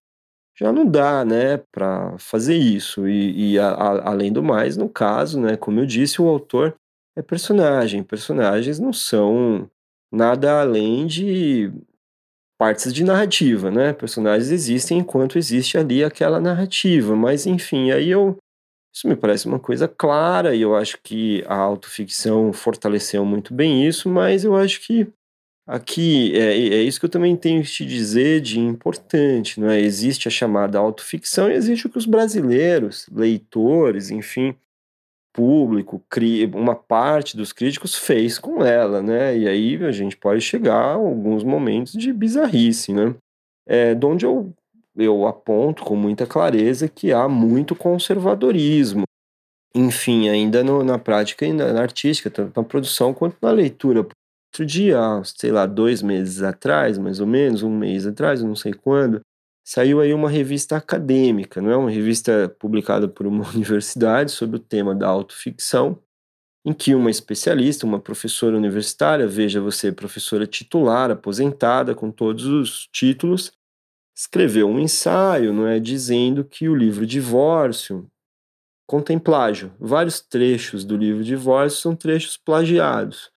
já 0.57 0.71
não 0.71 0.85
dá, 0.85 1.25
né, 1.25 1.57
para 1.69 2.17
fazer 2.17 2.55
isso. 2.55 3.09
E, 3.09 3.55
e 3.55 3.59
a, 3.59 3.71
a, 3.71 4.09
além 4.09 4.31
do 4.31 4.41
mais, 4.41 4.77
no 4.77 4.87
caso, 4.87 5.37
né, 5.37 5.57
como 5.57 5.81
eu 5.81 5.85
disse, 5.85 6.21
o 6.21 6.29
autor 6.29 6.75
é 7.17 7.21
personagem. 7.21 8.03
Personagens 8.03 8.79
não 8.79 8.93
são 8.93 9.69
nada 10.09 10.61
além 10.61 11.05
de 11.05 11.73
partes 12.57 12.93
de 12.93 13.03
narrativa, 13.03 13.69
né? 13.69 13.91
Personagens 13.91 14.49
existem 14.49 14.99
enquanto 14.99 15.37
existe 15.37 15.77
ali 15.77 16.05
aquela 16.05 16.39
narrativa. 16.39 17.17
Mas 17.17 17.45
enfim, 17.45 17.91
aí 17.91 18.09
eu 18.09 18.37
isso 18.93 19.07
me 19.07 19.15
parece 19.15 19.47
uma 19.47 19.59
coisa 19.59 19.87
clara 19.87 20.53
e 20.53 20.61
eu 20.61 20.75
acho 20.75 20.99
que 21.01 21.43
a 21.47 21.55
autoficção 21.55 22.51
fortaleceu 22.51 23.25
muito 23.25 23.53
bem 23.53 23.87
isso, 23.87 24.09
mas 24.09 24.43
eu 24.43 24.55
acho 24.55 24.81
que 24.81 25.07
aqui 25.65 26.35
é, 26.35 26.57
é 26.57 26.83
isso 26.83 26.99
que 26.99 27.05
eu 27.05 27.09
também 27.09 27.35
tenho 27.37 27.63
que 27.63 27.69
te 27.69 27.85
dizer 27.85 28.41
de 28.41 28.59
importante, 28.59 29.59
não 29.59 29.69
é? 29.69 29.79
Existe 29.79 30.27
a 30.27 30.31
chamada 30.31 30.77
autoficção 30.77 31.49
e 31.49 31.53
existe 31.53 31.87
o 31.87 31.89
que 31.89 31.97
os 31.97 32.05
brasileiros, 32.05 33.07
leitores, 33.09 34.11
enfim, 34.11 34.55
público, 35.33 36.03
uma 36.53 36.75
parte 36.75 37.37
dos 37.37 37.53
críticos 37.53 37.95
fez 37.95 38.37
com 38.37 38.63
ela, 38.63 39.01
né? 39.01 39.37
E 39.37 39.47
aí 39.47 39.83
a 39.85 39.91
gente 39.91 40.17
pode 40.17 40.41
chegar 40.41 40.75
a 40.75 40.93
alguns 40.93 41.43
momentos 41.43 41.93
de 41.93 42.11
bizarrice, 42.11 42.91
né? 42.93 43.15
É, 43.65 43.95
de 43.95 44.05
onde 44.05 44.25
eu, 44.25 44.53
eu 44.95 45.25
aponto 45.27 45.83
com 45.83 45.95
muita 45.95 46.25
clareza 46.25 46.87
que 46.87 47.11
há 47.11 47.27
muito 47.27 47.75
conservadorismo, 47.75 49.03
enfim, 49.73 50.27
ainda 50.27 50.63
no, 50.63 50.83
na 50.83 50.99
prática 50.99 51.45
e 51.45 51.53
na, 51.53 51.71
na, 51.71 51.81
artística, 51.81 52.29
tanto 52.29 52.59
na 52.59 52.67
produção 52.67 53.13
quanto 53.13 53.37
na 53.41 53.51
leitura. 53.51 53.99
Outro 53.99 54.65
dia, 54.65 54.99
sei 55.23 55.51
lá, 55.51 55.65
dois 55.65 56.01
meses 56.01 56.43
atrás, 56.43 56.97
mais 56.97 57.21
ou 57.21 57.27
menos, 57.27 57.63
um 57.63 57.75
mês 57.75 58.05
atrás, 58.05 58.43
não 58.43 58.55
sei 58.55 58.73
quando, 58.73 59.21
saiu 59.65 60.01
aí 60.01 60.13
uma 60.13 60.29
revista 60.29 60.75
acadêmica, 60.75 61.61
não 61.61 61.71
é 61.71 61.77
uma 61.77 61.89
revista 61.89 62.53
publicada 62.59 63.07
por 63.07 63.25
uma 63.25 63.47
universidade 63.55 64.31
sobre 64.31 64.57
o 64.57 64.59
tema 64.59 64.93
da 64.93 65.07
autoficção, 65.07 65.97
em 66.65 66.73
que 66.73 66.93
uma 66.93 67.09
especialista, 67.09 67.85
uma 67.85 67.99
professora 67.99 68.57
universitária, 68.57 69.25
veja 69.25 69.61
você, 69.61 69.91
professora 69.91 70.45
titular, 70.45 71.09
aposentada, 71.09 71.95
com 71.95 72.11
todos 72.11 72.45
os 72.45 72.87
títulos, 72.91 73.51
escreveu 74.21 74.69
um 74.69 74.79
ensaio, 74.79 75.51
não 75.51 75.65
é, 75.65 75.79
dizendo 75.79 76.45
que 76.45 76.69
o 76.69 76.75
livro 76.75 77.07
Divórcio 77.07 78.07
contém 78.87 79.17
plágio. 79.17 79.71
Vários 79.79 80.21
trechos 80.21 80.85
do 80.85 80.95
livro 80.95 81.23
Divórcio 81.23 81.81
são 81.81 81.95
trechos 81.95 82.37
plagiados. 82.37 83.31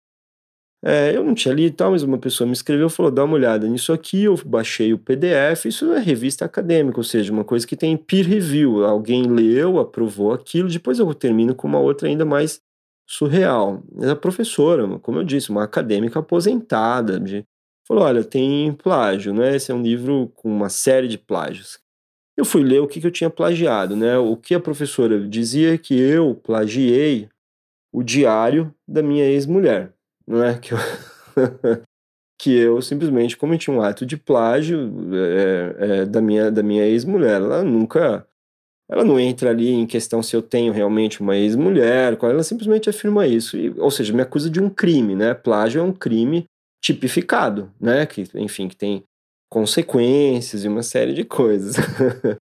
É, 0.84 1.16
eu 1.16 1.24
não 1.24 1.34
tinha 1.34 1.54
lido 1.54 1.72
e 1.72 1.76
tal, 1.76 1.92
mas 1.92 2.02
uma 2.02 2.18
pessoa 2.18 2.46
me 2.46 2.52
escreveu 2.52 2.88
e 2.88 2.90
falou: 2.90 3.10
dá 3.10 3.24
uma 3.24 3.34
olhada 3.34 3.66
nisso 3.66 3.94
aqui. 3.94 4.24
Eu 4.24 4.36
baixei 4.44 4.92
o 4.92 4.98
PDF. 4.98 5.64
Isso 5.64 5.90
é 5.94 6.00
revista 6.00 6.44
acadêmica, 6.44 6.98
ou 6.98 7.04
seja, 7.04 7.32
uma 7.32 7.44
coisa 7.44 7.66
que 7.66 7.76
tem 7.76 7.96
peer 7.96 8.26
review. 8.26 8.84
Alguém 8.84 9.22
leu, 9.22 9.78
aprovou 9.78 10.34
aquilo. 10.34 10.68
Depois 10.68 10.98
eu 10.98 11.14
termino 11.14 11.54
com 11.54 11.66
uma 11.66 11.78
outra 11.78 12.08
ainda 12.08 12.26
mais 12.26 12.60
surreal. 13.08 13.82
A 14.10 14.14
professora, 14.14 14.98
como 14.98 15.18
eu 15.18 15.24
disse, 15.24 15.48
uma 15.48 15.64
acadêmica 15.64 16.18
aposentada, 16.18 17.18
de, 17.18 17.46
falou: 17.86 18.04
olha, 18.04 18.24
tem 18.24 18.72
plágio, 18.72 19.32
né? 19.32 19.56
Esse 19.56 19.70
é 19.70 19.74
um 19.74 19.82
livro 19.82 20.32
com 20.34 20.48
uma 20.48 20.68
série 20.68 21.08
de 21.08 21.18
plágios. 21.18 21.78
Eu 22.36 22.44
fui 22.44 22.62
ler 22.62 22.80
o 22.80 22.88
que, 22.88 23.00
que 23.00 23.06
eu 23.06 23.12
tinha 23.12 23.30
plagiado, 23.30 23.94
né? 23.94 24.18
O 24.18 24.36
que 24.36 24.54
a 24.54 24.60
professora 24.60 25.20
dizia 25.28 25.78
que 25.78 25.98
eu 25.98 26.34
plagiei 26.34 27.28
o 27.92 28.02
diário 28.02 28.74
da 28.88 29.02
minha 29.02 29.24
ex-mulher 29.24 29.94
não 30.26 30.42
é? 30.42 30.58
Que 30.60 30.72
eu, 30.72 30.78
que 32.38 32.56
eu 32.56 32.82
simplesmente 32.82 33.36
cometi 33.36 33.70
um 33.70 33.80
ato 33.80 34.04
de 34.04 34.16
plágio 34.16 34.90
é, 35.12 35.76
é, 35.78 36.04
da 36.04 36.20
minha, 36.20 36.50
da 36.50 36.62
minha 36.62 36.84
ex-mulher. 36.86 37.40
Ela 37.40 37.62
nunca. 37.62 38.26
Ela 38.88 39.02
não 39.02 39.18
entra 39.18 39.48
ali 39.48 39.70
em 39.70 39.86
questão 39.86 40.22
se 40.22 40.36
eu 40.36 40.42
tenho 40.42 40.70
realmente 40.70 41.22
uma 41.22 41.34
ex-mulher, 41.34 42.18
ela 42.22 42.42
simplesmente 42.42 42.90
afirma 42.90 43.26
isso. 43.26 43.56
E, 43.56 43.70
ou 43.80 43.90
seja, 43.90 44.12
me 44.12 44.20
acusa 44.20 44.50
de 44.50 44.60
um 44.60 44.68
crime, 44.68 45.16
né? 45.16 45.32
Plágio 45.32 45.80
é 45.80 45.82
um 45.82 45.92
crime 45.92 46.44
tipificado, 46.84 47.72
né? 47.80 48.04
Que, 48.04 48.24
enfim, 48.34 48.68
que 48.68 48.76
tem 48.76 49.02
consequências 49.50 50.64
e 50.64 50.68
uma 50.68 50.82
série 50.82 51.14
de 51.14 51.24
coisas. 51.24 51.76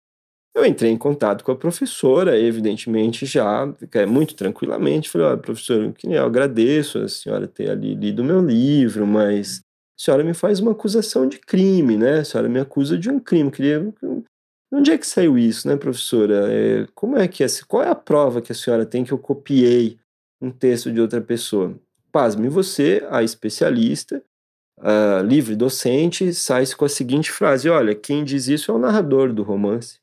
Eu 0.57 0.67
entrei 0.67 0.91
em 0.91 0.99
contato 0.99 1.45
com 1.45 1.53
a 1.53 1.57
professora, 1.57 2.37
evidentemente 2.37 3.25
já 3.25 3.73
muito 4.09 4.35
tranquilamente. 4.35 5.09
Falei: 5.09 5.29
Olha, 5.29 5.37
professora, 5.37 5.95
eu 6.03 6.25
agradeço 6.25 6.99
a 6.99 7.09
senhora 7.09 7.47
ter 7.47 7.71
ali 7.71 7.95
lido 7.95 8.23
o 8.23 8.25
meu 8.25 8.45
livro, 8.45 9.07
mas 9.07 9.61
a 9.97 10.03
senhora 10.03 10.25
me 10.25 10.35
faz 10.35 10.59
uma 10.59 10.73
acusação 10.73 11.29
de 11.29 11.39
crime, 11.39 11.97
né? 11.97 12.21
A 12.21 12.25
senhora 12.25 12.49
me 12.49 12.59
acusa 12.59 12.99
de 12.99 13.09
um 13.09 13.21
crime. 13.21 13.53
Queria. 13.53 13.95
Onde 14.73 14.91
é 14.91 14.99
que 14.99 15.07
saiu 15.07 15.39
isso, 15.39 15.69
né, 15.69 15.77
professora? 15.77 16.53
É, 16.53 16.89
como 16.93 17.17
é 17.17 17.29
que 17.29 17.45
é? 17.45 17.47
Qual 17.69 17.83
é 17.83 17.89
a 17.89 17.95
prova 17.95 18.43
que 18.43 18.51
a 18.51 18.55
senhora 18.55 18.85
tem 18.85 19.05
que 19.05 19.13
eu 19.13 19.19
copiei 19.19 19.97
um 20.43 20.51
texto 20.51 20.91
de 20.91 21.01
outra 21.01 21.21
pessoa? 21.21 21.79
Pasme 22.11 22.49
você, 22.49 23.07
a 23.11 23.23
especialista, 23.23 24.23
a 24.79 25.23
livre 25.23 25.55
docente, 25.55 26.33
sai 26.33 26.65
com 26.77 26.85
a 26.85 26.89
seguinte 26.89 27.31
frase: 27.31 27.69
Olha, 27.69 27.95
quem 27.95 28.25
diz 28.25 28.49
isso 28.49 28.71
é 28.71 28.75
o 28.75 28.79
narrador 28.79 29.33
do 29.33 29.43
romance 29.43 29.99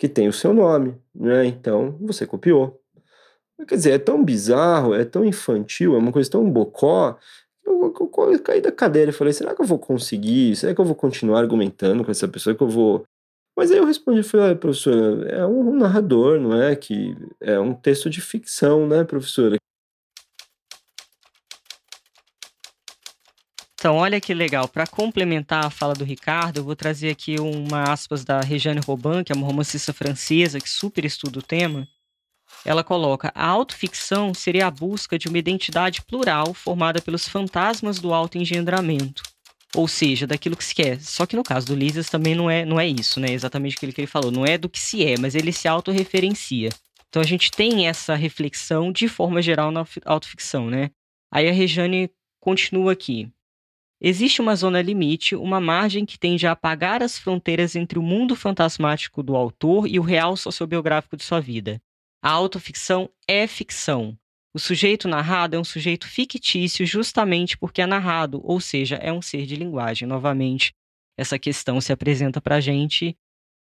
que 0.00 0.08
tem 0.08 0.26
o 0.28 0.32
seu 0.32 0.54
nome, 0.54 0.96
né? 1.14 1.44
Então 1.44 1.94
você 2.00 2.26
copiou. 2.26 2.80
Quer 3.68 3.74
dizer, 3.74 3.90
é 3.90 3.98
tão 3.98 4.24
bizarro, 4.24 4.94
é 4.94 5.04
tão 5.04 5.22
infantil, 5.22 5.94
é 5.94 5.98
uma 5.98 6.10
coisa 6.10 6.30
tão 6.30 6.50
bocó. 6.50 7.18
Eu, 7.62 7.94
eu, 8.00 8.32
eu, 8.32 8.42
caí 8.42 8.62
da 8.62 8.72
cadeira 8.72 9.10
e 9.10 9.14
falei: 9.14 9.34
será 9.34 9.54
que 9.54 9.60
eu 9.60 9.66
vou 9.66 9.78
conseguir? 9.78 10.56
Será 10.56 10.74
que 10.74 10.80
eu 10.80 10.84
vou 10.86 10.94
continuar 10.94 11.40
argumentando 11.40 12.02
com 12.02 12.10
essa 12.10 12.26
pessoa? 12.26 12.56
Que 12.56 12.62
eu 12.62 12.68
vou. 12.68 13.04
Mas 13.54 13.70
aí 13.70 13.76
eu 13.76 13.84
respondi: 13.84 14.22
falei, 14.22 14.54
professora, 14.54 15.28
é 15.28 15.44
um 15.44 15.76
narrador, 15.76 16.40
não 16.40 16.58
é? 16.58 16.74
Que 16.74 17.14
é 17.38 17.60
um 17.60 17.74
texto 17.74 18.08
de 18.08 18.22
ficção, 18.22 18.86
né, 18.86 19.04
professora? 19.04 19.56
Então, 23.80 23.96
olha 23.96 24.20
que 24.20 24.34
legal. 24.34 24.68
Para 24.68 24.86
complementar 24.86 25.64
a 25.64 25.70
fala 25.70 25.94
do 25.94 26.04
Ricardo, 26.04 26.58
eu 26.58 26.64
vou 26.64 26.76
trazer 26.76 27.08
aqui 27.08 27.40
uma 27.40 27.84
aspas 27.84 28.22
da 28.22 28.42
Regiane 28.42 28.82
Robin, 28.86 29.24
que 29.24 29.32
é 29.32 29.34
uma 29.34 29.46
romancista 29.46 29.90
francesa 29.90 30.60
que 30.60 30.68
super 30.68 31.02
estuda 31.02 31.38
o 31.38 31.42
tema. 31.42 31.88
Ela 32.62 32.84
coloca: 32.84 33.32
a 33.34 33.46
autoficção 33.46 34.34
seria 34.34 34.66
a 34.66 34.70
busca 34.70 35.18
de 35.18 35.28
uma 35.28 35.38
identidade 35.38 36.02
plural 36.02 36.52
formada 36.52 37.00
pelos 37.00 37.26
fantasmas 37.26 37.98
do 37.98 38.12
autoengendramento. 38.12 39.22
Ou 39.74 39.88
seja, 39.88 40.26
daquilo 40.26 40.58
que 40.58 40.64
se 40.64 40.74
quer. 40.74 41.00
Só 41.00 41.24
que 41.24 41.34
no 41.34 41.42
caso 41.42 41.68
do 41.68 41.74
Lises 41.74 42.10
também 42.10 42.34
não 42.34 42.50
é, 42.50 42.66
não 42.66 42.78
é 42.78 42.86
isso, 42.86 43.18
né? 43.18 43.32
Exatamente 43.32 43.76
aquilo 43.76 43.94
que 43.94 44.00
ele 44.02 44.06
falou. 44.06 44.30
Não 44.30 44.44
é 44.44 44.58
do 44.58 44.68
que 44.68 44.78
se 44.78 45.02
é, 45.06 45.16
mas 45.18 45.34
ele 45.34 45.54
se 45.54 45.66
autorreferencia. 45.66 46.68
Então 47.08 47.22
a 47.22 47.26
gente 47.26 47.50
tem 47.50 47.88
essa 47.88 48.14
reflexão 48.14 48.92
de 48.92 49.08
forma 49.08 49.40
geral 49.40 49.70
na 49.70 49.86
autoficção, 50.04 50.68
né? 50.68 50.90
Aí 51.32 51.48
a 51.48 51.52
Regiane 51.52 52.10
continua 52.40 52.92
aqui. 52.92 53.32
Existe 54.02 54.40
uma 54.40 54.56
zona 54.56 54.80
limite, 54.80 55.36
uma 55.36 55.60
margem 55.60 56.06
que 56.06 56.18
tende 56.18 56.46
a 56.46 56.52
apagar 56.52 57.02
as 57.02 57.18
fronteiras 57.18 57.76
entre 57.76 57.98
o 57.98 58.02
mundo 58.02 58.34
fantasmático 58.34 59.22
do 59.22 59.36
autor 59.36 59.86
e 59.86 59.98
o 59.98 60.02
real 60.02 60.38
sociobiográfico 60.38 61.18
de 61.18 61.22
sua 61.22 61.38
vida. 61.38 61.82
A 62.22 62.30
autoficção 62.30 63.10
é 63.28 63.46
ficção. 63.46 64.16
O 64.54 64.58
sujeito 64.58 65.06
narrado 65.06 65.54
é 65.54 65.58
um 65.58 65.64
sujeito 65.64 66.08
fictício 66.08 66.86
justamente 66.86 67.58
porque 67.58 67.82
é 67.82 67.86
narrado, 67.86 68.40
ou 68.42 68.58
seja, 68.58 68.96
é 68.96 69.12
um 69.12 69.20
ser 69.20 69.44
de 69.44 69.54
linguagem. 69.54 70.08
Novamente, 70.08 70.72
essa 71.16 71.38
questão 71.38 71.78
se 71.78 71.92
apresenta 71.92 72.40
para 72.40 72.56
a 72.56 72.60
gente. 72.60 73.14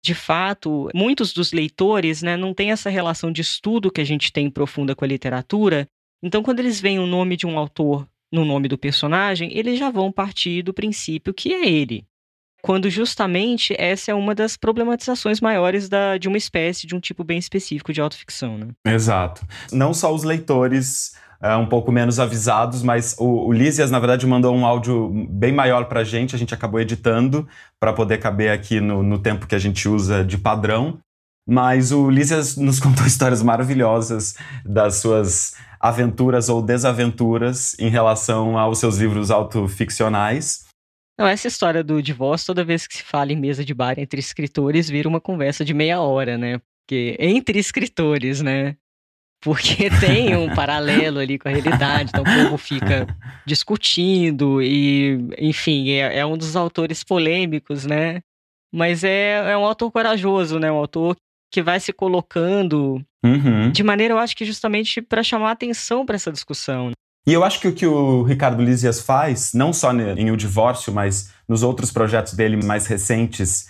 De 0.04 0.14
fato, 0.14 0.90
muitos 0.94 1.34
dos 1.34 1.54
leitores 1.54 2.22
né, 2.22 2.36
não 2.36 2.54
têm 2.54 2.72
essa 2.72 2.90
relação 2.90 3.32
de 3.32 3.42
estudo 3.42 3.90
que 3.90 4.02
a 4.02 4.06
gente 4.06 4.34
tem 4.34 4.52
profunda 4.52 4.94
com 4.94 5.06
a 5.06 5.08
literatura. 5.08 5.88
Então, 6.22 6.44
quando 6.44 6.60
eles 6.60 6.82
veem 6.82 7.00
o 7.00 7.08
nome 7.08 7.38
de 7.38 7.48
um 7.48 7.58
autor 7.58 8.08
no 8.36 8.46
nome 8.46 8.68
do 8.68 8.78
personagem, 8.78 9.50
eles 9.58 9.80
já 9.80 9.90
vão 9.90 10.12
partir 10.12 10.62
do 10.62 10.74
princípio 10.74 11.34
que 11.34 11.54
é 11.54 11.68
ele. 11.68 12.06
Quando 12.62 12.90
justamente 12.90 13.76
essa 13.78 14.12
é 14.12 14.14
uma 14.14 14.34
das 14.34 14.58
problematizações 14.58 15.40
maiores 15.40 15.88
da, 15.88 16.18
de 16.18 16.28
uma 16.28 16.38
espécie, 16.38 16.88
de 16.88 16.96
um 16.96 17.00
tipo 17.00 17.24
bem 17.24 17.38
específico 17.38 17.94
de 17.94 18.02
autoficção. 18.02 18.58
Né? 18.58 18.68
Exato. 18.86 19.46
Não 19.72 19.94
só 19.94 20.14
os 20.14 20.24
leitores 20.24 21.16
uh, 21.42 21.58
um 21.58 21.68
pouco 21.68 21.92
menos 21.92 22.20
avisados, 22.20 22.82
mas 22.82 23.16
o, 23.20 23.50
o 23.50 23.54
na 23.54 24.00
verdade, 24.00 24.26
mandou 24.26 24.56
um 24.56 24.66
áudio 24.66 25.28
bem 25.30 25.52
maior 25.52 25.86
para 25.86 26.00
a 26.00 26.04
gente, 26.04 26.36
a 26.36 26.40
gente 26.40 26.56
acabou 26.56 26.80
editando 26.80 27.48
para 27.80 27.94
poder 27.94 28.18
caber 28.18 28.52
aqui 28.52 28.80
no, 28.82 29.04
no 29.04 29.20
tempo 29.20 29.46
que 29.46 29.56
a 29.56 29.60
gente 29.60 29.88
usa 29.88 30.26
de 30.26 30.38
padrão. 30.38 30.98
Mas 31.48 31.92
o 31.92 32.10
Lísias 32.10 32.58
nos 32.58 32.80
contou 32.82 33.06
histórias 33.06 33.44
maravilhosas 33.44 34.36
das 34.64 34.96
suas 34.96 35.56
aventuras 35.80 36.50
ou 36.50 36.62
desaventuras 36.62 37.78
em 37.80 37.90
relação 37.90 38.58
aos 38.58 38.80
seus 38.80 38.98
livros 38.98 39.30
autoficcionais. 39.30 40.66
Não, 41.18 41.28
essa 41.28 41.48
história 41.48 41.84
do 41.84 42.02
divórcio, 42.02 42.48
toda 42.48 42.64
vez 42.64 42.88
que 42.88 42.98
se 42.98 43.04
fala 43.04 43.32
em 43.32 43.38
mesa 43.38 43.64
de 43.64 43.74
bar 43.74 43.98
entre 44.00 44.20
escritores, 44.20 44.90
vira 44.90 45.08
uma 45.08 45.22
conversa 45.22 45.64
de 45.64 45.74
meia 45.74 46.02
hora, 46.02 46.38
né? 46.38 46.60
Porque 46.86 47.16
entre 47.20 47.58
escritores, 47.58 48.42
né? 48.42 48.76
Porque 49.42 49.90
tem 50.02 50.36
um 50.36 50.54
paralelo 50.54 51.20
ali 51.20 51.40
com 51.40 51.48
a 51.48 51.52
realidade, 51.52 52.10
então 52.10 52.24
o 52.24 52.44
povo 52.44 52.58
fica 52.58 53.08
discutindo 53.46 54.62
e, 54.62 55.20
enfim, 55.38 55.92
é, 55.92 56.18
é 56.18 56.26
um 56.26 56.38
dos 56.38 56.56
autores 56.56 57.04
polêmicos, 57.04 57.86
né? 57.86 58.22
Mas 58.74 59.04
é, 59.04 59.52
é 59.52 59.58
um 59.58 59.66
autor 59.66 59.92
corajoso, 59.92 60.60
né? 60.60 60.70
Um 60.70 60.78
autor 60.78 61.16
que 61.52 61.62
vai 61.62 61.80
se 61.80 61.94
colocando 61.94 63.02
uhum. 63.24 63.72
de 63.72 63.84
maneira, 63.84 64.14
eu 64.14 64.18
acho 64.18 64.36
que 64.36 64.46
justamente 64.46 65.02
para 65.02 65.24
chamar 65.24 65.52
atenção 65.52 66.06
para 66.06 66.16
essa 66.16 66.32
discussão. 66.32 66.92
E 67.28 67.34
eu 67.34 67.44
acho 67.44 67.60
que 67.60 67.68
o 67.68 67.74
que 67.74 67.88
o 67.88 68.22
Ricardo 68.24 68.62
Lísias 68.62 69.02
faz, 69.02 69.52
não 69.54 69.74
só 69.74 69.92
em 69.92 70.30
O 70.30 70.38
Divórcio, 70.38 70.94
mas 70.94 71.32
nos 71.48 71.64
outros 71.64 71.92
projetos 71.92 72.34
dele 72.34 72.64
mais 72.64 72.86
recentes, 72.86 73.68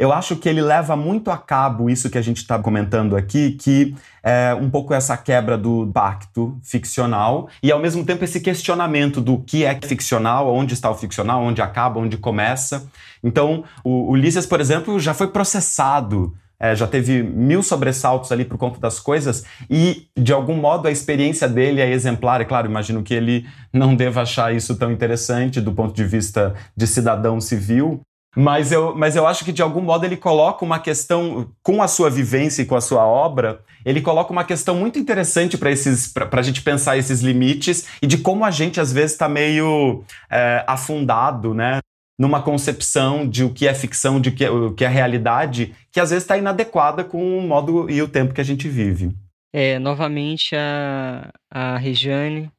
eu 0.00 0.12
acho 0.12 0.34
que 0.34 0.48
ele 0.48 0.62
leva 0.62 0.96
muito 0.96 1.30
a 1.30 1.36
cabo 1.36 1.90
isso 1.90 2.08
que 2.08 2.16
a 2.16 2.22
gente 2.22 2.38
está 2.38 2.58
comentando 2.58 3.14
aqui, 3.14 3.52
que 3.52 3.94
é 4.22 4.54
um 4.54 4.70
pouco 4.70 4.94
essa 4.94 5.14
quebra 5.14 5.58
do 5.58 5.90
pacto 5.92 6.58
ficcional 6.62 7.50
e 7.62 7.70
ao 7.70 7.78
mesmo 7.78 8.02
tempo 8.02 8.24
esse 8.24 8.40
questionamento 8.40 9.20
do 9.20 9.38
que 9.38 9.62
é 9.62 9.78
ficcional, 9.84 10.52
onde 10.52 10.72
está 10.72 10.90
o 10.90 10.94
ficcional, 10.94 11.42
onde 11.42 11.60
acaba, 11.60 12.00
onde 12.00 12.16
começa. 12.16 12.88
Então, 13.22 13.62
o 13.84 14.10
Ulisses, 14.10 14.46
por 14.46 14.58
exemplo, 14.58 14.98
já 14.98 15.12
foi 15.12 15.28
processado 15.28 16.34
é, 16.60 16.76
já 16.76 16.86
teve 16.86 17.22
mil 17.22 17.62
sobressaltos 17.62 18.30
ali 18.30 18.44
por 18.44 18.58
conta 18.58 18.78
das 18.78 19.00
coisas 19.00 19.44
e, 19.68 20.08
de 20.16 20.32
algum 20.32 20.56
modo, 20.56 20.86
a 20.86 20.90
experiência 20.90 21.48
dele 21.48 21.80
é 21.80 21.90
exemplar. 21.90 22.42
É 22.42 22.44
claro, 22.44 22.68
imagino 22.68 23.02
que 23.02 23.14
ele 23.14 23.46
não 23.72 23.96
deva 23.96 24.22
achar 24.22 24.54
isso 24.54 24.76
tão 24.76 24.92
interessante 24.92 25.60
do 25.60 25.72
ponto 25.72 25.94
de 25.94 26.04
vista 26.04 26.54
de 26.76 26.86
cidadão 26.86 27.40
civil, 27.40 28.02
mas 28.36 28.70
eu, 28.70 28.94
mas 28.94 29.16
eu 29.16 29.26
acho 29.26 29.44
que, 29.44 29.52
de 29.52 29.60
algum 29.60 29.80
modo, 29.80 30.04
ele 30.04 30.16
coloca 30.16 30.64
uma 30.64 30.78
questão, 30.78 31.50
com 31.62 31.82
a 31.82 31.88
sua 31.88 32.08
vivência 32.08 32.62
e 32.62 32.64
com 32.64 32.76
a 32.76 32.80
sua 32.80 33.04
obra, 33.04 33.60
ele 33.84 34.00
coloca 34.00 34.30
uma 34.30 34.44
questão 34.44 34.76
muito 34.76 34.98
interessante 34.98 35.58
para 35.58 35.70
a 35.70 36.42
gente 36.42 36.62
pensar 36.62 36.96
esses 36.96 37.22
limites 37.22 37.86
e 38.00 38.06
de 38.06 38.18
como 38.18 38.44
a 38.44 38.50
gente, 38.50 38.80
às 38.80 38.92
vezes, 38.92 39.12
está 39.12 39.28
meio 39.28 40.04
é, 40.30 40.62
afundado, 40.66 41.54
né? 41.54 41.80
Numa 42.20 42.42
concepção 42.42 43.26
de 43.26 43.42
o 43.42 43.52
que 43.52 43.66
é 43.66 43.72
ficção, 43.72 44.20
de 44.20 44.28
o 44.28 44.34
que 44.34 44.44
é, 44.44 44.50
o 44.50 44.74
que 44.74 44.84
é 44.84 44.88
realidade, 44.88 45.74
que 45.90 45.98
às 45.98 46.10
vezes 46.10 46.24
está 46.24 46.36
inadequada 46.36 47.02
com 47.02 47.38
o 47.38 47.40
modo 47.40 47.88
e 47.88 48.02
o 48.02 48.08
tempo 48.08 48.34
que 48.34 48.40
a 48.40 48.44
gente 48.44 48.68
vive. 48.68 49.10
É, 49.52 49.78
novamente, 49.78 50.54
a, 50.54 51.32
a 51.50 51.78
Regiane, 51.78 52.50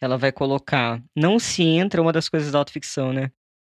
ela 0.00 0.16
vai 0.16 0.30
colocar, 0.30 1.02
não 1.16 1.38
se 1.38 1.64
entra 1.64 2.00
uma 2.00 2.12
das 2.12 2.28
coisas 2.28 2.52
da 2.52 2.58
autoficção, 2.58 3.12
né? 3.12 3.30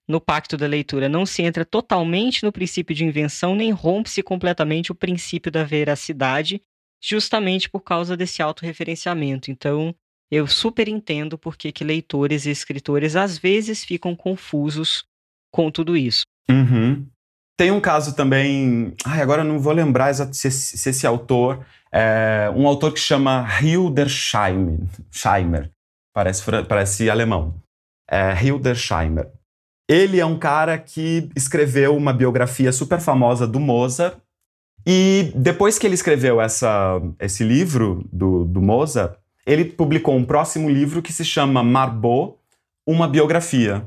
no 0.09 0.19
pacto 0.19 0.57
da 0.57 0.65
leitura 0.65 1.07
não 1.07 1.23
se 1.23 1.43
entra 1.43 1.63
totalmente 1.63 2.43
no 2.43 2.51
princípio 2.51 2.95
de 2.95 3.05
invenção, 3.05 3.53
nem 3.53 3.69
rompe-se 3.69 4.23
completamente 4.23 4.91
o 4.91 4.95
princípio 4.95 5.51
da 5.51 5.63
veracidade, 5.63 6.63
justamente 6.99 7.69
por 7.69 7.81
causa 7.81 8.17
desse 8.17 8.41
autorreferenciamento. 8.41 9.51
Então, 9.51 9.93
eu 10.31 10.47
super 10.47 10.87
entendo 10.87 11.37
por 11.37 11.55
que 11.55 11.83
leitores 11.83 12.47
e 12.47 12.49
escritores 12.49 13.15
às 13.15 13.37
vezes 13.37 13.85
ficam 13.85 14.15
confusos 14.15 15.05
com 15.51 15.71
tudo 15.71 15.95
isso. 15.95 16.23
Uhum. 16.49 17.05
Tem 17.57 17.71
um 17.71 17.81
caso 17.81 18.15
também. 18.15 18.93
Ai, 19.05 19.21
agora 19.21 19.41
eu 19.41 19.45
não 19.45 19.59
vou 19.59 19.73
lembrar 19.73 20.13
se 20.13 20.49
se 20.49 20.89
esse 20.89 21.05
autor. 21.05 21.65
É 21.91 22.51
um 22.55 22.67
autor 22.67 22.93
que 22.93 22.99
chama 22.99 23.47
Hildersheimer. 23.61 24.79
Scheimer, 25.11 25.69
parece, 26.13 26.43
parece 26.67 27.09
alemão. 27.09 27.55
É, 28.09 28.33
Hildersheimer. 28.43 29.29
Ele 29.89 30.19
é 30.19 30.25
um 30.25 30.37
cara 30.37 30.77
que 30.77 31.29
escreveu 31.35 31.97
uma 31.97 32.13
biografia 32.13 32.71
super 32.71 32.99
famosa 32.99 33.47
do 33.47 33.59
Mozart. 33.59 34.17
E 34.85 35.31
depois 35.35 35.77
que 35.77 35.85
ele 35.85 35.95
escreveu 35.95 36.39
essa, 36.39 37.01
esse 37.19 37.43
livro 37.43 38.07
do, 38.13 38.45
do 38.45 38.61
Mozart, 38.61 39.17
ele 39.45 39.65
publicou 39.65 40.15
um 40.15 40.23
próximo 40.23 40.69
livro 40.69 41.01
que 41.01 41.11
se 41.11 41.25
chama 41.25 41.63
Marbot, 41.63 42.35
uma 42.87 43.07
biografia. 43.07 43.85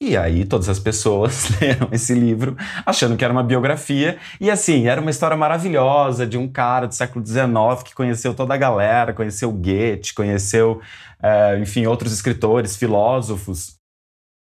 E 0.00 0.14
aí 0.14 0.44
todas 0.44 0.68
as 0.68 0.78
pessoas 0.78 1.48
leram 1.58 1.88
esse 1.90 2.12
livro 2.12 2.54
achando 2.84 3.16
que 3.16 3.24
era 3.24 3.32
uma 3.32 3.42
biografia. 3.42 4.18
E 4.38 4.50
assim, 4.50 4.86
era 4.86 5.00
uma 5.00 5.10
história 5.10 5.36
maravilhosa 5.36 6.26
de 6.26 6.36
um 6.36 6.46
cara 6.46 6.86
do 6.86 6.94
século 6.94 7.24
XIX 7.24 7.82
que 7.82 7.94
conheceu 7.94 8.34
toda 8.34 8.52
a 8.52 8.58
galera, 8.58 9.14
conheceu 9.14 9.50
Goethe, 9.50 10.12
conheceu, 10.12 10.80
é, 11.22 11.58
enfim, 11.58 11.86
outros 11.86 12.12
escritores, 12.12 12.76
filósofos. 12.76 13.76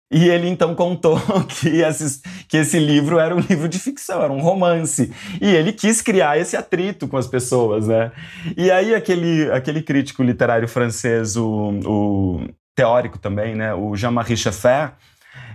E 0.10 0.28
ele 0.28 0.48
então 0.48 0.74
contou 0.74 1.20
que, 1.48 1.82
esses, 1.82 2.22
que 2.48 2.58
esse 2.58 2.80
livro 2.80 3.20
era 3.20 3.36
um 3.36 3.40
livro 3.40 3.68
de 3.68 3.80
ficção, 3.80 4.22
era 4.22 4.32
um 4.32 4.42
romance. 4.42 5.12
E 5.42 5.48
ele 5.54 5.74
quis 5.74 6.02
criar 6.02 6.38
esse 6.38 6.56
atrito 6.56 7.08
com 7.10 7.18
as 7.18 7.28
pessoas, 7.28 7.88
né? 7.88 8.12
E 8.56 8.72
aí 8.72 8.96
aquele, 8.96 9.50
aquele 9.52 9.82
crítico 9.82 10.24
literário 10.24 10.68
francês, 10.68 11.36
o, 11.36 11.80
o 11.86 12.50
teórico 12.76 13.18
também, 13.18 13.56
né? 13.56 13.74
O 13.74 13.96
Jean-Marie 13.96 14.36
Schaeffer, 14.36 14.94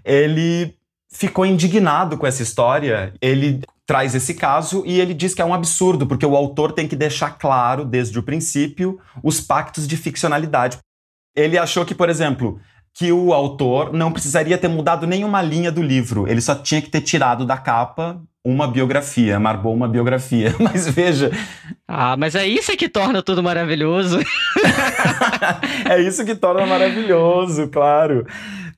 ele 0.04 0.74
ficou 1.10 1.46
indignado 1.46 2.16
com 2.16 2.26
essa 2.26 2.42
história. 2.42 3.12
Ele 3.20 3.60
traz 3.86 4.14
esse 4.14 4.34
caso 4.34 4.82
e 4.84 5.00
ele 5.00 5.14
diz 5.14 5.34
que 5.34 5.40
é 5.40 5.44
um 5.44 5.54
absurdo, 5.54 6.06
porque 6.06 6.26
o 6.26 6.36
autor 6.36 6.72
tem 6.72 6.88
que 6.88 6.96
deixar 6.96 7.38
claro, 7.38 7.84
desde 7.84 8.18
o 8.18 8.22
princípio, 8.22 9.00
os 9.22 9.40
pactos 9.40 9.86
de 9.86 9.96
ficcionalidade. 9.96 10.78
Ele 11.34 11.56
achou 11.56 11.84
que, 11.84 11.94
por 11.94 12.08
exemplo, 12.08 12.60
que 12.92 13.12
o 13.12 13.32
autor 13.32 13.92
não 13.92 14.10
precisaria 14.10 14.58
ter 14.58 14.68
mudado 14.68 15.06
nenhuma 15.06 15.42
linha 15.42 15.70
do 15.70 15.82
livro, 15.82 16.26
ele 16.26 16.40
só 16.40 16.54
tinha 16.54 16.80
que 16.82 16.90
ter 16.90 17.02
tirado 17.02 17.44
da 17.44 17.56
capa 17.56 18.20
uma 18.46 18.68
biografia, 18.68 19.40
Marbou 19.40 19.74
uma 19.74 19.88
biografia. 19.88 20.54
Mas 20.60 20.88
veja. 20.88 21.32
Ah, 21.88 22.16
mas 22.16 22.36
é 22.36 22.46
isso 22.46 22.76
que 22.76 22.88
torna 22.88 23.22
tudo 23.22 23.42
maravilhoso. 23.42 24.20
é 25.88 26.00
isso 26.00 26.24
que 26.24 26.34
torna 26.34 26.64
maravilhoso, 26.64 27.68
claro. 27.68 28.24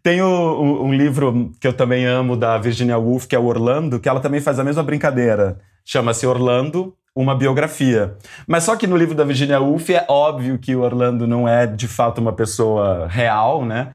Tem 0.03 0.23
um, 0.23 0.85
um, 0.85 0.95
livro 0.95 1.53
que 1.61 1.67
eu 1.67 1.73
também 1.73 2.07
amo 2.07 2.37
da 2.37 2.57
Virginia 2.59 2.99
Woolf, 2.99 3.27
que 3.27 3.35
é 3.35 3.39
o 3.39 3.47
Orlando, 3.47 3.99
que 3.99 4.09
ela 4.09 4.21
também 4.21 4.41
faz 4.41 4.59
a 4.59 4.65
mesma 4.65 4.83
brincadeira. 4.83 5.59
Chama-se 5.85 6.27
Orlando, 6.27 6.95
uma 7.15 7.35
biografia. 7.35 8.17
Mas 8.47 8.65
só 8.65 8.77
que 8.77 8.87
no 8.87 8.97
livro 8.97 9.15
da 9.15 9.25
Virginia 9.25 9.61
Woolf 9.61 9.91
é 9.91 10.07
óbvio 10.09 10.59
que 10.59 10.75
o 10.77 10.81
Orlando 10.81 11.27
não 11.27 11.49
é 11.49 11.67
de 11.67 11.89
fato 11.89 12.21
uma 12.21 12.33
pessoa 12.33 13.07
real, 13.09 13.65
né? 13.65 13.91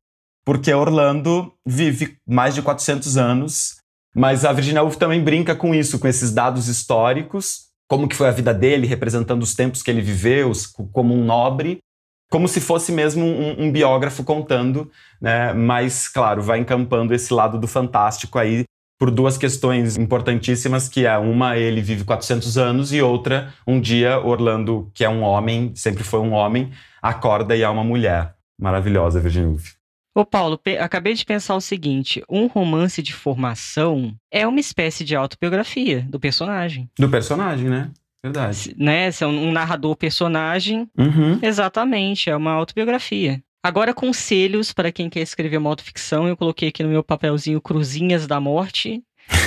porque 0.46 0.74
Orlando 0.74 1.54
vive 1.66 2.18
mais 2.28 2.54
de 2.54 2.62
400 2.62 3.18
anos, 3.18 3.78
mas 4.16 4.46
a 4.46 4.52
Virginia 4.52 4.82
Woolf 4.82 4.98
também 4.98 5.24
brinca 5.24 5.56
com 5.56 5.74
isso, 5.74 6.00
com 6.00 6.08
esses 6.08 6.32
dados 6.32 6.68
históricos, 6.68 7.68
como 7.88 8.08
que 8.08 8.16
foi 8.16 8.28
a 8.28 8.32
vida 8.32 8.54
dele, 8.54 8.88
representando 8.88 9.42
os 9.42 9.56
tempos 9.56 9.82
que 9.82 9.89
ele 9.89 10.02
viveu, 10.02 10.52
como 10.92 11.13
um 11.13 11.24
nobre, 11.24 11.80
como 12.34 12.48
se 12.48 12.60
fosse 12.60 12.91
mesmo 12.91 13.24
um, 13.24 13.65
um 13.65 13.72
biógrafo 13.72 14.24
contando, 14.24 14.89
né? 15.22 15.54
Mas, 15.54 16.08
claro, 16.08 16.41
vai 16.41 16.58
encampando 16.58 17.13
esse 17.13 17.32
lado 17.32 17.60
do 17.60 17.67
fantástico 17.67 18.39
aí 18.39 18.63
por 19.00 19.12
duas 19.12 19.38
questões 19.38 19.98
importantíssimas, 19.98 20.89
que 20.89 21.06
é 21.06 21.15
uma, 21.15 21.56
ele 21.58 21.80
vive 21.80 22.04
400 22.04 22.58
anos, 22.58 22.91
e 22.91 23.00
outra, 23.04 23.54
um 23.67 23.80
dia 23.80 24.19
Orlando, 24.19 24.89
que 24.96 25.06
é 25.06 25.10
um 25.10 25.22
homem, 25.22 25.74
sempre 25.76 26.04
foi 26.04 26.22
um 26.22 26.32
homem, 26.32 26.72
acorda 27.00 27.56
e 27.56 27.62
é 27.62 27.69
uma 27.69 27.84
mulher. 27.84 28.34
Maravilhosa, 28.60 29.19
Virginia 29.19 29.50
Woolf. 29.50 29.76
Ô 30.15 30.26
Paulo, 30.26 30.60
acabei 30.80 31.13
de 31.13 31.26
pensar 31.26 31.54
o 31.54 31.62
seguinte: 31.62 32.24
um 32.28 32.48
romance 32.48 33.04
de 33.04 33.13
formação 33.13 34.15
é 34.32 34.48
uma 34.48 34.60
espécie 34.60 35.04
de 35.04 35.15
autobiografia 35.15 36.02
do 36.10 36.19
personagem. 36.19 36.89
Do 36.98 37.10
personagem, 37.10 37.69
né? 37.69 37.91
Verdade. 38.24 38.74
Né? 38.78 39.12
Se 39.12 39.24
é 39.24 39.28
um 39.28 39.52
narrador 39.52 39.96
personagem, 39.96 40.90
uhum. 40.98 41.40
exatamente, 41.42 42.30
é 42.30 42.36
uma 42.36 42.52
autobiografia. 42.52 43.44
Agora, 43.62 43.94
conselhos 43.94 44.74
para 44.74 44.92
quem 44.92 45.10
quer 45.10 45.22
escrever 45.22 45.58
uma 45.58 45.70
autoficção, 45.70 46.28
eu 46.28 46.36
coloquei 46.36 46.70
aqui 46.70 46.84
no 46.84 46.90
meu 46.90 47.04
papelzinho 47.04 47.62
Cruzinhas 47.62 48.28
da 48.28 48.40
Morte, 48.40 49.02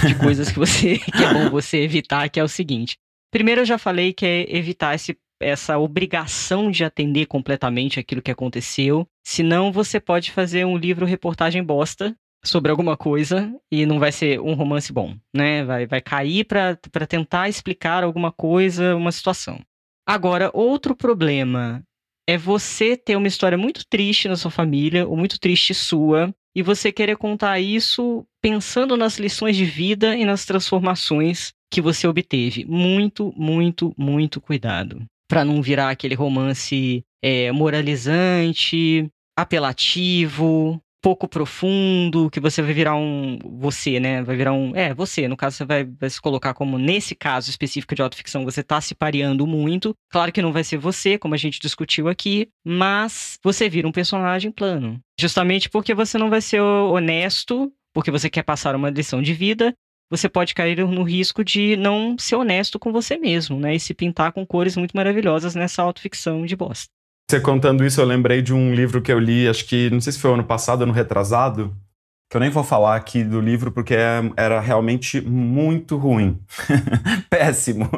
de 0.06 0.14
coisas 0.16 0.50
que 0.50 0.58
você 0.58 0.98
que 0.98 1.22
é 1.22 1.32
bom 1.32 1.50
você 1.50 1.78
evitar, 1.78 2.28
que 2.28 2.40
é 2.40 2.44
o 2.44 2.48
seguinte. 2.48 2.96
Primeiro, 3.30 3.62
eu 3.62 3.66
já 3.66 3.78
falei 3.78 4.12
que 4.12 4.24
é 4.24 4.56
evitar 4.56 4.94
esse 4.94 5.16
essa 5.38 5.78
obrigação 5.78 6.70
de 6.70 6.82
atender 6.82 7.26
completamente 7.26 8.00
aquilo 8.00 8.22
que 8.22 8.30
aconteceu. 8.30 9.06
Senão 9.22 9.70
você 9.70 10.00
pode 10.00 10.30
fazer 10.30 10.64
um 10.64 10.78
livro 10.78 11.04
reportagem 11.04 11.62
bosta 11.62 12.16
sobre 12.48 12.70
alguma 12.70 12.96
coisa 12.96 13.52
e 13.70 13.84
não 13.84 13.98
vai 13.98 14.12
ser 14.12 14.40
um 14.40 14.54
romance 14.54 14.92
bom, 14.92 15.16
né? 15.34 15.64
Vai, 15.64 15.86
vai 15.86 16.00
cair 16.00 16.44
para 16.44 17.06
tentar 17.06 17.48
explicar 17.48 18.04
alguma 18.04 18.32
coisa, 18.32 18.94
uma 18.96 19.12
situação. 19.12 19.60
Agora, 20.06 20.50
outro 20.54 20.94
problema 20.94 21.82
é 22.28 22.36
você 22.36 22.96
ter 22.96 23.16
uma 23.16 23.28
história 23.28 23.58
muito 23.58 23.84
triste 23.88 24.28
na 24.28 24.36
sua 24.36 24.50
família, 24.50 25.06
ou 25.06 25.16
muito 25.16 25.38
triste 25.38 25.74
sua, 25.74 26.34
e 26.54 26.62
você 26.62 26.90
querer 26.90 27.16
contar 27.16 27.60
isso 27.60 28.24
pensando 28.40 28.96
nas 28.96 29.18
lições 29.18 29.56
de 29.56 29.64
vida 29.64 30.16
e 30.16 30.24
nas 30.24 30.44
transformações 30.44 31.52
que 31.70 31.80
você 31.80 32.06
obteve. 32.08 32.64
Muito, 32.64 33.32
muito, 33.36 33.94
muito 33.96 34.40
cuidado 34.40 35.04
para 35.28 35.44
não 35.44 35.60
virar 35.60 35.90
aquele 35.90 36.14
romance 36.14 37.04
é, 37.22 37.50
moralizante, 37.52 39.10
apelativo, 39.36 40.80
pouco 41.06 41.28
profundo, 41.28 42.28
que 42.28 42.40
você 42.40 42.60
vai 42.60 42.72
virar 42.72 42.96
um. 42.96 43.38
Você, 43.60 44.00
né? 44.00 44.24
Vai 44.24 44.34
virar 44.34 44.52
um. 44.52 44.74
É, 44.74 44.92
você. 44.92 45.28
No 45.28 45.36
caso, 45.36 45.56
você 45.56 45.64
vai, 45.64 45.84
vai 45.84 46.10
se 46.10 46.20
colocar 46.20 46.52
como, 46.52 46.78
nesse 46.78 47.14
caso 47.14 47.48
específico 47.48 47.94
de 47.94 48.02
autoficção, 48.02 48.44
você 48.44 48.60
está 48.60 48.80
se 48.80 48.92
pareando 48.92 49.46
muito. 49.46 49.94
Claro 50.10 50.32
que 50.32 50.42
não 50.42 50.52
vai 50.52 50.64
ser 50.64 50.78
você, 50.78 51.16
como 51.16 51.32
a 51.32 51.38
gente 51.38 51.60
discutiu 51.60 52.08
aqui, 52.08 52.48
mas 52.64 53.38
você 53.40 53.68
vira 53.68 53.86
um 53.86 53.92
personagem 53.92 54.50
plano. 54.50 54.98
Justamente 55.16 55.70
porque 55.70 55.94
você 55.94 56.18
não 56.18 56.28
vai 56.28 56.40
ser 56.40 56.60
honesto, 56.60 57.72
porque 57.94 58.10
você 58.10 58.28
quer 58.28 58.42
passar 58.42 58.74
uma 58.74 58.90
lição 58.90 59.22
de 59.22 59.32
vida, 59.32 59.72
você 60.10 60.28
pode 60.28 60.56
cair 60.56 60.84
no 60.84 61.04
risco 61.04 61.44
de 61.44 61.76
não 61.76 62.16
ser 62.18 62.34
honesto 62.34 62.80
com 62.80 62.90
você 62.90 63.16
mesmo, 63.16 63.60
né? 63.60 63.76
E 63.76 63.78
se 63.78 63.94
pintar 63.94 64.32
com 64.32 64.44
cores 64.44 64.76
muito 64.76 64.96
maravilhosas 64.96 65.54
nessa 65.54 65.82
autoficção 65.82 66.44
de 66.44 66.56
bosta. 66.56 66.95
Você 67.28 67.40
contando 67.40 67.84
isso, 67.84 68.00
eu 68.00 68.04
lembrei 68.04 68.40
de 68.40 68.54
um 68.54 68.72
livro 68.72 69.02
que 69.02 69.12
eu 69.12 69.18
li, 69.18 69.48
acho 69.48 69.64
que, 69.64 69.90
não 69.90 70.00
sei 70.00 70.12
se 70.12 70.18
foi 70.20 70.32
ano 70.32 70.44
passado, 70.44 70.84
ano 70.84 70.92
retrasado, 70.92 71.76
que 72.30 72.36
eu 72.36 72.40
nem 72.40 72.50
vou 72.50 72.62
falar 72.62 72.94
aqui 72.94 73.24
do 73.24 73.40
livro 73.40 73.72
porque 73.72 73.94
é, 73.94 74.22
era 74.36 74.60
realmente 74.60 75.20
muito 75.20 75.96
ruim. 75.96 76.40
Péssimo. 77.28 77.90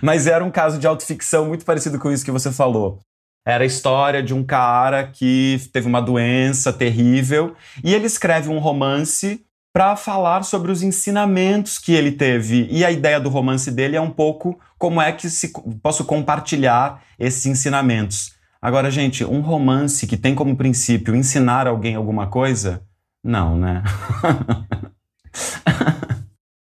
Mas 0.00 0.28
era 0.28 0.44
um 0.44 0.50
caso 0.50 0.78
de 0.78 0.86
autoficção 0.86 1.46
muito 1.46 1.64
parecido 1.64 1.98
com 1.98 2.12
isso 2.12 2.24
que 2.24 2.30
você 2.30 2.52
falou. 2.52 3.00
Era 3.44 3.64
a 3.64 3.66
história 3.66 4.22
de 4.22 4.32
um 4.32 4.44
cara 4.44 5.08
que 5.08 5.60
teve 5.72 5.88
uma 5.88 6.00
doença 6.00 6.72
terrível 6.72 7.56
e 7.82 7.92
ele 7.92 8.06
escreve 8.06 8.48
um 8.48 8.58
romance 8.58 9.44
para 9.72 9.96
falar 9.96 10.44
sobre 10.44 10.70
os 10.70 10.84
ensinamentos 10.84 11.78
que 11.78 11.92
ele 11.92 12.12
teve. 12.12 12.68
E 12.70 12.84
a 12.84 12.92
ideia 12.92 13.18
do 13.18 13.28
romance 13.28 13.72
dele 13.72 13.96
é 13.96 14.00
um 14.00 14.10
pouco 14.10 14.56
como 14.78 15.00
é 15.00 15.10
que 15.10 15.28
se, 15.28 15.52
posso 15.82 16.04
compartilhar 16.04 17.02
esses 17.18 17.44
ensinamentos. 17.46 18.37
Agora, 18.60 18.90
gente, 18.90 19.24
um 19.24 19.40
romance 19.40 20.06
que 20.06 20.16
tem 20.16 20.34
como 20.34 20.56
princípio 20.56 21.14
ensinar 21.14 21.66
alguém 21.66 21.94
alguma 21.94 22.26
coisa, 22.26 22.82
não, 23.22 23.56
né? 23.56 23.82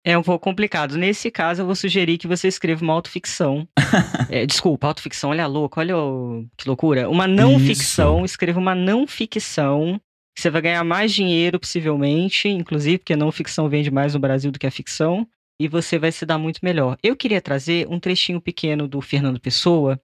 É 0.08 0.18
um 0.18 0.24
pouco 0.24 0.42
complicado. 0.42 0.96
Nesse 0.96 1.30
caso, 1.30 1.62
eu 1.62 1.66
vou 1.66 1.76
sugerir 1.76 2.18
que 2.18 2.30
você 2.30 2.48
escreva 2.48 2.82
uma 2.82 2.94
autoficção. 2.94 3.68
é, 4.32 4.46
desculpa, 4.46 4.88
autoficção, 4.88 5.32
olha 5.32 5.46
louco, 5.46 5.82
olha 5.82 5.98
o... 5.98 6.46
que 6.56 6.66
loucura. 6.66 7.10
Uma 7.10 7.28
não 7.28 7.58
Isso. 7.58 7.66
ficção, 7.66 8.24
escreva 8.24 8.58
uma 8.58 8.74
não 8.74 9.06
ficção. 9.06 10.00
Você 10.34 10.50
vai 10.50 10.62
ganhar 10.62 10.84
mais 10.86 11.12
dinheiro, 11.14 11.60
possivelmente, 11.60 12.48
inclusive, 12.48 13.00
porque 13.00 13.12
a 13.12 13.18
não 13.18 13.34
ficção 13.34 13.68
vende 13.68 13.92
mais 13.92 14.14
no 14.14 14.20
Brasil 14.22 14.50
do 14.50 14.58
que 14.58 14.66
a 14.66 14.72
ficção. 14.72 15.28
E 15.60 15.68
você 15.68 16.00
vai 16.00 16.14
se 16.14 16.26
dar 16.26 16.38
muito 16.38 16.62
melhor. 16.64 16.98
Eu 17.04 17.14
queria 17.14 17.42
trazer 17.42 17.86
um 17.90 18.00
trechinho 18.00 18.40
pequeno 18.40 18.88
do 18.88 19.02
Fernando 19.02 19.42
Pessoa, 19.42 20.00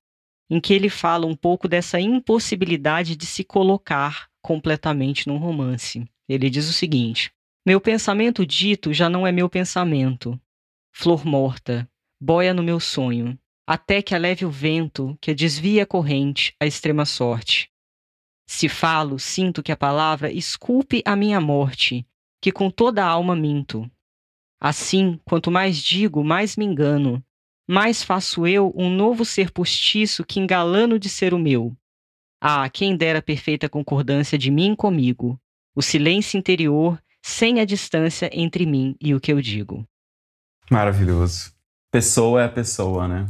em 0.54 0.60
que 0.60 0.72
ele 0.72 0.88
fala 0.88 1.26
um 1.26 1.36
pouco 1.36 1.68
dessa 1.68 2.00
impossibilidade 2.00 3.16
de 3.16 3.26
se 3.26 3.44
colocar 3.44 4.30
completamente 4.40 5.28
num 5.28 5.38
romance. 5.38 6.08
Ele 6.30 6.48
diz 6.48 6.70
o 6.70 6.74
seguinte: 6.74 7.34
meu 7.66 7.82
pensamento 7.82 8.46
dito 8.46 8.94
já 8.94 9.10
não 9.10 9.26
é 9.26 9.32
meu 9.32 9.50
pensamento. 9.50 10.40
Flor 10.92 11.26
morta, 11.26 11.90
boia 12.22 12.54
no 12.54 12.62
meu 12.62 12.80
sonho, 12.80 13.36
até 13.66 14.00
que 14.00 14.14
aleve 14.14 14.46
o 14.46 14.52
vento 14.52 15.18
que 15.20 15.34
desvia 15.34 15.82
a 15.82 15.88
corrente 15.88 16.56
à 16.60 16.68
extrema 16.68 17.04
sorte. 17.04 17.72
Se 18.48 18.70
falo, 18.70 19.18
sinto 19.18 19.64
que 19.64 19.72
a 19.72 19.78
palavra 19.78 20.32
esculpe 20.32 21.02
a 21.04 21.16
minha 21.16 21.42
morte, 21.42 22.06
que 22.40 22.52
com 22.52 22.70
toda 22.70 23.04
a 23.04 23.08
alma 23.08 23.36
minto. 23.36 23.90
Assim, 24.62 25.20
quanto 25.26 25.50
mais 25.50 25.78
digo, 25.78 26.24
mais 26.24 26.56
me 26.56 26.64
engano, 26.64 27.26
mais 27.68 28.04
faço 28.04 28.46
eu 28.46 28.74
um 28.76 28.90
novo 28.90 29.24
ser 29.24 29.52
postiço 29.52 30.26
que 30.26 30.40
engalano 30.40 31.00
de 31.00 31.10
ser 31.10 31.34
o 31.34 31.40
meu. 31.40 31.76
Ah, 32.42 32.70
quem 32.70 32.96
dera 32.96 33.22
perfeita 33.22 33.70
concordância 33.70 34.38
de 34.38 34.52
mim 34.52 34.76
comigo, 34.76 35.40
o 35.76 35.82
silêncio 35.82 36.38
interior 36.38 37.02
sem 37.22 37.62
a 37.62 37.66
distância 37.66 38.30
entre 38.34 38.66
mim 38.66 38.98
e 39.00 39.16
o 39.16 39.20
que 39.20 39.32
eu 39.32 39.42
digo. 39.42 39.88
Maravilhoso. 40.70 41.54
Pessoa 41.90 42.42
é 42.42 42.46
a 42.46 42.50
pessoa, 42.50 43.08
né? 43.08 43.30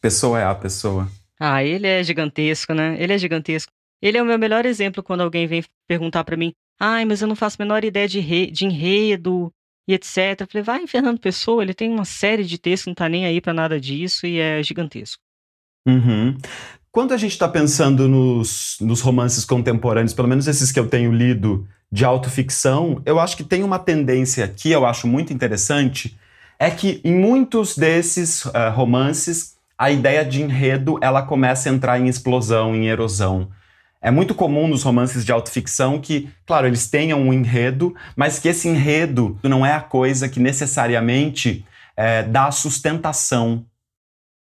Pessoa 0.00 0.38
é 0.40 0.44
a 0.44 0.54
pessoa. 0.54 1.10
Ah, 1.38 1.64
ele 1.64 1.86
é 1.86 2.02
gigantesco, 2.04 2.74
né? 2.74 2.96
Ele 3.02 3.14
é 3.14 3.18
gigantesco. 3.18 3.72
Ele 4.02 4.18
é 4.18 4.22
o 4.22 4.26
meu 4.26 4.38
melhor 4.38 4.66
exemplo 4.66 5.02
quando 5.02 5.22
alguém 5.22 5.46
vem 5.46 5.64
perguntar 5.86 6.24
para 6.24 6.36
mim: 6.36 6.52
ai, 6.78 7.04
mas 7.04 7.22
eu 7.22 7.28
não 7.28 7.36
faço 7.36 7.56
a 7.58 7.64
menor 7.64 7.84
ideia 7.84 8.08
de, 8.08 8.20
re... 8.20 8.50
de 8.50 8.66
enredo 8.66 9.52
e 9.86 9.94
etc. 9.94 10.40
Eu 10.40 10.46
falei: 10.46 10.62
vai 10.62 10.82
em 10.82 10.86
Fernando 10.86 11.18
Pessoa, 11.18 11.62
ele 11.62 11.74
tem 11.74 11.90
uma 11.90 12.04
série 12.04 12.44
de 12.44 12.58
textos, 12.58 12.88
não 12.88 12.94
tá 12.94 13.08
nem 13.08 13.26
aí 13.26 13.40
para 13.40 13.52
nada 13.52 13.80
disso 13.80 14.26
e 14.26 14.38
é 14.38 14.62
gigantesco. 14.62 15.22
Uhum. 15.86 16.36
Quando 16.92 17.14
a 17.14 17.16
gente 17.16 17.32
está 17.32 17.48
pensando 17.48 18.08
nos, 18.08 18.76
nos 18.80 19.00
romances 19.00 19.44
contemporâneos, 19.44 20.12
pelo 20.12 20.26
menos 20.26 20.48
esses 20.48 20.72
que 20.72 20.80
eu 20.80 20.88
tenho 20.88 21.12
lido 21.12 21.66
de 21.90 22.04
autoficção, 22.04 23.00
eu 23.04 23.18
acho 23.18 23.36
que 23.36 23.44
tem 23.44 23.62
uma 23.62 23.78
tendência 23.78 24.46
que 24.48 24.70
eu 24.70 24.84
acho 24.84 25.06
muito 25.06 25.32
interessante, 25.32 26.18
é 26.58 26.70
que 26.70 27.00
em 27.04 27.14
muitos 27.14 27.76
desses 27.76 28.44
uh, 28.44 28.70
romances 28.74 29.56
a 29.78 29.90
ideia 29.90 30.24
de 30.24 30.42
enredo 30.42 30.98
ela 31.00 31.22
começa 31.22 31.70
a 31.70 31.72
entrar 31.72 31.98
em 31.98 32.06
explosão, 32.06 32.74
em 32.74 32.88
erosão. 32.88 33.48
É 34.02 34.10
muito 34.10 34.34
comum 34.34 34.66
nos 34.66 34.82
romances 34.82 35.24
de 35.24 35.32
autoficção 35.32 36.00
que, 36.00 36.28
claro, 36.46 36.66
eles 36.66 36.88
tenham 36.88 37.20
um 37.20 37.32
enredo, 37.32 37.94
mas 38.16 38.38
que 38.38 38.48
esse 38.48 38.66
enredo 38.66 39.38
não 39.42 39.64
é 39.64 39.74
a 39.74 39.80
coisa 39.80 40.28
que 40.28 40.40
necessariamente 40.40 41.64
é, 41.96 42.22
dá 42.22 42.50
sustentação. 42.50 43.64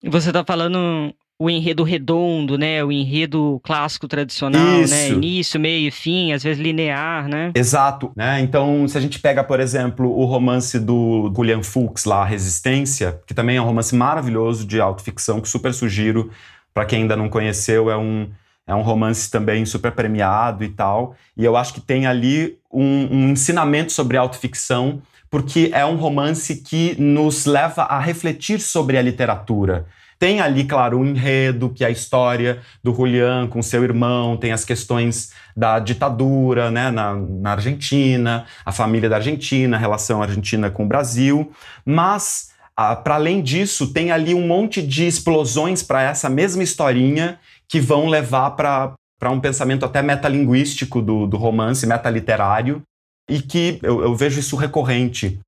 Você 0.03 0.29
está 0.29 0.43
falando 0.43 1.13
o 1.37 1.49
enredo 1.49 1.83
redondo, 1.83 2.57
né? 2.57 2.83
O 2.83 2.91
enredo 2.91 3.59
clássico 3.63 4.07
tradicional, 4.07 4.61
né? 4.61 4.81
Isso. 4.81 4.93
né? 4.93 5.09
Início, 5.09 5.59
meio 5.59 5.87
e 5.87 5.91
fim, 5.91 6.31
às 6.31 6.41
vezes 6.41 6.61
linear, 6.61 7.27
né? 7.27 7.51
Exato, 7.53 8.11
né? 8.15 8.39
Então, 8.39 8.87
se 8.87 8.97
a 8.97 9.01
gente 9.01 9.19
pega, 9.19 9.43
por 9.43 9.59
exemplo, 9.59 10.09
o 10.09 10.25
romance 10.25 10.79
do 10.79 11.31
William 11.37 11.61
Fuchs 11.61 12.05
lá, 12.05 12.23
Resistência, 12.23 13.19
que 13.27 13.33
também 13.33 13.57
é 13.57 13.61
um 13.61 13.65
romance 13.65 13.93
maravilhoso 13.95 14.65
de 14.65 14.79
autoficção 14.79 15.41
que 15.41 15.49
super 15.49 15.73
sugiro 15.73 16.31
para 16.73 16.85
quem 16.85 17.01
ainda 17.01 17.15
não 17.15 17.29
conheceu, 17.29 17.89
é 17.89 17.97
um 17.97 18.29
é 18.67 18.73
um 18.73 18.81
romance 18.81 19.29
também 19.29 19.65
super 19.65 19.91
premiado 19.91 20.63
e 20.63 20.69
tal. 20.69 21.15
E 21.37 21.45
eu 21.45 21.55
acho 21.55 21.73
que 21.73 21.81
tem 21.81 22.07
ali 22.07 22.57
um, 22.71 23.07
um 23.11 23.29
ensinamento 23.29 23.91
sobre 23.91 24.17
autoficção, 24.17 25.01
porque 25.29 25.69
é 25.73 25.85
um 25.85 25.95
romance 25.95 26.55
que 26.55 26.99
nos 26.99 27.45
leva 27.45 27.83
a 27.83 27.99
refletir 27.99 28.59
sobre 28.59 28.97
a 28.97 29.01
literatura. 29.01 29.85
Tem 30.17 30.39
ali, 30.39 30.63
claro, 30.63 30.97
um 30.97 31.05
enredo, 31.05 31.69
que 31.69 31.83
é 31.83 31.87
a 31.87 31.91
história 31.91 32.61
do 32.81 32.95
Julián 32.95 33.47
com 33.47 33.61
seu 33.61 33.83
irmão, 33.83 34.37
tem 34.37 34.53
as 34.53 34.63
questões 34.63 35.31
da 35.55 35.77
ditadura 35.77 36.71
né, 36.71 36.89
na, 36.89 37.15
na 37.15 37.51
Argentina, 37.51 38.45
a 38.65 38.71
família 38.71 39.09
da 39.09 39.17
Argentina, 39.17 39.75
a 39.75 39.79
relação 39.79 40.21
Argentina 40.21 40.69
com 40.69 40.85
o 40.85 40.87
Brasil, 40.87 41.51
mas. 41.85 42.53
Ah, 42.77 42.93
para 42.93 43.15
além 43.15 43.41
disso, 43.41 43.93
tem 43.93 44.11
ali 44.11 44.35
um 44.35 44.45
monte 44.45 44.81
de 44.81 45.07
explosões 45.07 45.81
para 45.81 46.01
essa 46.01 46.29
mesma 46.29 46.61
historinha 46.61 47.39
que 47.67 47.79
vão 47.79 48.07
levar 48.07 48.51
para 48.51 48.95
um 49.31 49.39
pensamento 49.39 49.85
até 49.85 50.01
metalinguístico 50.01 51.01
do, 51.01 51.27
do 51.27 51.37
romance, 51.37 51.87
metaliterário, 51.87 52.81
e 53.29 53.41
que 53.41 53.79
eu, 53.81 54.01
eu, 54.01 54.15
vejo 54.15 54.39
isso 54.39 54.55
recorrente 54.55 55.39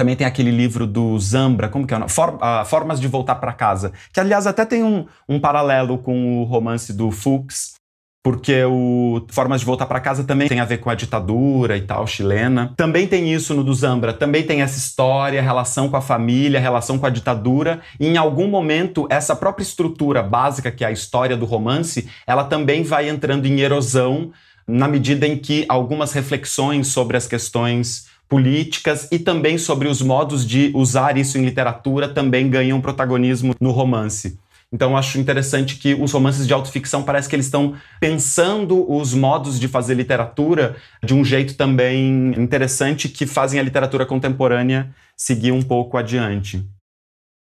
também 0.00 0.16
tem 0.16 0.26
aquele 0.26 0.50
livro 0.50 0.86
do 0.86 1.18
Zambra, 1.18 1.68
como 1.68 1.86
que 1.86 1.94
é? 1.94 2.08
For, 2.08 2.36
uh, 2.36 2.64
Formas 2.64 2.98
de 2.98 3.06
Voltar 3.06 3.34
para 3.34 3.52
Casa, 3.52 3.92
que 4.12 4.18
aliás 4.18 4.46
até 4.46 4.64
tem 4.64 4.82
um, 4.82 5.06
um 5.28 5.38
paralelo 5.38 5.98
com 5.98 6.40
o 6.40 6.44
romance 6.44 6.90
do 6.90 7.10
Fuchs, 7.10 7.74
porque 8.22 8.64
o 8.64 9.24
Formas 9.28 9.60
de 9.60 9.66
Voltar 9.66 9.86
para 9.86 10.00
Casa 10.00 10.24
também 10.24 10.46
tem 10.46 10.60
a 10.60 10.64
ver 10.64 10.78
com 10.78 10.90
a 10.90 10.94
ditadura 10.94 11.76
e 11.76 11.82
tal, 11.82 12.06
chilena. 12.06 12.74
Também 12.76 13.06
tem 13.06 13.32
isso 13.32 13.54
no 13.54 13.64
do 13.64 13.72
Zambra, 13.72 14.12
também 14.12 14.42
tem 14.42 14.60
essa 14.60 14.78
história, 14.78 15.40
relação 15.40 15.88
com 15.88 15.96
a 15.96 16.02
família, 16.02 16.60
relação 16.60 16.98
com 16.98 17.06
a 17.06 17.10
ditadura, 17.10 17.80
e 17.98 18.06
em 18.06 18.18
algum 18.18 18.46
momento 18.46 19.06
essa 19.08 19.34
própria 19.34 19.62
estrutura 19.62 20.22
básica, 20.22 20.70
que 20.70 20.84
é 20.84 20.88
a 20.88 20.92
história 20.92 21.36
do 21.36 21.46
romance, 21.46 22.08
ela 22.26 22.44
também 22.44 22.82
vai 22.82 23.08
entrando 23.08 23.46
em 23.46 23.60
erosão 23.60 24.32
na 24.68 24.86
medida 24.86 25.26
em 25.26 25.36
que 25.36 25.64
algumas 25.68 26.12
reflexões 26.12 26.88
sobre 26.88 27.16
as 27.16 27.26
questões 27.26 28.06
políticas 28.28 29.08
e 29.10 29.18
também 29.18 29.58
sobre 29.58 29.88
os 29.88 30.00
modos 30.00 30.46
de 30.46 30.70
usar 30.74 31.16
isso 31.16 31.36
em 31.36 31.44
literatura 31.44 32.06
também 32.08 32.48
ganham 32.48 32.80
protagonismo 32.80 33.54
no 33.60 33.72
romance. 33.72 34.38
Então, 34.72 34.96
acho 34.96 35.18
interessante 35.18 35.76
que 35.76 35.94
os 35.94 36.12
romances 36.12 36.46
de 36.46 36.54
autoficção 36.54 37.02
parece 37.02 37.28
que 37.28 37.34
eles 37.34 37.46
estão 37.46 37.76
pensando 37.98 38.88
os 38.90 39.12
modos 39.12 39.58
de 39.58 39.66
fazer 39.66 39.94
literatura 39.94 40.76
de 41.02 41.12
um 41.12 41.24
jeito 41.24 41.56
também 41.56 42.32
interessante 42.40 43.08
que 43.08 43.26
fazem 43.26 43.58
a 43.58 43.62
literatura 43.62 44.06
contemporânea 44.06 44.94
seguir 45.16 45.50
um 45.50 45.62
pouco 45.62 45.96
adiante. 45.96 46.64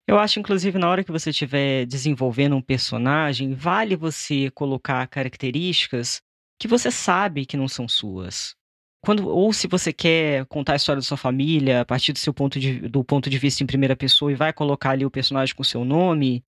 Eu 0.07 0.17
acho, 0.17 0.39
inclusive, 0.39 0.79
na 0.79 0.89
hora 0.89 1.03
que 1.03 1.11
você 1.11 1.31
estiver 1.31 1.85
desenvolvendo 1.85 2.55
um 2.55 2.61
personagem, 2.61 3.53
vale 3.53 3.95
você 3.95 4.49
colocar 4.51 5.05
características 5.07 6.21
que 6.59 6.67
você 6.67 6.89
sabe 6.89 7.45
que 7.45 7.57
não 7.57 7.67
são 7.67 7.87
suas 7.87 8.55
quando 9.03 9.27
ou 9.27 9.51
se 9.51 9.67
você 9.67 9.91
quer 9.91 10.45
contar 10.45 10.73
a 10.73 10.75
história 10.75 11.01
da 11.01 11.05
sua 11.05 11.17
família 11.17 11.81
a 11.81 11.85
partir 11.85 12.13
do 12.13 12.19
seu 12.19 12.33
ponto 12.33 12.59
de, 12.59 12.87
do 12.87 13.03
ponto 13.03 13.29
de 13.29 13.37
vista 13.37 13.63
em 13.63 13.67
primeira 13.67 13.95
pessoa 13.95 14.31
e 14.31 14.35
vai 14.35 14.53
colocar 14.53 14.91
ali 14.91 15.05
o 15.05 15.11
personagem 15.11 15.55
com 15.55 15.63
seu 15.63 15.83
nome, 15.83 16.43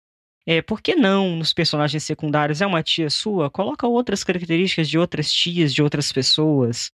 é, 0.49 0.63
por 0.63 0.81
que 0.81 0.95
não 0.95 1.35
nos 1.35 1.53
personagens 1.53 2.03
secundários 2.03 2.59
é 2.59 2.65
uma 2.65 2.81
tia 2.81 3.07
sua? 3.11 3.51
Coloca 3.51 3.85
outras 3.85 4.23
características 4.23 4.89
de 4.89 4.97
outras 4.97 5.31
tias, 5.31 5.71
de 5.71 5.83
outras 5.83 6.11
pessoas. 6.11 6.91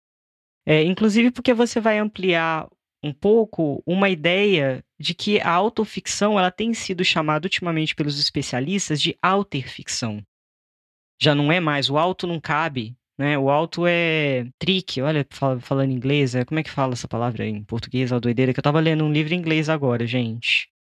É, 0.67 0.83
inclusive 0.83 1.31
porque 1.31 1.55
você 1.55 1.81
vai 1.81 1.99
ampliar 1.99 2.69
um 3.01 3.13
pouco 3.13 3.81
uma 3.87 4.11
ideia 4.11 4.85
de 4.99 5.15
que 5.15 5.41
a 5.41 5.53
autoficção 5.53 6.37
ela 6.37 6.51
tem 6.51 6.75
sido 6.75 7.05
chamada 7.05 7.47
ultimamente 7.47 7.95
pelos 7.95 8.19
especialistas 8.19 9.01
de 9.01 9.17
alterficção. 9.23 10.21
Já 11.23 11.33
não 11.33 11.53
é 11.53 11.61
mais 11.61 11.89
o 11.89 11.97
alto 11.97 12.27
não 12.27 12.41
cabe, 12.41 12.97
né? 13.17 13.39
O 13.39 13.51
alto 13.51 13.87
é 13.87 14.49
trick, 14.59 15.01
olha, 15.01 15.25
falando 15.61 15.93
inglês, 15.93 16.35
é, 16.35 16.45
como 16.45 16.59
é 16.59 16.65
que 16.65 16.71
fala 16.71 16.95
essa 16.95 17.07
palavra 17.07 17.47
em 17.47 17.63
português, 17.63 18.13
a 18.13 18.19
doideira, 18.19 18.53
que 18.53 18.59
eu 18.59 18.65
tava 18.65 18.81
lendo 18.81 19.05
um 19.05 19.13
livro 19.13 19.33
em 19.33 19.39
inglês 19.39 19.69
agora, 19.69 20.05
gente. 20.09 20.74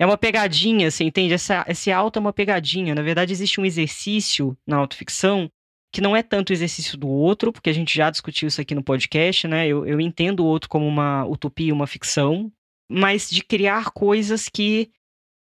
É 0.00 0.06
uma 0.06 0.16
pegadinha, 0.16 0.90
você 0.90 1.02
entende? 1.04 1.34
Essa, 1.34 1.64
esse 1.68 1.90
alto 1.90 2.18
é 2.18 2.20
uma 2.20 2.32
pegadinha. 2.32 2.94
Na 2.94 3.02
verdade, 3.02 3.32
existe 3.32 3.60
um 3.60 3.64
exercício 3.64 4.56
na 4.66 4.76
autoficção 4.76 5.50
que 5.92 6.00
não 6.00 6.14
é 6.14 6.22
tanto 6.22 6.50
o 6.50 6.52
exercício 6.52 6.96
do 6.96 7.08
outro, 7.08 7.52
porque 7.52 7.70
a 7.70 7.72
gente 7.72 7.96
já 7.96 8.10
discutiu 8.10 8.46
isso 8.46 8.60
aqui 8.60 8.74
no 8.74 8.82
podcast, 8.82 9.48
né? 9.48 9.66
Eu, 9.66 9.86
eu 9.86 10.00
entendo 10.00 10.40
o 10.40 10.46
outro 10.46 10.68
como 10.68 10.86
uma 10.86 11.24
utopia, 11.24 11.72
uma 11.72 11.86
ficção, 11.86 12.52
mas 12.90 13.28
de 13.28 13.42
criar 13.42 13.90
coisas 13.90 14.48
que 14.48 14.90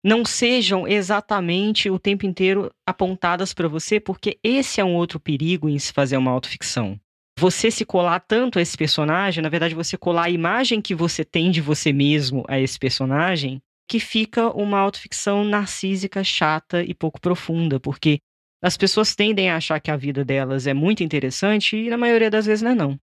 não 0.05 0.23
sejam 0.23 0.87
exatamente 0.87 1.89
o 1.89 1.99
tempo 1.99 2.25
inteiro 2.25 2.71
apontadas 2.85 3.53
para 3.53 3.67
você, 3.67 3.99
porque 3.99 4.39
esse 4.43 4.79
é 4.79 4.85
um 4.85 4.95
outro 4.95 5.19
perigo 5.19 5.67
em 5.67 5.77
se 5.77 5.91
fazer 5.91 6.17
uma 6.17 6.31
autoficção. 6.31 6.99
você 7.39 7.69
se 7.69 7.85
colar 7.85 8.19
tanto 8.21 8.57
a 8.57 8.61
esse 8.61 8.75
personagem, 8.75 9.43
na 9.43 9.49
verdade, 9.49 9.75
você 9.75 9.95
colar 9.95 10.23
a 10.23 10.29
imagem 10.29 10.81
que 10.81 10.95
você 10.95 11.23
tem 11.23 11.51
de 11.51 11.61
você 11.61 11.93
mesmo 11.93 12.43
a 12.47 12.59
esse 12.59 12.79
personagem, 12.79 13.61
que 13.87 13.99
fica 13.99 14.49
uma 14.49 14.79
autoficção 14.79 15.43
narcísica, 15.43 16.23
chata 16.23 16.83
e 16.83 16.93
pouco 16.93 17.21
profunda, 17.21 17.79
porque 17.79 18.19
as 18.61 18.75
pessoas 18.75 19.15
tendem 19.15 19.49
a 19.49 19.57
achar 19.57 19.79
que 19.79 19.91
a 19.91 19.97
vida 19.97 20.25
delas 20.25 20.67
é 20.67 20.73
muito 20.73 21.03
interessante 21.03 21.77
e 21.77 21.89
na 21.89 21.97
maioria 21.97 22.29
das 22.29 22.45
vezes 22.45 22.61
não 22.61 22.71
é 22.71 22.75
não. 22.75 22.99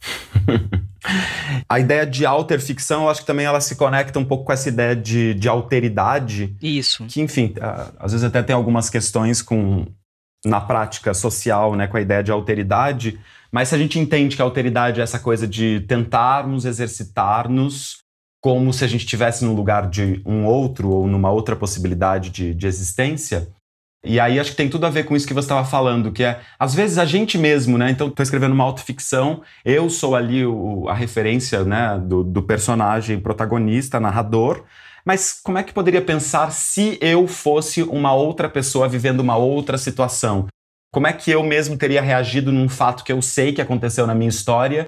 a 1.68 1.80
ideia 1.80 2.06
de 2.06 2.26
alterficção, 2.26 3.04
eu 3.04 3.10
acho 3.10 3.20
que 3.22 3.26
também 3.26 3.46
ela 3.46 3.60
se 3.60 3.76
conecta 3.76 4.18
um 4.18 4.24
pouco 4.24 4.44
com 4.44 4.52
essa 4.52 4.68
ideia 4.68 4.94
de, 4.94 5.34
de 5.34 5.48
alteridade. 5.48 6.54
Isso. 6.62 7.06
Que, 7.06 7.20
enfim, 7.20 7.54
às 7.98 8.12
vezes 8.12 8.24
até 8.24 8.42
tem 8.42 8.54
algumas 8.54 8.90
questões 8.90 9.40
com 9.42 9.86
na 10.44 10.60
prática 10.60 11.12
social, 11.12 11.74
né, 11.74 11.88
com 11.88 11.96
a 11.96 12.00
ideia 12.00 12.22
de 12.22 12.30
alteridade, 12.30 13.18
mas 13.50 13.68
se 13.68 13.74
a 13.74 13.78
gente 13.78 13.98
entende 13.98 14.36
que 14.36 14.42
a 14.42 14.44
alteridade 14.44 15.00
é 15.00 15.02
essa 15.02 15.18
coisa 15.18 15.46
de 15.46 15.80
tentarmos 15.88 16.64
exercitar-nos 16.64 18.05
como 18.40 18.72
se 18.72 18.84
a 18.84 18.88
gente 18.88 19.00
estivesse 19.00 19.44
no 19.44 19.54
lugar 19.54 19.88
de 19.88 20.22
um 20.24 20.44
outro 20.44 20.90
ou 20.90 21.06
numa 21.06 21.30
outra 21.30 21.56
possibilidade 21.56 22.30
de, 22.30 22.54
de 22.54 22.66
existência, 22.66 23.48
e 24.06 24.20
aí 24.20 24.38
acho 24.38 24.52
que 24.52 24.56
tem 24.56 24.68
tudo 24.68 24.86
a 24.86 24.90
ver 24.90 25.04
com 25.04 25.16
isso 25.16 25.26
que 25.26 25.34
você 25.34 25.46
estava 25.46 25.66
falando, 25.66 26.12
que 26.12 26.22
é, 26.22 26.40
às 26.58 26.74
vezes, 26.74 26.96
a 26.96 27.04
gente 27.04 27.36
mesmo, 27.36 27.76
né? 27.76 27.90
Então, 27.90 28.06
estou 28.06 28.22
escrevendo 28.22 28.52
uma 28.52 28.62
autoficção, 28.62 29.42
eu 29.64 29.90
sou 29.90 30.14
ali 30.14 30.46
o, 30.46 30.88
a 30.88 30.94
referência 30.94 31.64
né, 31.64 31.98
do, 31.98 32.22
do 32.22 32.40
personagem 32.42 33.18
protagonista, 33.18 33.98
narrador, 33.98 34.64
mas 35.04 35.40
como 35.42 35.58
é 35.58 35.62
que 35.62 35.72
poderia 35.72 36.02
pensar 36.02 36.52
se 36.52 36.98
eu 37.00 37.26
fosse 37.26 37.82
uma 37.82 38.12
outra 38.12 38.48
pessoa 38.48 38.88
vivendo 38.88 39.20
uma 39.20 39.36
outra 39.36 39.76
situação? 39.76 40.46
Como 40.92 41.06
é 41.06 41.12
que 41.12 41.30
eu 41.30 41.42
mesmo 41.42 41.76
teria 41.76 42.00
reagido 42.00 42.52
num 42.52 42.68
fato 42.68 43.04
que 43.04 43.12
eu 43.12 43.20
sei 43.20 43.52
que 43.52 43.60
aconteceu 43.60 44.06
na 44.06 44.14
minha 44.14 44.28
história 44.28 44.86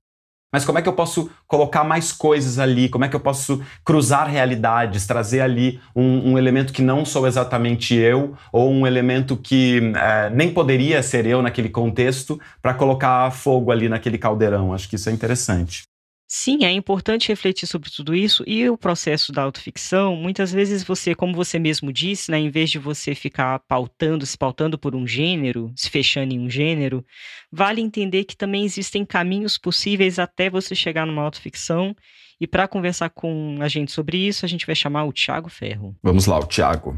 mas 0.53 0.64
como 0.64 0.78
é 0.78 0.82
que 0.82 0.88
eu 0.88 0.92
posso 0.94 1.30
colocar 1.46 1.84
mais 1.84 2.12
coisas 2.12 2.59
ali? 2.59 2.88
Como 2.88 3.05
é 3.05 3.09
que 3.09 3.16
eu 3.16 3.20
posso 3.20 3.62
cruzar 3.84 4.28
realidades, 4.28 5.07
trazer 5.07 5.40
ali 5.40 5.80
um, 5.94 6.32
um 6.32 6.38
elemento 6.38 6.72
que 6.72 6.82
não 6.82 7.05
sou 7.05 7.26
exatamente 7.26 7.94
eu, 7.94 8.34
ou 8.53 8.70
um 8.70 8.86
elemento 8.86 9.36
que 9.36 9.92
é, 9.96 10.30
nem 10.30 10.53
poderia 10.53 11.03
ser 11.03 11.26
eu 11.26 11.42
naquele 11.42 11.68
contexto, 11.68 12.40
para 12.62 12.74
colocar 12.74 13.30
fogo 13.30 13.70
ali 13.70 13.88
naquele 13.88 14.18
caldeirão? 14.18 14.72
Acho 14.72 14.88
que 14.88 14.96
isso 14.96 15.09
é 15.11 15.12
interessante. 15.12 15.88
Sim, 16.30 16.62
é 16.62 16.70
importante 16.70 17.28
refletir 17.28 17.66
sobre 17.66 17.88
tudo 17.88 18.14
isso 18.14 18.44
e 18.46 18.68
o 18.68 18.76
processo 18.76 19.32
da 19.32 19.42
autoficção. 19.42 20.14
Muitas 20.14 20.52
vezes 20.52 20.84
você, 20.84 21.14
como 21.14 21.32
você 21.34 21.58
mesmo 21.58 21.90
disse, 21.90 22.30
né, 22.30 22.38
em 22.38 22.50
vez 22.50 22.68
de 22.68 22.78
você 22.78 23.14
ficar 23.14 23.58
pautando, 23.60 24.26
se 24.26 24.36
pautando 24.36 24.78
por 24.78 24.94
um 24.94 25.06
gênero, 25.06 25.72
se 25.74 25.88
fechando 25.88 26.34
em 26.34 26.38
um 26.38 26.50
gênero, 26.50 27.02
vale 27.50 27.80
entender 27.80 28.24
que 28.24 28.36
também 28.36 28.66
existem 28.66 29.06
caminhos 29.06 29.56
possíveis 29.56 30.18
até 30.18 30.50
você 30.50 30.74
chegar 30.74 31.06
numa 31.06 31.22
autoficção. 31.22 31.96
E 32.38 32.46
para 32.46 32.68
conversar 32.68 33.08
com 33.08 33.56
a 33.60 33.68
gente 33.68 33.90
sobre 33.90 34.18
isso, 34.18 34.44
a 34.44 34.48
gente 34.48 34.66
vai 34.66 34.74
chamar 34.74 35.04
o 35.04 35.12
Tiago 35.12 35.48
Ferro. 35.48 35.96
Vamos 36.02 36.26
lá, 36.26 36.38
o 36.38 36.46
Tiago. 36.46 36.94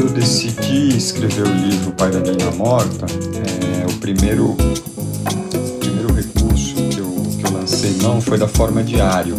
Quando 0.00 0.08
eu 0.08 0.14
decidi 0.14 0.96
escrever 0.96 1.46
o 1.46 1.52
livro 1.52 1.92
Pai 1.92 2.10
da 2.10 2.20
Menina 2.20 2.50
Morta, 2.52 3.04
é, 3.04 3.86
o 3.86 3.98
primeiro, 3.98 4.52
o 4.52 5.78
primeiro 5.78 6.14
recurso 6.14 6.74
que 6.88 6.98
eu, 6.98 7.12
que 7.38 7.46
eu 7.46 7.52
lancei 7.52 7.92
mão 8.02 8.18
foi 8.18 8.38
da 8.38 8.48
forma 8.48 8.82
diário. 8.82 9.34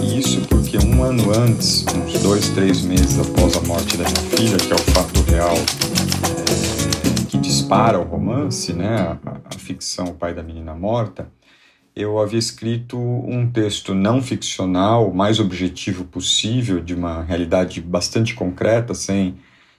E 0.00 0.20
isso 0.20 0.40
porque 0.42 0.78
um 0.78 1.02
ano 1.02 1.32
antes, 1.36 1.84
uns 1.86 2.22
dois, 2.22 2.48
três 2.50 2.82
meses 2.82 3.18
após 3.18 3.56
a 3.56 3.60
morte 3.62 3.96
da 3.96 4.04
minha 4.04 4.36
filha, 4.36 4.56
que 4.56 4.72
é 4.72 4.76
o 4.76 4.92
fato 4.92 5.22
real 5.22 5.56
é, 5.56 7.24
que 7.28 7.38
dispara 7.38 7.98
o 7.98 8.04
romance, 8.04 8.72
né, 8.72 9.18
a, 9.24 9.40
a 9.44 9.58
ficção 9.58 10.06
O 10.06 10.14
Pai 10.14 10.32
da 10.32 10.42
Menina 10.42 10.74
Morta, 10.74 11.28
eu 11.96 12.20
havia 12.20 12.38
escrito 12.38 12.96
um 12.96 13.50
texto 13.50 13.92
não 13.92 14.22
ficcional, 14.22 15.10
o 15.10 15.14
mais 15.14 15.40
objetivo 15.40 16.04
possível, 16.04 16.80
de 16.80 16.94
uma 16.94 17.22
realidade 17.22 17.80
bastante 17.80 18.34
concreta, 18.34 18.94
sem 18.94 19.34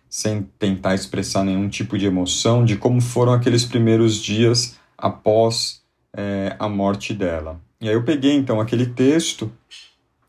sem 0.10 0.44
tentar 0.58 0.96
expressar 0.96 1.44
nenhum 1.44 1.68
tipo 1.70 1.98
de 1.98 2.06
emoção, 2.06 2.64
de 2.64 2.78
como 2.78 3.02
foram 3.02 3.34
aqueles 3.34 3.66
primeiros 3.66 4.16
dias 4.16 4.78
após 4.98 5.82
é, 6.16 6.56
a 6.58 6.70
morte 6.70 7.14
dela. 7.14 7.60
E 7.80 7.88
aí 7.88 7.94
eu 7.94 8.04
peguei 8.04 8.34
então 8.34 8.60
aquele 8.60 8.88
texto 8.88 9.52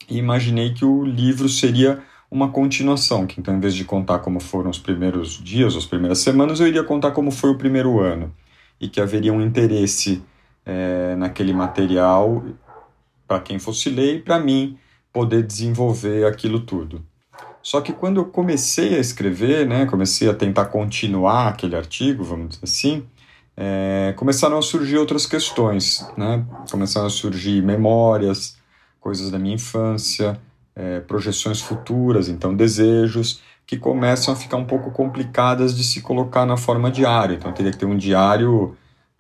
e 0.09 0.19
imaginei 0.19 0.75
que 0.75 0.85
o 0.85 1.05
livro 1.05 1.49
seria 1.49 2.03
uma 2.31 2.51
continuação, 2.51 3.27
que 3.27 3.41
então 3.41 3.57
em 3.57 3.61
vez 3.61 3.75
de 3.75 3.85
contar 3.85 4.19
como 4.19 4.39
foram 4.39 4.71
os 4.71 4.79
primeiros 4.79 5.43
dias, 5.43 5.75
as 5.75 5.87
primeiras 5.87 6.19
semanas, 6.19 6.61
eu 6.61 6.67
iria 6.67 6.85
contar 6.85 7.13
como 7.13 7.31
foi 7.31 7.51
o 7.51 7.59
primeiro 7.59 8.01
ano 8.01 8.35
e 8.81 8.89
que 8.89 9.01
haveria 9.01 9.33
um 9.33 9.41
interesse 9.41 10.23
é, 10.65 11.17
naquele 11.17 11.53
material 11.53 12.45
para 13.27 13.41
quem 13.41 13.59
fosse 13.59 13.89
ler 13.89 14.17
e 14.17 14.23
para 14.23 14.39
mim 14.39 14.79
poder 15.13 15.43
desenvolver 15.43 16.27
aquilo 16.27 16.61
tudo. 16.61 17.05
Só 17.63 17.81
que 17.81 17.93
quando 17.93 18.21
eu 18.21 18.25
comecei 18.27 18.97
a 18.97 18.99
escrever, 18.99 19.67
né, 19.67 19.87
comecei 19.87 20.29
a 20.29 20.35
tentar 20.35 20.67
continuar 20.67 21.49
aquele 21.49 21.77
artigo, 21.77 22.25
vamos 22.25 22.51
dizer 22.51 22.65
assim, 22.65 23.07
é, 23.57 24.15
começaram 24.17 24.57
a 24.57 24.63
surgir 24.63 24.99
outras 24.99 25.27
questões, 25.27 26.09
né? 26.17 26.47
Começaram 26.71 27.09
a 27.09 27.11
surgir 27.11 27.61
memórias, 27.61 28.57
coisas 29.01 29.31
da 29.31 29.39
minha 29.39 29.57
infância, 29.57 30.41
é, 30.77 31.01
projeções 31.01 31.61
futuras, 31.61 32.29
então 32.29 32.55
desejos, 32.55 33.43
que 33.67 33.77
começam 33.77 34.33
a 34.33 34.37
ficar 34.37 34.57
um 34.57 34.65
pouco 34.65 34.93
complicadas 34.93 35.77
de 35.77 35.83
se 35.83 36.01
colocar 36.01 36.47
na 36.47 36.57
forma 36.57 36.89
diária. 36.91 37.35
Então 37.35 37.53
teria 37.53 37.73
que 37.73 37.79
ter 37.79 37.87
um 37.87 37.97
diário, 37.97 38.77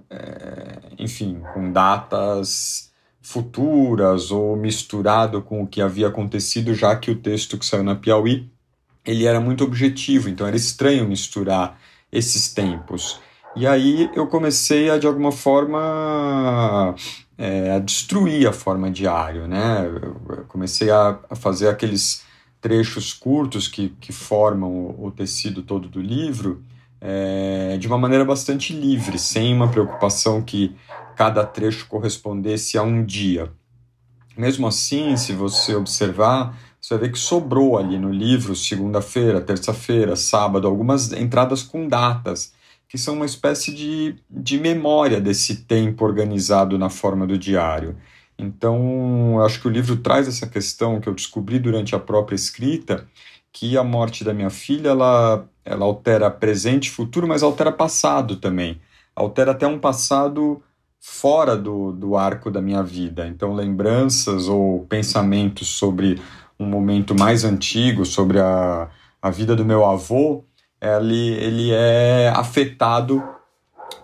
é, 0.08 0.78
enfim, 0.98 1.42
com 1.52 1.72
datas 1.72 2.87
futuras 3.20 4.30
ou 4.30 4.56
misturado 4.56 5.42
com 5.42 5.62
o 5.62 5.66
que 5.66 5.82
havia 5.82 6.08
acontecido, 6.08 6.74
já 6.74 6.94
que 6.96 7.10
o 7.10 7.16
texto 7.16 7.58
que 7.58 7.66
saiu 7.66 7.82
na 7.82 7.94
Piauí 7.94 8.50
ele 9.04 9.24
era 9.24 9.40
muito 9.40 9.64
objetivo, 9.64 10.28
então 10.28 10.46
era 10.46 10.56
estranho 10.56 11.08
misturar 11.08 11.80
esses 12.12 12.52
tempos. 12.52 13.18
E 13.56 13.66
aí 13.66 14.10
eu 14.14 14.26
comecei 14.26 14.90
a, 14.90 14.98
de 14.98 15.06
alguma 15.06 15.32
forma, 15.32 16.94
é, 17.38 17.72
a 17.72 17.78
destruir 17.78 18.46
a 18.46 18.52
forma 18.52 18.90
diário, 18.90 19.48
né? 19.48 19.86
Eu 19.86 20.44
comecei 20.46 20.90
a, 20.90 21.18
a 21.30 21.34
fazer 21.34 21.68
aqueles 21.68 22.22
trechos 22.60 23.14
curtos 23.14 23.66
que, 23.66 23.90
que 24.00 24.12
formam 24.12 24.70
o, 24.70 25.06
o 25.06 25.10
tecido 25.10 25.62
todo 25.62 25.88
do 25.88 26.00
livro 26.00 26.62
é, 27.00 27.76
de 27.78 27.86
uma 27.86 27.98
maneira 27.98 28.24
bastante 28.24 28.72
livre, 28.72 29.18
sem 29.18 29.54
uma 29.54 29.68
preocupação 29.68 30.42
que 30.42 30.74
cada 31.16 31.44
trecho 31.44 31.86
correspondesse 31.88 32.78
a 32.78 32.82
um 32.82 33.04
dia. 33.04 33.50
Mesmo 34.36 34.66
assim, 34.66 35.16
se 35.16 35.32
você 35.32 35.74
observar, 35.74 36.56
você 36.80 36.94
vai 36.94 37.08
ver 37.08 37.12
que 37.12 37.18
sobrou 37.18 37.76
ali 37.76 37.98
no 37.98 38.12
livro 38.12 38.54
segunda-feira, 38.54 39.40
terça-feira, 39.40 40.14
sábado, 40.14 40.68
algumas 40.68 41.12
entradas 41.12 41.62
com 41.62 41.88
datas, 41.88 42.52
que 42.88 42.96
são 42.96 43.14
uma 43.14 43.26
espécie 43.26 43.74
de, 43.74 44.16
de 44.30 44.58
memória 44.58 45.20
desse 45.20 45.64
tempo 45.64 46.04
organizado 46.04 46.78
na 46.78 46.88
forma 46.88 47.26
do 47.26 47.36
diário. 47.36 47.96
Então, 48.38 49.40
acho 49.44 49.60
que 49.60 49.66
o 49.66 49.70
livro 49.70 49.96
traz 49.96 50.28
essa 50.28 50.46
questão 50.46 51.00
que 51.00 51.08
eu 51.08 51.14
descobri 51.14 51.58
durante 51.58 51.96
a 51.96 51.98
própria 51.98 52.36
escrita, 52.36 53.06
que 53.52 53.76
a 53.76 53.84
morte 53.84 54.24
da 54.24 54.34
minha 54.34 54.50
filha 54.50 54.90
ela, 54.90 55.48
ela 55.64 55.84
altera 55.84 56.30
presente 56.30 56.86
e 56.86 56.90
futuro, 56.90 57.26
mas 57.26 57.42
altera 57.42 57.72
passado 57.72 58.36
também. 58.36 58.80
Altera 59.14 59.52
até 59.52 59.66
um 59.66 59.78
passado 59.78 60.62
fora 61.00 61.56
do, 61.56 61.92
do 61.92 62.16
arco 62.16 62.50
da 62.50 62.60
minha 62.60 62.82
vida. 62.82 63.26
Então, 63.26 63.54
lembranças 63.54 64.48
ou 64.48 64.84
pensamentos 64.86 65.68
sobre 65.68 66.20
um 66.58 66.66
momento 66.66 67.14
mais 67.14 67.44
antigo, 67.44 68.04
sobre 68.04 68.38
a, 68.40 68.88
a 69.22 69.30
vida 69.30 69.54
do 69.54 69.64
meu 69.64 69.84
avô, 69.84 70.44
ele, 70.80 71.30
ele 71.34 71.70
é 71.72 72.32
afetado 72.34 73.22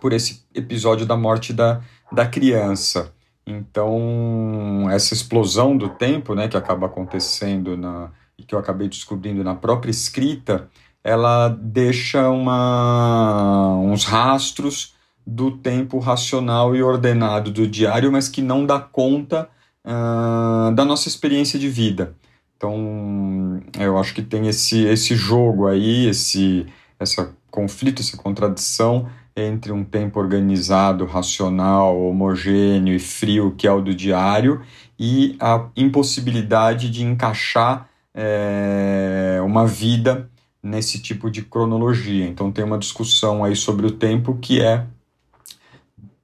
por 0.01 0.13
esse 0.13 0.45
episódio 0.55 1.07
da 1.07 1.17
morte 1.17 1.53
da, 1.53 1.81
da 2.11 2.27
criança. 2.27 3.13
Então, 3.47 4.89
essa 4.91 5.13
explosão 5.13 5.77
do 5.77 5.89
tempo 5.89 6.35
né, 6.35 6.49
que 6.49 6.57
acaba 6.57 6.87
acontecendo 6.87 7.77
na, 7.77 8.11
e 8.39 8.43
que 8.43 8.55
eu 8.55 8.59
acabei 8.59 8.89
descobrindo 8.89 9.45
na 9.45 9.55
própria 9.55 9.91
escrita, 9.91 10.69
ela 11.03 11.49
deixa 11.49 12.31
uma, 12.31 13.77
uns 13.77 14.05
rastros 14.05 14.95
do 15.27 15.53
tempo 15.53 15.99
racional 15.99 16.75
e 16.75 16.83
ordenado 16.83 17.51
do 17.51 17.67
diário, 17.67 18.11
mas 18.11 18.29
que 18.29 18.43
não 18.43 18.67
dá 18.67 18.79
conta 18.79 19.49
uh, 19.85 20.75
da 20.75 20.85
nossa 20.85 21.09
experiência 21.09 21.59
de 21.59 21.69
vida. 21.69 22.15
Então, 22.57 23.63
eu 23.79 23.99
acho 23.99 24.15
que 24.15 24.23
tem 24.23 24.49
esse, 24.49 24.85
esse 24.85 25.15
jogo 25.15 25.67
aí, 25.67 26.07
esse 26.07 26.67
essa 26.99 27.35
conflito, 27.51 28.01
essa 28.01 28.17
contradição 28.17 29.09
entre 29.37 29.73
um 29.73 29.85
tempo 29.85 30.19
organizado, 30.19 31.05
racional, 31.05 32.01
homogêneo 32.01 32.95
e 32.95 32.99
frio, 32.99 33.55
que 33.57 33.67
é 33.67 33.73
o 33.73 33.81
do 33.81 33.95
diário, 33.95 34.63
e 34.99 35.37
a 35.41 35.67
impossibilidade 35.77 36.89
de 36.89 37.05
encaixar 37.05 37.89
é, 38.15 39.39
uma 39.45 39.67
vida 39.67 40.31
nesse 40.63 41.01
tipo 41.01 41.31
de 41.31 41.43
cronologia. 41.43 42.27
Então 42.27 42.51
tem 42.51 42.65
uma 42.65 42.79
discussão 42.79 43.45
aí 43.45 43.57
sobre 43.57 43.87
o 43.87 43.91
tempo 43.91 44.39
que 44.41 44.63
é 44.63 44.87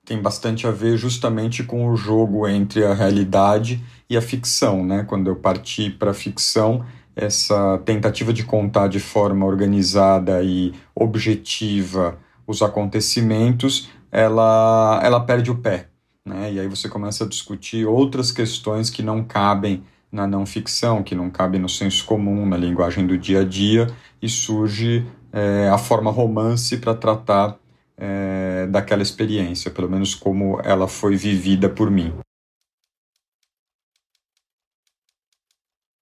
tem 0.05 0.21
bastante 0.21 0.67
a 0.67 0.73
ver 0.73 0.97
justamente 0.97 1.63
com 1.63 1.89
o 1.89 1.95
jogo 1.95 2.49
entre 2.49 2.85
a 2.85 2.93
realidade 2.93 3.81
e 4.09 4.17
a 4.17 4.21
ficção, 4.21 4.85
né? 4.85 5.05
Quando 5.05 5.29
eu 5.29 5.37
parti 5.37 5.89
para 5.89 6.11
a 6.11 6.15
ficção, 6.15 6.85
essa 7.15 7.79
tentativa 7.85 8.33
de 8.33 8.43
contar 8.43 8.89
de 8.89 8.99
forma 8.99 9.47
organizada 9.47 10.43
e 10.43 10.75
objetiva 10.97 12.19
os 12.45 12.61
acontecimentos, 12.61 13.89
ela, 14.11 15.01
ela 15.05 15.21
perde 15.21 15.49
o 15.49 15.59
pé. 15.59 15.87
Né? 16.27 16.55
E 16.55 16.61
aí 16.61 16.67
você 16.67 16.89
começa 16.89 17.25
a 17.25 17.29
discutir 17.29 17.87
outras 17.87 18.33
questões 18.33 18.91
que 18.91 19.05
não 19.05 19.23
cabem 19.23 19.85
na 20.13 20.27
não 20.27 20.45
ficção, 20.45 21.03
que 21.03 21.15
não 21.15 21.31
cabem 21.31 21.61
no 21.61 21.69
senso 21.69 22.05
comum, 22.05 22.47
na 22.47 22.57
linguagem 22.57 23.07
do 23.07 23.17
dia 23.17 23.41
a 23.41 23.45
dia, 23.45 23.87
e 24.21 24.29
surge 24.29 25.07
é, 25.33 25.69
a 25.69 25.79
forma 25.79 26.11
romance 26.11 26.77
para 26.79 26.95
tratar 26.95 27.57
é, 27.97 28.67
daquela 28.69 29.03
experiência, 29.03 29.71
pelo 29.71 29.89
menos 29.89 30.15
como 30.15 30.61
ela 30.65 30.89
foi 30.89 31.17
vivida 31.17 31.69
por 31.69 31.91
mim. 31.91 32.13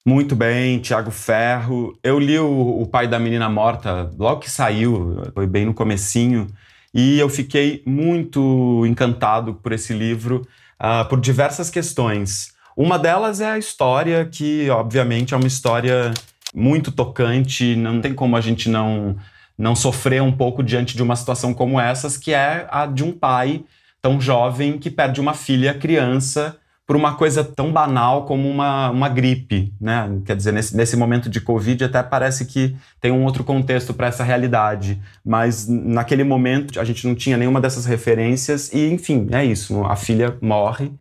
Muito 0.06 0.34
bem, 0.34 0.78
Tiago 0.80 1.10
Ferro. 1.10 1.98
Eu 2.02 2.18
li 2.18 2.38
o, 2.38 2.80
o, 2.80 2.86
Pai 2.86 3.06
da 3.06 3.18
Menina 3.18 3.46
Morta 3.50 4.10
logo 4.16 4.40
que 4.40 4.50
saiu, 4.50 5.22
foi 5.34 5.46
bem 5.46 5.66
no 5.66 5.74
comecinho, 5.74 6.46
e 6.94 7.18
eu 7.18 7.28
fiquei 7.28 7.82
muito 7.84 8.86
encantado 8.86 9.52
por 9.54 9.70
esse 9.72 9.92
livro 9.92 10.46
uh, 10.80 11.06
por 11.10 11.20
diversas 11.20 11.68
questões. 11.68 12.56
Uma 12.78 12.96
delas 12.96 13.40
é 13.40 13.50
a 13.50 13.58
história, 13.58 14.24
que 14.24 14.70
obviamente 14.70 15.34
é 15.34 15.36
uma 15.36 15.48
história 15.48 16.14
muito 16.54 16.92
tocante, 16.92 17.74
não 17.74 18.00
tem 18.00 18.14
como 18.14 18.36
a 18.36 18.40
gente 18.40 18.68
não, 18.68 19.16
não 19.58 19.74
sofrer 19.74 20.22
um 20.22 20.30
pouco 20.30 20.62
diante 20.62 20.96
de 20.96 21.02
uma 21.02 21.16
situação 21.16 21.52
como 21.52 21.80
essas, 21.80 22.16
que 22.16 22.32
é 22.32 22.68
a 22.70 22.86
de 22.86 23.02
um 23.02 23.10
pai 23.10 23.64
tão 24.00 24.20
jovem 24.20 24.78
que 24.78 24.92
perde 24.92 25.20
uma 25.20 25.34
filha 25.34 25.74
criança 25.74 26.56
por 26.86 26.94
uma 26.94 27.16
coisa 27.16 27.42
tão 27.42 27.72
banal 27.72 28.24
como 28.26 28.48
uma, 28.48 28.90
uma 28.90 29.08
gripe, 29.08 29.74
né? 29.80 30.08
Quer 30.24 30.36
dizer, 30.36 30.52
nesse, 30.52 30.76
nesse 30.76 30.96
momento 30.96 31.28
de 31.28 31.40
Covid 31.40 31.82
até 31.82 32.00
parece 32.00 32.46
que 32.46 32.76
tem 33.00 33.10
um 33.10 33.24
outro 33.24 33.42
contexto 33.42 33.92
para 33.92 34.06
essa 34.06 34.22
realidade, 34.22 35.02
mas 35.26 35.66
naquele 35.68 36.22
momento 36.22 36.78
a 36.78 36.84
gente 36.84 37.08
não 37.08 37.16
tinha 37.16 37.36
nenhuma 37.36 37.60
dessas 37.60 37.86
referências 37.86 38.72
e, 38.72 38.88
enfim, 38.88 39.26
é 39.32 39.44
isso, 39.44 39.82
a 39.84 39.96
filha 39.96 40.38
morre. 40.40 40.92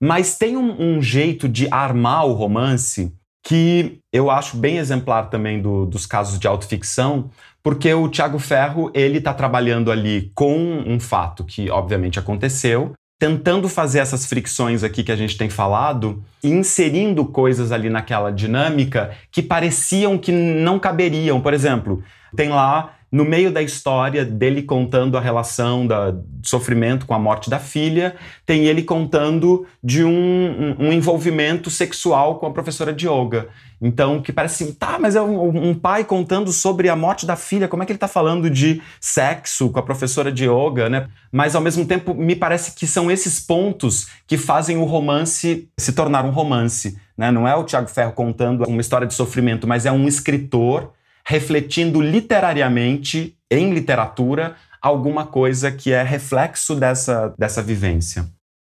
Mas 0.00 0.36
tem 0.36 0.56
um, 0.56 0.96
um 0.96 1.02
jeito 1.02 1.48
de 1.48 1.68
armar 1.70 2.26
o 2.26 2.32
romance 2.32 3.12
que 3.46 4.00
eu 4.12 4.28
acho 4.28 4.56
bem 4.56 4.78
exemplar 4.78 5.30
também 5.30 5.62
do, 5.62 5.86
dos 5.86 6.04
casos 6.04 6.38
de 6.38 6.48
autoficção, 6.48 7.30
porque 7.62 7.92
o 7.94 8.08
Tiago 8.08 8.40
Ferro 8.40 8.90
ele 8.92 9.18
está 9.18 9.32
trabalhando 9.32 9.92
ali 9.92 10.32
com 10.34 10.82
um 10.84 10.98
fato 10.98 11.44
que 11.44 11.70
obviamente 11.70 12.18
aconteceu, 12.18 12.92
tentando 13.20 13.68
fazer 13.68 14.00
essas 14.00 14.26
fricções 14.26 14.82
aqui 14.82 15.04
que 15.04 15.12
a 15.12 15.16
gente 15.16 15.38
tem 15.38 15.48
falado, 15.48 16.22
inserindo 16.42 17.24
coisas 17.24 17.72
ali 17.72 17.88
naquela 17.88 18.30
dinâmica 18.30 19.12
que 19.30 19.42
pareciam 19.42 20.18
que 20.18 20.32
não 20.32 20.78
caberiam. 20.78 21.40
Por 21.40 21.54
exemplo, 21.54 22.02
tem 22.34 22.48
lá 22.48 22.96
no 23.16 23.24
meio 23.24 23.50
da 23.50 23.62
história 23.62 24.26
dele 24.26 24.62
contando 24.62 25.16
a 25.16 25.20
relação 25.22 25.86
da, 25.86 26.10
do 26.10 26.46
sofrimento 26.46 27.06
com 27.06 27.14
a 27.14 27.18
morte 27.18 27.48
da 27.48 27.58
filha, 27.58 28.14
tem 28.44 28.66
ele 28.66 28.82
contando 28.82 29.66
de 29.82 30.04
um, 30.04 30.10
um, 30.10 30.86
um 30.88 30.92
envolvimento 30.92 31.70
sexual 31.70 32.38
com 32.38 32.44
a 32.44 32.50
professora 32.50 32.92
de 32.92 33.08
yoga. 33.08 33.48
Então, 33.80 34.20
que 34.20 34.34
parece 34.34 34.64
assim, 34.64 34.72
tá, 34.74 34.98
mas 34.98 35.16
é 35.16 35.22
um, 35.22 35.70
um, 35.70 35.74
pai 35.74 36.04
contando 36.04 36.52
sobre 36.52 36.90
a 36.90 36.96
morte 36.96 37.24
da 37.24 37.36
filha, 37.36 37.66
como 37.66 37.82
é 37.82 37.86
que 37.86 37.92
ele 37.92 37.98
tá 37.98 38.08
falando 38.08 38.50
de 38.50 38.82
sexo 39.00 39.70
com 39.70 39.78
a 39.78 39.82
professora 39.82 40.30
de 40.30 40.44
yoga, 40.44 40.90
né? 40.90 41.08
Mas 41.32 41.54
ao 41.54 41.62
mesmo 41.62 41.86
tempo, 41.86 42.12
me 42.12 42.36
parece 42.36 42.74
que 42.74 42.86
são 42.86 43.10
esses 43.10 43.40
pontos 43.40 44.08
que 44.26 44.36
fazem 44.36 44.76
o 44.76 44.84
romance 44.84 45.66
se 45.78 45.92
tornar 45.92 46.26
um 46.26 46.30
romance, 46.30 46.98
né? 47.16 47.30
Não 47.30 47.48
é 47.48 47.56
o 47.56 47.64
Tiago 47.64 47.88
Ferro 47.88 48.12
contando 48.12 48.64
uma 48.64 48.80
história 48.82 49.06
de 49.06 49.14
sofrimento, 49.14 49.66
mas 49.66 49.86
é 49.86 49.92
um 49.92 50.06
escritor 50.06 50.92
refletindo 51.26 52.00
literariamente, 52.00 53.36
em 53.50 53.74
literatura, 53.74 54.56
alguma 54.80 55.26
coisa 55.26 55.72
que 55.72 55.92
é 55.92 56.02
reflexo 56.02 56.76
dessa, 56.76 57.34
dessa 57.36 57.60
vivência. 57.60 58.24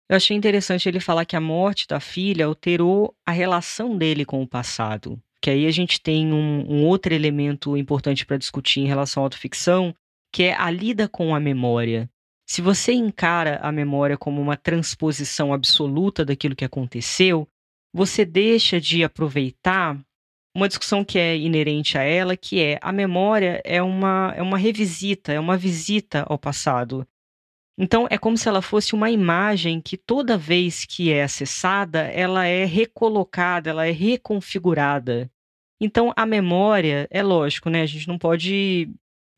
Eu 0.09 0.17
achei 0.17 0.35
interessante 0.35 0.89
ele 0.89 0.99
falar 0.99 1.25
que 1.25 1.35
a 1.35 1.41
morte 1.41 1.87
da 1.87 1.99
filha 1.99 2.47
alterou 2.47 3.13
a 3.23 3.31
relação 3.31 3.95
dele 3.95 4.25
com 4.25 4.41
o 4.41 4.47
passado. 4.47 5.21
Que 5.39 5.51
aí 5.51 5.67
a 5.67 5.71
gente 5.71 6.01
tem 6.01 6.33
um, 6.33 6.65
um 6.67 6.85
outro 6.85 7.13
elemento 7.13 7.77
importante 7.77 8.25
para 8.25 8.37
discutir 8.37 8.81
em 8.81 8.87
relação 8.87 9.21
à 9.21 9.25
autoficção, 9.27 9.93
que 10.33 10.43
é 10.43 10.55
a 10.55 10.71
lida 10.71 11.07
com 11.07 11.35
a 11.35 11.39
memória. 11.39 12.09
Se 12.47 12.63
você 12.63 12.93
encara 12.93 13.59
a 13.61 13.71
memória 13.71 14.17
como 14.17 14.41
uma 14.41 14.57
transposição 14.57 15.53
absoluta 15.53 16.25
daquilo 16.25 16.55
que 16.55 16.65
aconteceu, 16.65 17.47
você 17.93 18.25
deixa 18.25 18.81
de 18.81 19.03
aproveitar 19.03 19.99
uma 20.55 20.67
discussão 20.67 21.05
que 21.05 21.17
é 21.17 21.37
inerente 21.37 21.97
a 21.97 22.03
ela, 22.03 22.35
que 22.35 22.61
é 22.61 22.79
a 22.81 22.91
memória 22.91 23.61
é 23.63 23.81
uma, 23.81 24.33
é 24.35 24.41
uma 24.41 24.57
revisita, 24.57 25.31
é 25.31 25.39
uma 25.39 25.57
visita 25.57 26.25
ao 26.27 26.37
passado. 26.37 27.07
Então, 27.77 28.07
é 28.09 28.17
como 28.17 28.37
se 28.37 28.49
ela 28.49 28.61
fosse 28.61 28.93
uma 28.93 29.09
imagem 29.09 29.79
que 29.79 29.95
toda 29.95 30.37
vez 30.37 30.83
que 30.83 31.13
é 31.13 31.23
acessada, 31.23 31.99
ela 32.01 32.45
é 32.45 32.65
recolocada, 32.65 33.69
ela 33.69 33.87
é 33.87 33.91
reconfigurada. 33.91 35.31
Então, 35.79 36.11
a 36.13 36.25
memória, 36.25 37.07
é 37.09 37.23
lógico, 37.23 37.69
né? 37.69 37.83
A 37.83 37.85
gente 37.85 38.05
não 38.05 38.17
pode 38.17 38.89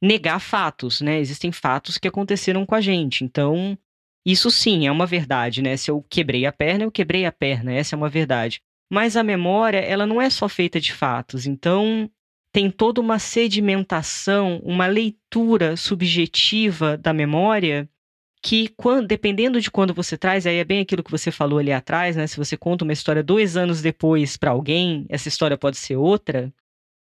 negar 0.02 0.40
fatos, 0.40 1.02
né? 1.02 1.20
Existem 1.20 1.52
fatos 1.52 2.00
que 2.00 2.08
aconteceram 2.08 2.66
com 2.66 2.74
a 2.74 2.82
gente. 2.82 3.24
Então, 3.24 3.78
isso 4.26 4.50
sim 4.50 4.88
é 4.88 4.92
uma 4.92 5.06
verdade, 5.06 5.62
né? 5.62 5.78
Se 5.78 5.92
eu 5.92 6.04
quebrei 6.10 6.48
a 6.48 6.52
perna, 6.52 6.84
eu 6.84 6.92
quebrei 6.92 7.28
a 7.28 7.32
perna. 7.32 7.72
Essa 7.72 7.96
é 7.96 7.98
uma 7.98 8.10
verdade. 8.10 8.60
Mas 8.92 9.16
a 9.16 9.24
memória, 9.24 9.78
ela 9.78 10.06
não 10.06 10.22
é 10.22 10.30
só 10.30 10.50
feita 10.50 10.78
de 10.78 10.92
fatos. 10.92 11.48
Então, 11.48 12.12
tem 12.52 12.70
toda 12.70 13.00
uma 13.00 13.20
sedimentação, 13.20 14.60
uma 14.66 14.86
leitura 14.86 15.78
subjetiva 15.78 16.98
da 16.98 17.14
memória 17.14 17.90
que, 18.44 18.68
quando, 18.76 19.08
dependendo 19.08 19.62
de 19.62 19.72
quando 19.72 19.94
você 19.94 20.18
traz, 20.18 20.46
aí 20.46 20.58
é 20.58 20.66
bem 20.66 20.82
aquilo 20.82 21.04
que 21.04 21.12
você 21.12 21.32
falou 21.32 21.60
ali 21.60 21.72
atrás, 21.72 22.18
né? 22.18 22.28
Se 22.28 22.36
você 22.36 22.58
conta 22.58 22.84
uma 22.84 22.92
história 22.92 23.24
dois 23.24 23.56
anos 23.56 23.82
depois 23.82 24.36
para 24.36 24.52
alguém, 24.52 25.06
essa 25.08 25.30
história 25.30 25.58
pode 25.58 25.78
ser 25.78 25.96
outra. 25.96 26.52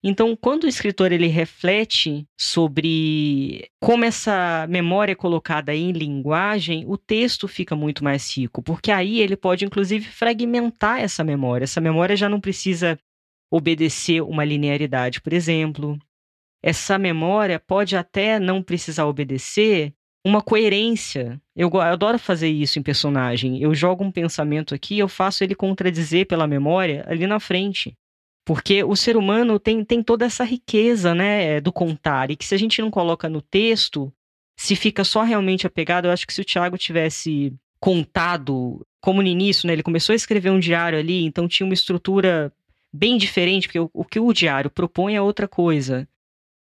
Então, 0.02 0.36
quando 0.36 0.64
o 0.64 0.68
escritor 0.68 1.10
ele 1.10 1.26
reflete 1.26 2.24
sobre 2.38 3.68
como 3.80 4.04
essa 4.04 4.64
memória 4.68 5.12
é 5.12 5.16
colocada 5.16 5.74
em 5.74 5.90
linguagem, 5.90 6.84
o 6.86 6.96
texto 6.96 7.48
fica 7.48 7.74
muito 7.74 8.04
mais 8.04 8.36
rico, 8.36 8.62
porque 8.62 8.92
aí 8.92 9.18
ele 9.18 9.36
pode 9.36 9.64
inclusive 9.64 10.06
fragmentar 10.06 11.00
essa 11.00 11.24
memória. 11.24 11.64
Essa 11.64 11.80
memória 11.80 12.16
já 12.16 12.28
não 12.28 12.40
precisa 12.40 12.98
obedecer 13.50 14.22
uma 14.22 14.44
linearidade, 14.44 15.20
por 15.20 15.32
exemplo. 15.32 15.98
Essa 16.62 16.96
memória 16.96 17.58
pode 17.58 17.96
até 17.96 18.38
não 18.38 18.62
precisar 18.62 19.06
obedecer 19.06 19.92
uma 20.24 20.42
coerência. 20.42 21.40
Eu, 21.56 21.70
eu 21.72 21.80
adoro 21.80 22.18
fazer 22.20 22.48
isso 22.48 22.78
em 22.78 22.82
personagem. 22.82 23.60
Eu 23.60 23.74
jogo 23.74 24.04
um 24.04 24.12
pensamento 24.12 24.74
aqui, 24.74 24.98
eu 24.98 25.08
faço 25.08 25.42
ele 25.42 25.56
contradizer 25.56 26.26
pela 26.26 26.46
memória 26.46 27.04
ali 27.08 27.26
na 27.26 27.40
frente. 27.40 27.96
Porque 28.48 28.82
o 28.82 28.96
ser 28.96 29.14
humano 29.14 29.58
tem, 29.58 29.84
tem 29.84 30.02
toda 30.02 30.24
essa 30.24 30.42
riqueza 30.42 31.14
né, 31.14 31.60
do 31.60 31.70
contar, 31.70 32.30
e 32.30 32.36
que 32.36 32.46
se 32.46 32.54
a 32.54 32.58
gente 32.58 32.80
não 32.80 32.90
coloca 32.90 33.28
no 33.28 33.42
texto, 33.42 34.10
se 34.56 34.74
fica 34.74 35.04
só 35.04 35.22
realmente 35.22 35.66
apegado, 35.66 36.06
eu 36.06 36.10
acho 36.10 36.26
que 36.26 36.32
se 36.32 36.40
o 36.40 36.44
Tiago 36.44 36.78
tivesse 36.78 37.52
contado, 37.78 38.86
como 39.02 39.20
no 39.20 39.28
início, 39.28 39.66
né, 39.66 39.74
ele 39.74 39.82
começou 39.82 40.14
a 40.14 40.16
escrever 40.16 40.48
um 40.48 40.58
diário 40.58 40.98
ali, 40.98 41.26
então 41.26 41.46
tinha 41.46 41.66
uma 41.66 41.74
estrutura 41.74 42.50
bem 42.90 43.18
diferente, 43.18 43.68
porque 43.68 43.80
o, 43.80 43.90
o 43.92 44.02
que 44.02 44.18
o 44.18 44.32
diário 44.32 44.70
propõe 44.70 45.14
é 45.14 45.20
outra 45.20 45.46
coisa. 45.46 46.08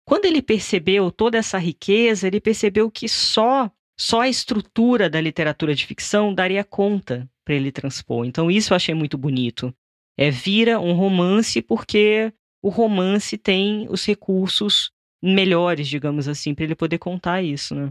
Quando 0.06 0.26
ele 0.26 0.44
percebeu 0.44 1.10
toda 1.10 1.40
essa 1.40 1.58
riqueza, 1.58 2.28
ele 2.28 2.40
percebeu 2.40 2.92
que 2.92 3.10
só 3.10 3.72
só 4.00 4.22
a 4.22 4.30
estrutura 4.30 5.10
da 5.10 5.20
literatura 5.20 5.74
de 5.74 5.88
ficção 5.88 6.32
daria 6.32 6.64
conta 6.64 7.28
para 7.44 7.56
ele 7.56 7.72
transpor. 7.72 8.24
Então 8.28 8.52
isso 8.52 8.72
eu 8.72 8.76
achei 8.76 8.94
muito 8.94 9.18
bonito 9.18 9.74
é, 10.18 10.30
vira 10.30 10.80
um 10.80 10.94
romance 10.94 11.62
porque 11.62 12.34
o 12.62 12.70
romance 12.70 13.38
tem 13.38 13.88
os 13.90 14.06
recursos 14.06 14.92
melhores, 15.22 15.88
digamos 15.88 16.28
assim, 16.28 16.54
para 16.54 16.66
ele 16.66 16.76
poder 16.76 16.98
contar 16.98 17.42
isso, 17.42 17.76
né? 17.76 17.90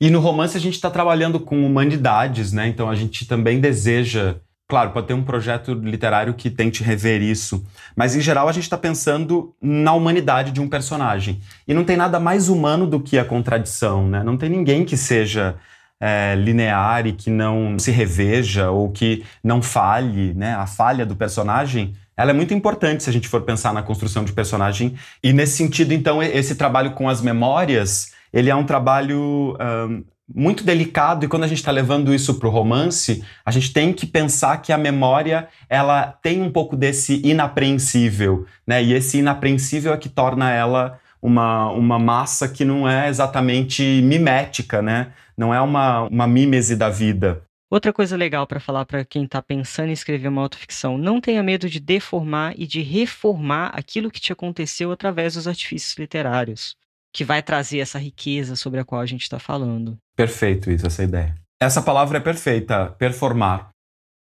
E 0.00 0.10
no 0.10 0.18
romance 0.18 0.56
a 0.56 0.60
gente 0.60 0.74
está 0.74 0.90
trabalhando 0.90 1.38
com 1.38 1.64
humanidades, 1.64 2.52
né? 2.52 2.66
Então 2.66 2.90
a 2.90 2.94
gente 2.94 3.26
também 3.26 3.60
deseja, 3.60 4.36
claro, 4.68 4.90
pode 4.90 5.06
ter 5.06 5.14
um 5.14 5.22
projeto 5.22 5.72
literário 5.74 6.34
que 6.34 6.50
tente 6.50 6.82
rever 6.82 7.22
isso, 7.22 7.64
mas 7.94 8.16
em 8.16 8.20
geral 8.20 8.48
a 8.48 8.52
gente 8.52 8.64
está 8.64 8.76
pensando 8.76 9.54
na 9.62 9.92
humanidade 9.92 10.50
de 10.50 10.60
um 10.60 10.68
personagem. 10.68 11.40
E 11.68 11.72
não 11.72 11.84
tem 11.84 11.96
nada 11.96 12.18
mais 12.18 12.48
humano 12.48 12.86
do 12.86 12.98
que 13.00 13.16
a 13.16 13.24
contradição, 13.24 14.08
né? 14.08 14.24
Não 14.24 14.36
tem 14.36 14.50
ninguém 14.50 14.84
que 14.84 14.96
seja 14.96 15.56
é, 16.04 16.34
linear 16.34 17.06
e 17.06 17.12
que 17.12 17.30
não 17.30 17.78
se 17.78 17.92
reveja 17.92 18.70
ou 18.70 18.90
que 18.90 19.24
não 19.42 19.62
falhe, 19.62 20.34
né? 20.34 20.52
A 20.54 20.66
falha 20.66 21.06
do 21.06 21.14
personagem 21.14 21.94
ela 22.16 22.30
é 22.30 22.34
muito 22.34 22.52
importante 22.52 23.04
se 23.04 23.08
a 23.08 23.12
gente 23.12 23.28
for 23.28 23.42
pensar 23.42 23.72
na 23.72 23.82
construção 23.82 24.22
de 24.24 24.32
personagem. 24.32 24.94
E 25.22 25.32
nesse 25.32 25.56
sentido, 25.56 25.94
então, 25.94 26.22
esse 26.22 26.56
trabalho 26.56 26.90
com 26.90 27.08
as 27.08 27.22
memórias, 27.22 28.12
ele 28.32 28.50
é 28.50 28.54
um 28.54 28.64
trabalho 28.64 29.56
um, 29.88 30.04
muito 30.34 30.62
delicado 30.62 31.24
e 31.24 31.28
quando 31.28 31.44
a 31.44 31.46
gente 31.46 31.58
está 31.58 31.70
levando 31.70 32.12
isso 32.12 32.34
para 32.34 32.48
o 32.48 32.50
romance, 32.50 33.24
a 33.46 33.50
gente 33.50 33.72
tem 33.72 33.92
que 33.92 34.06
pensar 34.06 34.58
que 34.58 34.72
a 34.72 34.78
memória 34.78 35.48
ela 35.70 36.06
tem 36.22 36.42
um 36.42 36.50
pouco 36.50 36.76
desse 36.76 37.20
inapreensível, 37.24 38.44
né? 38.66 38.82
E 38.82 38.92
esse 38.92 39.18
inapreensível 39.18 39.92
é 39.92 39.96
que 39.96 40.08
torna 40.08 40.50
ela 40.50 40.98
uma, 41.20 41.70
uma 41.70 41.98
massa 41.98 42.48
que 42.48 42.64
não 42.64 42.88
é 42.88 43.08
exatamente 43.08 44.02
mimética, 44.02 44.82
né? 44.82 45.08
Não 45.42 45.52
é 45.52 45.60
uma, 45.60 46.02
uma 46.02 46.24
mímese 46.24 46.76
da 46.76 46.88
vida. 46.88 47.42
Outra 47.68 47.92
coisa 47.92 48.16
legal 48.16 48.46
para 48.46 48.60
falar 48.60 48.86
para 48.86 49.04
quem 49.04 49.24
está 49.24 49.42
pensando 49.42 49.88
em 49.88 49.92
escrever 49.92 50.28
uma 50.28 50.40
autoficção: 50.40 50.96
não 50.96 51.20
tenha 51.20 51.42
medo 51.42 51.68
de 51.68 51.80
deformar 51.80 52.54
e 52.56 52.64
de 52.64 52.80
reformar 52.80 53.72
aquilo 53.74 54.08
que 54.08 54.20
te 54.20 54.32
aconteceu 54.32 54.92
através 54.92 55.34
dos 55.34 55.48
artifícios 55.48 55.98
literários, 55.98 56.76
que 57.12 57.24
vai 57.24 57.42
trazer 57.42 57.80
essa 57.80 57.98
riqueza 57.98 58.54
sobre 58.54 58.78
a 58.78 58.84
qual 58.84 59.00
a 59.00 59.06
gente 59.06 59.22
está 59.22 59.40
falando. 59.40 59.98
Perfeito, 60.14 60.70
isso, 60.70 60.86
essa 60.86 61.02
ideia. 61.02 61.34
Essa 61.60 61.82
palavra 61.82 62.18
é 62.18 62.20
perfeita, 62.20 62.94
performar. 62.96 63.71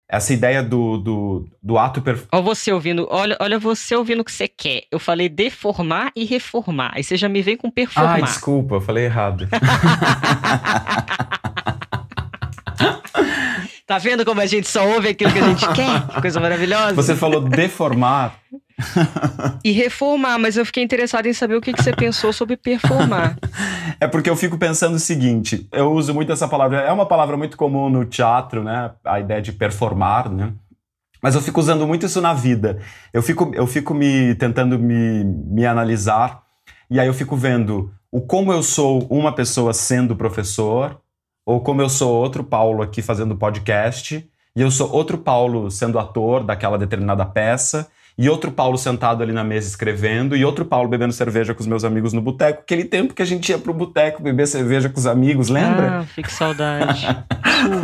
Essa 0.09 0.33
ideia 0.33 0.63
do, 0.63 0.97
do, 0.97 1.45
do 1.61 1.77
ato 1.77 2.01
performar. 2.01 2.29
Olha 2.31 2.41
você 2.41 2.71
ouvindo, 2.71 3.05
olha, 3.11 3.37
olha 3.41 3.59
você 3.59 3.93
ouvindo 3.93 4.21
o 4.21 4.23
que 4.23 4.31
você 4.31 4.47
quer. 4.47 4.83
Eu 4.89 4.99
falei 4.99 5.27
deformar 5.27 6.11
e 6.15 6.23
reformar. 6.23 6.91
Aí 6.95 7.03
você 7.03 7.17
já 7.17 7.27
me 7.27 7.41
vem 7.41 7.57
com 7.57 7.69
performar. 7.69 8.19
Ah, 8.19 8.21
desculpa, 8.21 8.75
eu 8.75 8.81
falei 8.81 9.05
errado. 9.05 9.47
Tá 13.87 13.97
vendo 13.97 14.25
como 14.25 14.41
a 14.41 14.45
gente 14.45 14.67
só 14.67 14.85
ouve 14.85 15.07
aquilo 15.07 15.31
que 15.31 15.39
a 15.39 15.47
gente 15.47 15.65
quer? 15.73 16.07
Que 16.07 16.19
coisa 16.19 16.41
maravilhosa. 16.41 16.93
Você 16.93 17.15
falou 17.15 17.39
deformar. 17.39 18.35
e 19.63 19.71
reformar, 19.71 20.37
mas 20.37 20.55
eu 20.55 20.65
fiquei 20.65 20.83
interessado 20.83 21.25
em 21.25 21.33
saber 21.33 21.55
o 21.55 21.61
que, 21.61 21.73
que 21.73 21.81
você 21.81 21.93
pensou 21.93 22.31
sobre 22.31 22.57
performar. 22.57 23.37
É 23.99 24.07
porque 24.07 24.29
eu 24.29 24.35
fico 24.35 24.59
pensando 24.59 24.95
o 24.95 24.99
seguinte: 24.99 25.67
eu 25.71 25.91
uso 25.91 26.13
muito 26.13 26.31
essa 26.31 26.47
palavra, 26.47 26.81
é 26.81 26.91
uma 26.91 27.07
palavra 27.07 27.35
muito 27.35 27.57
comum 27.57 27.89
no 27.89 28.05
teatro, 28.05 28.63
né? 28.63 28.91
A 29.03 29.19
ideia 29.19 29.41
de 29.41 29.51
performar, 29.51 30.29
né? 30.29 30.53
Mas 31.21 31.33
eu 31.33 31.41
fico 31.41 31.59
usando 31.59 31.87
muito 31.87 32.05
isso 32.05 32.21
na 32.21 32.31
vida. 32.31 32.79
Eu 33.11 33.23
fico, 33.23 33.51
eu 33.55 33.65
fico 33.65 33.95
me 33.95 34.35
tentando 34.35 34.77
me, 34.77 35.23
me 35.23 35.65
analisar, 35.65 36.43
e 36.91 36.99
aí 36.99 37.07
eu 37.07 37.13
fico 37.13 37.35
vendo 37.35 37.91
o 38.11 38.21
como 38.21 38.53
eu 38.53 38.61
sou 38.61 39.07
uma 39.09 39.33
pessoa 39.33 39.73
sendo 39.73 40.15
professor, 40.15 41.01
ou 41.45 41.61
como 41.61 41.81
eu 41.81 41.89
sou 41.89 42.13
outro 42.13 42.43
Paulo 42.43 42.83
aqui 42.83 43.01
fazendo 43.01 43.35
podcast, 43.35 44.29
e 44.55 44.61
eu 44.61 44.69
sou 44.69 44.91
outro 44.91 45.17
Paulo 45.17 45.71
sendo 45.71 45.97
ator 45.97 46.43
daquela 46.43 46.77
determinada 46.77 47.25
peça, 47.25 47.89
e 48.17 48.27
outro 48.27 48.51
Paulo 48.51 48.77
sentado 48.77 49.21
ali 49.21 49.31
na 49.31 49.43
mesa 49.43 49.67
escrevendo, 49.67 50.35
e 50.35 50.43
outro 50.43 50.65
Paulo 50.65 50.89
bebendo 50.89 51.13
cerveja 51.13 51.53
com 51.53 51.61
os 51.61 51.67
meus 51.67 51.83
amigos 51.83 52.13
no 52.13 52.21
boteco, 52.21 52.61
aquele 52.61 52.83
tempo 52.83 53.13
que 53.13 53.21
a 53.21 53.25
gente 53.25 53.49
ia 53.49 53.59
pro 53.59 53.73
boteco 53.73 54.23
beber 54.23 54.47
cerveja 54.47 54.89
com 54.89 54.99
os 54.99 55.05
amigos, 55.05 55.49
lembra? 55.49 55.99
Ah, 55.99 56.03
fique 56.03 56.31
saudade. 56.31 57.05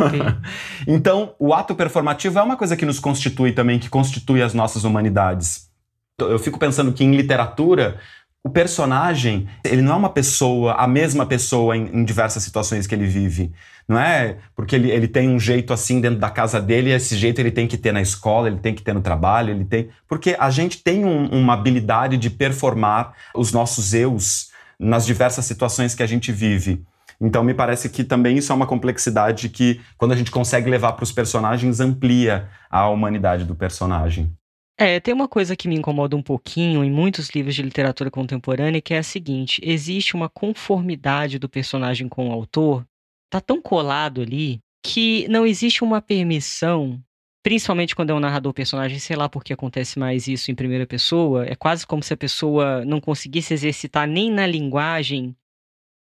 então, 0.88 1.34
o 1.38 1.54
ato 1.54 1.74
performativo 1.74 2.38
é 2.38 2.42
uma 2.42 2.56
coisa 2.56 2.76
que 2.76 2.84
nos 2.84 2.98
constitui 2.98 3.52
também, 3.52 3.78
que 3.78 3.88
constitui 3.88 4.42
as 4.42 4.52
nossas 4.54 4.82
humanidades. 4.82 5.70
Eu 6.18 6.38
fico 6.38 6.58
pensando 6.58 6.92
que 6.92 7.04
em 7.04 7.14
literatura 7.14 8.00
o 8.44 8.50
personagem, 8.50 9.48
ele 9.64 9.80
não 9.80 9.94
é 9.94 9.96
uma 9.96 10.10
pessoa, 10.10 10.74
a 10.74 10.86
mesma 10.86 11.24
pessoa 11.24 11.74
em, 11.74 11.86
em, 11.86 12.04
diversas 12.04 12.42
situações 12.42 12.86
que 12.86 12.94
ele 12.94 13.06
vive. 13.06 13.50
Não 13.88 13.98
é 13.98 14.36
porque 14.54 14.76
ele, 14.76 14.90
ele 14.90 15.08
tem 15.08 15.30
um 15.30 15.40
jeito 15.40 15.72
assim 15.72 15.98
dentro 15.98 16.18
da 16.18 16.28
casa 16.28 16.60
dele, 16.60 16.90
e 16.90 16.92
esse 16.92 17.16
jeito 17.16 17.40
ele 17.40 17.50
tem 17.50 17.66
que 17.66 17.78
ter 17.78 17.90
na 17.90 18.02
escola, 18.02 18.48
ele 18.48 18.58
tem 18.58 18.74
que 18.74 18.82
ter 18.82 18.92
no 18.92 19.00
trabalho, 19.00 19.50
ele 19.50 19.64
tem. 19.64 19.88
Porque 20.06 20.36
a 20.38 20.50
gente 20.50 20.82
tem 20.82 21.06
um, 21.06 21.26
uma 21.28 21.54
habilidade 21.54 22.18
de 22.18 22.28
performar 22.28 23.14
os 23.34 23.50
nossos 23.50 23.94
eus 23.94 24.50
nas 24.78 25.06
diversas 25.06 25.46
situações 25.46 25.94
que 25.94 26.02
a 26.02 26.06
gente 26.06 26.30
vive. 26.30 26.84
Então, 27.18 27.42
me 27.42 27.54
parece 27.54 27.88
que 27.88 28.04
também 28.04 28.36
isso 28.36 28.52
é 28.52 28.54
uma 28.54 28.66
complexidade 28.66 29.48
que, 29.48 29.80
quando 29.96 30.12
a 30.12 30.16
gente 30.16 30.30
consegue 30.30 30.68
levar 30.68 30.92
para 30.92 31.04
os 31.04 31.12
personagens, 31.12 31.80
amplia 31.80 32.48
a 32.70 32.88
humanidade 32.90 33.44
do 33.44 33.54
personagem. 33.54 34.30
É, 34.76 34.98
tem 34.98 35.14
uma 35.14 35.28
coisa 35.28 35.54
que 35.54 35.68
me 35.68 35.76
incomoda 35.76 36.16
um 36.16 36.22
pouquinho 36.22 36.82
em 36.82 36.90
muitos 36.90 37.28
livros 37.30 37.54
de 37.54 37.62
literatura 37.62 38.10
contemporânea, 38.10 38.80
que 38.80 38.92
é 38.92 38.98
a 38.98 39.02
seguinte: 39.04 39.60
existe 39.64 40.14
uma 40.14 40.28
conformidade 40.28 41.38
do 41.38 41.48
personagem 41.48 42.08
com 42.08 42.28
o 42.28 42.32
autor, 42.32 42.84
tá 43.30 43.40
tão 43.40 43.62
colado 43.62 44.20
ali, 44.20 44.58
que 44.82 45.28
não 45.28 45.46
existe 45.46 45.84
uma 45.84 46.02
permissão, 46.02 47.00
principalmente 47.42 47.94
quando 47.94 48.10
é 48.10 48.14
um 48.14 48.20
narrador 48.20 48.52
personagem, 48.52 48.98
sei 48.98 49.14
lá 49.14 49.28
por 49.28 49.44
que 49.44 49.52
acontece 49.52 49.96
mais 49.96 50.26
isso 50.26 50.50
em 50.50 50.56
primeira 50.56 50.86
pessoa, 50.86 51.46
é 51.46 51.54
quase 51.54 51.86
como 51.86 52.02
se 52.02 52.12
a 52.12 52.16
pessoa 52.16 52.84
não 52.84 53.00
conseguisse 53.00 53.54
exercitar 53.54 54.08
nem 54.08 54.28
na 54.28 54.46
linguagem 54.46 55.36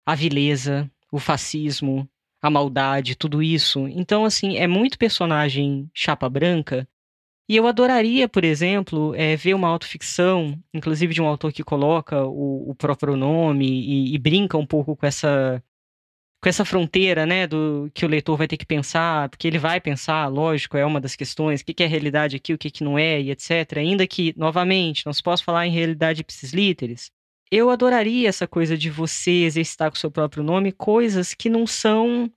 a 0.05 0.15
vileza, 0.15 0.89
o 1.11 1.19
fascismo, 1.19 2.09
a 2.41 2.49
maldade, 2.49 3.15
tudo 3.15 3.41
isso. 3.41 3.87
Então, 3.87 4.25
assim, 4.25 4.57
é 4.57 4.67
muito 4.67 4.97
personagem 4.97 5.89
chapa 5.93 6.27
branca 6.27 6.87
e 7.47 7.55
eu 7.57 7.67
adoraria, 7.67 8.27
por 8.29 8.43
exemplo, 8.43 9.13
é, 9.15 9.35
ver 9.35 9.53
uma 9.53 9.67
autoficção, 9.67 10.57
inclusive 10.73 11.13
de 11.13 11.21
um 11.21 11.27
autor 11.27 11.51
que 11.51 11.63
coloca 11.63 12.25
o, 12.25 12.69
o 12.69 12.75
próprio 12.75 13.17
nome 13.17 13.67
e, 13.67 14.15
e, 14.15 14.17
brinca 14.17 14.57
um 14.57 14.65
pouco 14.65 14.95
com 14.95 15.05
essa 15.05 15.61
com 16.41 16.49
essa 16.49 16.65
fronteira, 16.65 17.25
né, 17.25 17.47
do 17.47 17.89
que 17.93 18.05
o 18.05 18.09
leitor 18.09 18.35
vai 18.35 18.49
ter 18.49 18.57
que 18.57 18.65
pensar, 18.65 19.29
porque 19.29 19.47
ele 19.47 19.57
vai 19.57 19.79
pensar, 19.79 20.27
lógico, 20.27 20.75
é 20.75 20.85
uma 20.85 20.99
das 20.99 21.15
questões, 21.15 21.61
o 21.61 21.65
que, 21.65 21.81
é 21.81 21.87
realidade 21.87 22.35
aqui, 22.35 22.53
o 22.53 22.57
que, 22.57 22.69
que 22.69 22.83
não 22.83 22.99
é, 22.99 23.21
e 23.21 23.31
etc. 23.31 23.77
Ainda 23.77 24.05
que, 24.05 24.33
novamente, 24.37 25.05
não 25.05 25.13
se 25.13 25.23
possa 25.23 25.41
falar 25.41 25.65
em 25.67 25.71
realidade 25.71 26.19
ipsis 26.19 26.51
literis, 26.51 27.09
eu 27.49 27.69
adoraria 27.69 28.27
essa 28.27 28.45
coisa 28.45 28.77
de 28.77 28.89
você 28.89 29.45
exercitar 29.45 29.89
com 29.89 29.95
o 29.95 29.99
seu 29.99 30.11
próprio 30.11 30.43
nome 30.43 30.73
coisas 30.73 31.33
que 31.33 31.47
não 31.47 31.65
são 31.65 32.29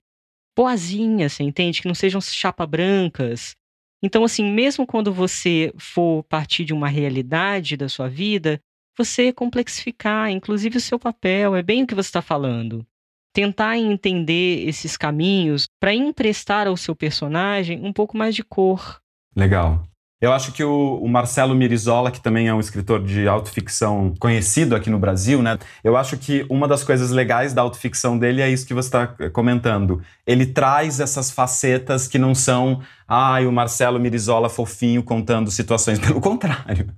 boazinhas, 0.55 1.33
você 1.33 1.43
entende? 1.43 1.81
Que 1.81 1.87
não 1.87 1.95
sejam 1.95 2.21
chapa 2.21 2.65
brancas, 2.65 3.57
então, 4.01 4.23
assim, 4.23 4.51
mesmo 4.51 4.85
quando 4.85 5.11
você 5.11 5.73
for 5.77 6.23
partir 6.23 6.63
de 6.63 6.73
uma 6.73 6.87
realidade 6.87 7.75
da 7.75 7.89
sua 7.89 8.07
vida, 8.07 8.61
você 8.97 9.31
complexificar, 9.31 10.29
inclusive 10.29 10.77
o 10.77 10.81
seu 10.81 10.99
papel, 10.99 11.55
é 11.55 11.63
bem 11.63 11.83
o 11.83 11.87
que 11.87 11.95
você 11.95 12.09
está 12.09 12.21
falando. 12.21 12.85
Tentar 13.33 13.77
entender 13.77 14.67
esses 14.67 14.97
caminhos 14.97 15.67
para 15.79 15.93
emprestar 15.93 16.67
ao 16.67 16.77
seu 16.77 16.95
personagem 16.95 17.83
um 17.83 17.93
pouco 17.93 18.17
mais 18.17 18.35
de 18.35 18.43
cor. 18.43 18.99
Legal. 19.35 19.83
Eu 20.19 20.33
acho 20.33 20.51
que 20.51 20.63
o, 20.63 20.99
o, 20.99 21.07
Marcelo 21.07 21.53
Mirizola, 21.53 22.09
que 22.09 22.19
também 22.19 22.47
é 22.47 22.53
um 22.53 22.59
escritor 22.59 23.03
de 23.03 23.27
autoficção 23.27 24.15
conhecido 24.19 24.75
aqui 24.75 24.89
no 24.89 24.97
Brasil, 24.97 25.43
né? 25.43 25.59
Eu 25.83 25.95
acho 25.95 26.17
que 26.17 26.43
uma 26.49 26.67
das 26.67 26.83
coisas 26.83 27.11
legais 27.11 27.53
da 27.53 27.61
autoficção 27.61 28.17
dele 28.17 28.41
é 28.41 28.49
isso 28.49 28.65
que 28.65 28.73
você 28.73 28.87
está 28.87 29.15
eh, 29.19 29.29
comentando. 29.29 30.01
Ele 30.25 30.47
traz 30.47 30.99
essas 30.99 31.29
facetas 31.29 32.07
que 32.07 32.17
não 32.17 32.33
são, 32.33 32.81
ai, 33.07 33.45
ah, 33.45 33.47
o 33.47 33.51
Marcelo 33.51 33.99
Mirizola 33.99 34.49
fofinho 34.49 35.03
contando 35.03 35.51
situações, 35.51 35.99
pelo 36.01 36.19
contrário. 36.19 36.91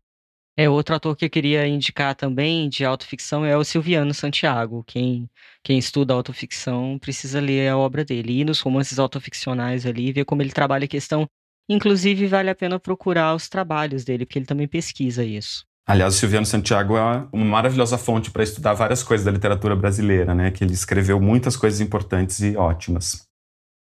É, 0.58 0.70
outro 0.70 0.96
ator 0.96 1.14
que 1.16 1.26
eu 1.26 1.30
queria 1.30 1.68
indicar 1.68 2.16
também 2.16 2.70
de 2.70 2.86
autoficção 2.86 3.44
é 3.46 3.56
o 3.58 3.66
Silviano 3.66 4.14
Santiago. 4.14 4.82
Quem, 4.88 5.30
quem 5.62 5.78
estuda 5.78 6.14
autoficção 6.14 6.98
precisa 7.00 7.42
ler 7.42 7.70
a 7.70 7.78
obra 7.78 8.06
dele. 8.06 8.42
Ir 8.42 8.46
nos 8.46 8.62
romances 8.62 8.98
autoficcionais 8.98 9.86
ali, 9.86 10.14
ver 10.14 10.24
como 10.24 10.42
ele 10.42 10.52
trabalha 10.52 10.86
a 10.86 10.88
questão 10.88 11.28
Inclusive, 11.70 12.26
vale 12.26 12.50
a 12.50 12.56
pena 12.56 12.80
procurar 12.80 13.36
os 13.36 13.48
trabalhos 13.48 14.04
dele, 14.04 14.26
porque 14.26 14.40
ele 14.40 14.46
também 14.48 14.68
pesquisa 14.68 15.24
isso. 15.24 15.64
Aliás, 15.88 16.16
o 16.16 16.18
Silviano 16.18 16.46
Santiago 16.46 16.98
é 16.98 17.28
uma 17.32 17.46
maravilhosa 17.46 17.98
fonte 17.98 18.32
para 18.32 18.44
estudar 18.44 18.74
várias 18.74 19.04
coisas 19.04 19.26
da 19.26 19.32
literatura 19.32 19.76
brasileira, 19.76 20.36
né? 20.36 20.52
Que 20.52 20.64
ele 20.64 20.74
escreveu 20.74 21.20
muitas 21.20 21.56
coisas 21.56 21.80
importantes 21.80 22.40
e 22.42 22.56
ótimas. 22.58 23.28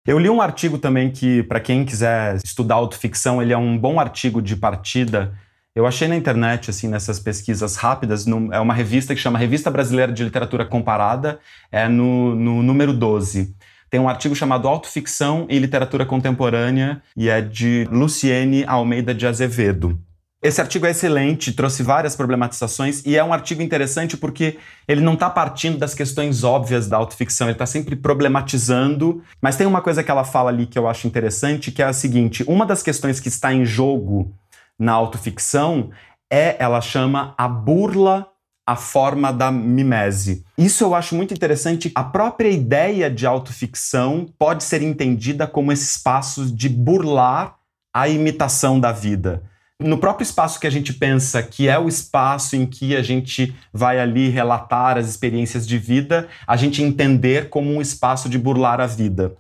Eu 0.06 0.18
li 0.18 0.30
um 0.30 0.40
artigo 0.40 0.78
também 0.78 1.10
que, 1.10 1.42
para 1.42 1.60
quem 1.60 1.84
quiser 1.84 2.36
estudar 2.42 2.76
autoficção, 2.76 3.42
ele 3.42 3.52
é 3.52 3.56
um 3.56 3.76
bom 3.76 4.00
artigo 4.00 4.40
de 4.40 4.56
partida. 4.56 5.38
Eu 5.74 5.86
achei 5.86 6.08
na 6.08 6.16
internet, 6.16 6.70
assim, 6.70 6.88
nessas 6.88 7.20
pesquisas 7.20 7.76
rápidas, 7.76 8.24
no, 8.24 8.52
é 8.52 8.58
uma 8.58 8.72
revista 8.72 9.14
que 9.14 9.20
chama 9.20 9.38
Revista 9.38 9.70
Brasileira 9.70 10.10
de 10.10 10.24
Literatura 10.24 10.64
Comparada, 10.64 11.38
é 11.70 11.86
no, 11.86 12.34
no 12.34 12.62
número 12.62 12.94
12. 12.94 13.54
Tem 13.91 13.99
um 13.99 14.09
artigo 14.09 14.36
chamado 14.36 14.68
Autoficção 14.68 15.47
e 15.51 15.59
Literatura 15.59 16.07
Contemporânea 16.07 17.03
e 17.16 17.28
é 17.28 17.41
de 17.41 17.88
Luciene 17.91 18.64
Almeida 18.64 19.12
de 19.12 19.26
Azevedo. 19.26 19.99
Esse 20.43 20.61
artigo 20.61 20.86
é 20.86 20.91
excelente, 20.91 21.53
trouxe 21.53 21.82
várias 21.82 22.16
problematizações 22.16 23.05
e 23.05 23.14
é 23.14 23.22
um 23.22 23.32
artigo 23.32 23.61
interessante 23.61 24.16
porque 24.16 24.57
ele 24.88 25.03
não 25.03 25.12
está 25.14 25.28
partindo 25.28 25.76
das 25.76 25.93
questões 25.93 26.45
óbvias 26.45 26.88
da 26.88 26.97
autoficção, 26.97 27.49
ele 27.49 27.53
está 27.53 27.66
sempre 27.66 27.95
problematizando. 27.95 29.22
Mas 29.43 29.57
tem 29.57 29.66
uma 29.66 29.82
coisa 29.82 30.03
que 30.03 30.11
ela 30.11 30.24
fala 30.24 30.49
ali 30.49 30.66
que 30.66 30.78
eu 30.78 30.88
acho 30.88 31.07
interessante, 31.07 31.70
que 31.70 31.82
é 31.82 31.84
a 31.84 31.93
seguinte: 31.93 32.43
uma 32.47 32.64
das 32.64 32.82
questões 32.82 33.20
que 33.20 33.28
está 33.28 33.53
em 33.53 33.66
jogo 33.66 34.32
na 34.78 34.93
autoficção 34.93 35.91
é, 36.32 36.57
ela 36.59 36.80
chama 36.80 37.34
a 37.36 37.49
burla 37.49 38.29
a 38.70 38.76
forma 38.76 39.32
da 39.32 39.50
mimese. 39.50 40.44
Isso 40.56 40.84
eu 40.84 40.94
acho 40.94 41.16
muito 41.16 41.34
interessante. 41.34 41.90
A 41.92 42.04
própria 42.04 42.48
ideia 42.48 43.10
de 43.10 43.26
autoficção 43.26 44.28
pode 44.38 44.62
ser 44.62 44.80
entendida 44.80 45.44
como 45.44 45.72
esse 45.72 45.96
espaço 45.96 46.46
de 46.54 46.68
burlar 46.68 47.56
a 47.92 48.08
imitação 48.08 48.78
da 48.78 48.92
vida. 48.92 49.42
no 49.80 49.96
próprio 49.96 50.24
espaço 50.24 50.60
que 50.60 50.66
a 50.66 50.70
gente 50.70 50.92
pensa 50.92 51.42
que 51.42 51.66
é 51.66 51.78
o 51.78 51.88
espaço 51.88 52.54
em 52.54 52.66
que 52.66 52.94
a 52.94 53.02
gente 53.02 53.54
vai 53.72 53.98
ali 53.98 54.28
relatar 54.28 54.98
as 54.98 55.08
experiências 55.08 55.66
de 55.66 55.78
vida, 55.78 56.28
a 56.46 56.56
gente 56.56 56.82
entender 56.82 57.48
como 57.48 57.72
um 57.72 57.80
espaço 57.80 58.28
de 58.28 58.38
burlar 58.38 58.78
a 58.80 58.86
vida. 58.86 59.34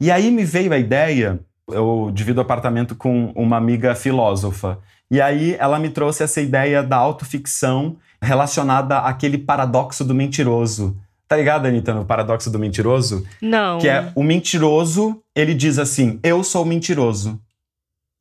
E 0.00 0.10
aí 0.10 0.30
me 0.30 0.44
veio 0.44 0.72
a 0.72 0.78
ideia, 0.78 1.38
eu 1.68 2.10
divido 2.14 2.40
apartamento 2.40 2.96
com 2.96 3.30
uma 3.36 3.58
amiga 3.58 3.94
filósofa, 3.94 4.78
e 5.10 5.20
aí 5.20 5.54
ela 5.60 5.78
me 5.78 5.90
trouxe 5.90 6.22
essa 6.22 6.40
ideia 6.40 6.82
da 6.82 6.96
autoficção 6.96 7.98
relacionada 8.24 8.98
àquele 8.98 9.38
paradoxo 9.38 10.04
do 10.04 10.14
mentiroso. 10.14 10.96
Tá 11.28 11.36
ligado, 11.36 11.66
Anitta, 11.66 11.94
no 11.94 12.04
paradoxo 12.04 12.50
do 12.50 12.58
mentiroso? 12.58 13.26
Não. 13.40 13.78
Que 13.78 13.88
é 13.88 14.12
o 14.14 14.22
mentiroso, 14.22 15.22
ele 15.34 15.54
diz 15.54 15.78
assim: 15.78 16.18
Eu 16.22 16.44
sou 16.44 16.64
mentiroso. 16.64 17.40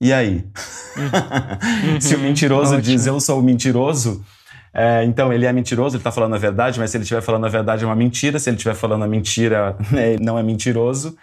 E 0.01 0.12
aí? 0.12 0.45
Uhum. 0.97 1.99
Se 2.01 2.16
o 2.16 2.20
mentiroso 2.20 2.82
diz 2.82 3.08
eu 3.08 3.20
sou 3.20 3.39
o 3.39 3.43
mentiroso, 3.43 4.24
é, 4.74 5.04
então 5.06 5.32
ele 5.32 5.45
é 5.45 5.54
mentiroso, 5.54 5.95
ele 5.95 6.01
está 6.01 6.12
falando 6.12 6.36
a 6.36 6.38
verdade, 6.38 6.80
mas 6.80 6.89
se 6.89 6.97
ele 6.97 7.04
estiver 7.04 7.22
falando 7.22 7.45
a 7.45 7.49
verdade 7.49 7.84
é 7.84 7.88
uma 7.88 7.95
mentira, 7.95 8.39
se 8.39 8.49
ele 8.49 8.58
estiver 8.58 8.76
falando 8.76 9.04
a 9.04 9.08
mentira, 9.08 9.78
né, 9.91 10.18
não 10.20 10.38
é 10.38 10.43
mentiroso. 10.43 11.16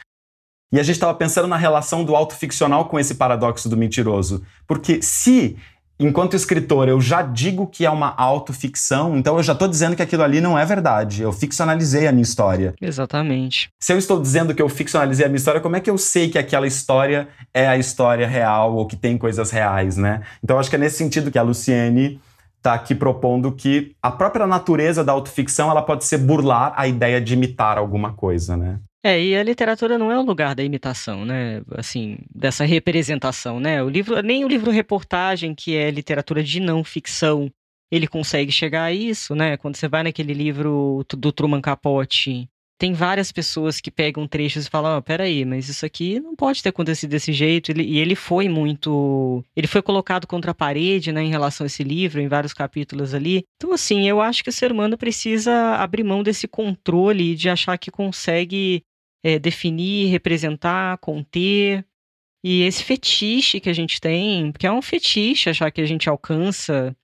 E 0.73 0.79
a 0.79 0.83
gente 0.85 0.95
estava 0.95 1.13
pensando 1.15 1.49
na 1.49 1.57
relação 1.57 2.05
do 2.05 2.15
autoficcional 2.15 2.85
com 2.85 2.99
esse 2.99 3.17
paradoxo 3.17 3.69
do 3.69 3.77
mentiroso. 3.77 4.45
Porque 4.69 5.03
se 5.03 5.59
enquanto 6.07 6.35
escritor, 6.35 6.89
eu 6.89 7.01
já 7.01 7.23
digo 7.23 7.67
que 7.67 7.85
é 7.85 7.91
uma 7.91 8.15
autoficção, 8.17 9.17
então 9.17 9.37
eu 9.37 9.43
já 9.43 9.53
estou 9.53 9.69
dizendo 9.69 9.95
que 9.95 10.03
aquilo 10.03 10.23
ali 10.23 10.41
não 10.41 10.59
é 10.59 10.65
verdade. 10.65 11.23
Eu 11.23 11.33
ficcionalizei 11.33 12.07
a 12.07 12.13
minha 12.13 12.23
história. 12.23 12.75
Exatamente. 12.81 13.69
Se 13.79 13.93
eu 13.93 13.99
estou 13.99 14.21
dizendo 14.21 14.55
que 14.55 14.63
eu 14.63 14.69
ficcionalizei 14.69 15.27
a 15.27 15.29
minha 15.29 15.37
história, 15.37 15.61
como 15.61 15.77
é 15.77 15.81
que 15.81 15.91
eu 15.91 15.99
sei 15.99 16.29
que 16.29 16.39
aquela 16.39 16.67
história 16.67 17.29
é 17.53 17.69
a 17.69 17.77
história 17.77 18.27
real 18.27 18.75
ou 18.75 18.87
que 18.87 18.97
tem 18.97 19.19
coisas 19.19 19.51
reais, 19.51 19.97
né? 19.97 20.23
Então 20.43 20.59
acho 20.59 20.71
que 20.71 20.77
é 20.77 20.79
nesse 20.79 20.97
sentido 20.97 21.31
que 21.31 21.39
a 21.39 21.43
Luciene 21.43 22.21
está 22.57 22.75
aqui 22.75 22.95
propondo 22.95 23.53
que 23.53 23.95
a 24.03 24.11
própria 24.11 24.47
natureza 24.47 25.03
da 25.03 25.13
autoficção 25.13 25.71
ela 25.71 25.83
pode 25.83 26.05
ser 26.05 26.19
burlar 26.19 26.73
a 26.77 26.87
ideia 26.87 27.21
de 27.21 27.33
imitar 27.35 27.79
alguma 27.79 28.13
coisa, 28.13 28.57
né? 28.57 28.79
É, 29.03 29.23
e 29.23 29.35
a 29.35 29.43
literatura 29.43 29.97
não 29.97 30.13
é 30.13 30.19
o 30.19 30.23
lugar 30.23 30.55
da 30.55 30.63
imitação, 30.63 31.25
né? 31.25 31.63
Assim, 31.73 32.19
dessa 32.35 32.65
representação, 32.65 33.59
né? 33.59 33.83
O 33.83 33.89
livro, 33.89 34.21
nem 34.21 34.45
o 34.45 34.49
livro 34.49 34.71
reportagem, 34.71 35.55
que 35.55 35.75
é 35.75 35.91
literatura 35.91 36.43
de 36.43 36.61
não 36.61 36.85
ficção, 36.85 37.51
ele 37.91 38.07
consegue 38.07 38.53
chegar 38.53 38.85
a 38.85 38.93
isso, 38.93 39.35
né? 39.35 39.57
Quando 39.57 39.77
você 39.77 39.89
vai 39.89 40.03
naquele 40.03 40.35
livro 40.35 41.05
do 41.17 41.33
Truman 41.33 41.63
Capote, 41.63 42.49
tem 42.81 42.95
várias 42.95 43.31
pessoas 43.31 43.79
que 43.79 43.91
pegam 43.91 44.27
trechos 44.27 44.67
e 44.67 44.71
falam: 44.71 44.97
oh, 44.97 45.03
peraí, 45.03 45.45
mas 45.45 45.69
isso 45.69 45.85
aqui 45.85 46.19
não 46.19 46.35
pode 46.35 46.63
ter 46.63 46.71
acontecido 46.71 47.11
desse 47.11 47.31
jeito. 47.31 47.73
e 47.73 47.99
ele 47.99 48.15
foi 48.15 48.49
muito. 48.49 49.45
Ele 49.55 49.67
foi 49.67 49.83
colocado 49.83 50.27
contra 50.27 50.53
a 50.53 50.55
parede, 50.55 51.13
né, 51.13 51.23
em 51.23 51.29
relação 51.29 51.65
a 51.65 51.67
esse 51.67 51.85
livro, 51.85 52.23
em 52.23 52.29
vários 52.29 52.55
capítulos 52.55 53.13
ali. 53.13 53.45
Então, 53.57 53.75
assim, 53.75 54.09
eu 54.09 54.19
acho 54.21 54.43
que 54.43 54.49
o 54.49 54.53
ser 54.53 54.73
humano 54.73 54.97
precisa 54.97 55.77
abrir 55.77 56.03
mão 56.03 56.23
desse 56.23 56.49
controle 56.49 57.35
de 57.35 57.51
achar 57.51 57.77
que 57.77 57.91
consegue 57.91 58.83
é, 59.23 59.39
definir, 59.39 60.11
representar, 60.11 60.99
conter. 60.99 61.85
E 62.43 62.63
esse 62.63 62.83
fetiche 62.83 63.61
que 63.61 63.69
a 63.69 63.73
gente 63.73 64.01
tem, 64.01 64.53
que 64.53 64.67
é 64.67 64.73
um 64.73 64.83
fetiche 64.83 65.51
achar 65.51 65.71
que 65.71 65.81
a 65.81 65.87
gente 65.87 66.09
alcança 66.09 66.97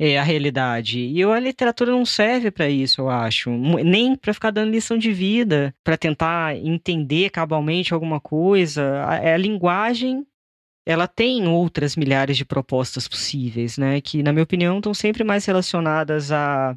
é, 0.00 0.18
a 0.18 0.22
realidade. 0.22 0.98
E 0.98 1.22
a 1.22 1.38
literatura 1.38 1.92
não 1.92 2.06
serve 2.06 2.50
para 2.50 2.70
isso, 2.70 3.02
eu 3.02 3.10
acho. 3.10 3.50
Nem 3.50 4.16
para 4.16 4.32
ficar 4.32 4.50
dando 4.50 4.70
lição 4.70 4.96
de 4.96 5.12
vida, 5.12 5.74
para 5.84 5.98
tentar 5.98 6.56
entender 6.56 7.28
cabalmente 7.28 7.92
alguma 7.92 8.18
coisa. 8.18 9.02
A, 9.02 9.34
a, 9.34 9.36
linguagem, 9.36 10.26
ela 10.86 11.06
tem 11.06 11.46
outras 11.46 11.96
milhares 11.96 12.38
de 12.38 12.46
propostas 12.46 13.06
possíveis, 13.06 13.76
né? 13.76 14.00
Que, 14.00 14.22
na 14.22 14.32
minha 14.32 14.42
opinião, 14.44 14.78
estão 14.78 14.94
sempre 14.94 15.22
mais 15.22 15.44
relacionadas 15.44 16.32
a, 16.32 16.74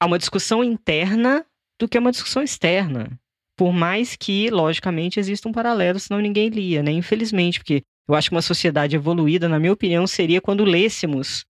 a 0.00 0.06
uma 0.06 0.18
discussão 0.18 0.64
interna 0.64 1.44
do 1.78 1.86
que 1.86 1.98
a 1.98 2.00
uma 2.00 2.10
discussão 2.10 2.42
externa. 2.42 3.20
Por 3.56 3.72
mais 3.72 4.16
que, 4.16 4.50
logicamente, 4.50 5.20
exista 5.20 5.48
um 5.48 5.52
paralelo, 5.52 5.98
senão 6.00 6.20
ninguém 6.20 6.48
lia, 6.48 6.82
né? 6.82 6.90
Infelizmente, 6.90 7.60
porque 7.60 7.82
eu 8.08 8.14
acho 8.14 8.28
que 8.28 8.34
uma 8.34 8.42
sociedade 8.42 8.96
evoluída, 8.96 9.48
na 9.48 9.58
minha 9.58 9.72
opinião, 9.72 10.06
seria 10.06 10.40
quando 10.40 10.64
lêssemos 10.64 11.44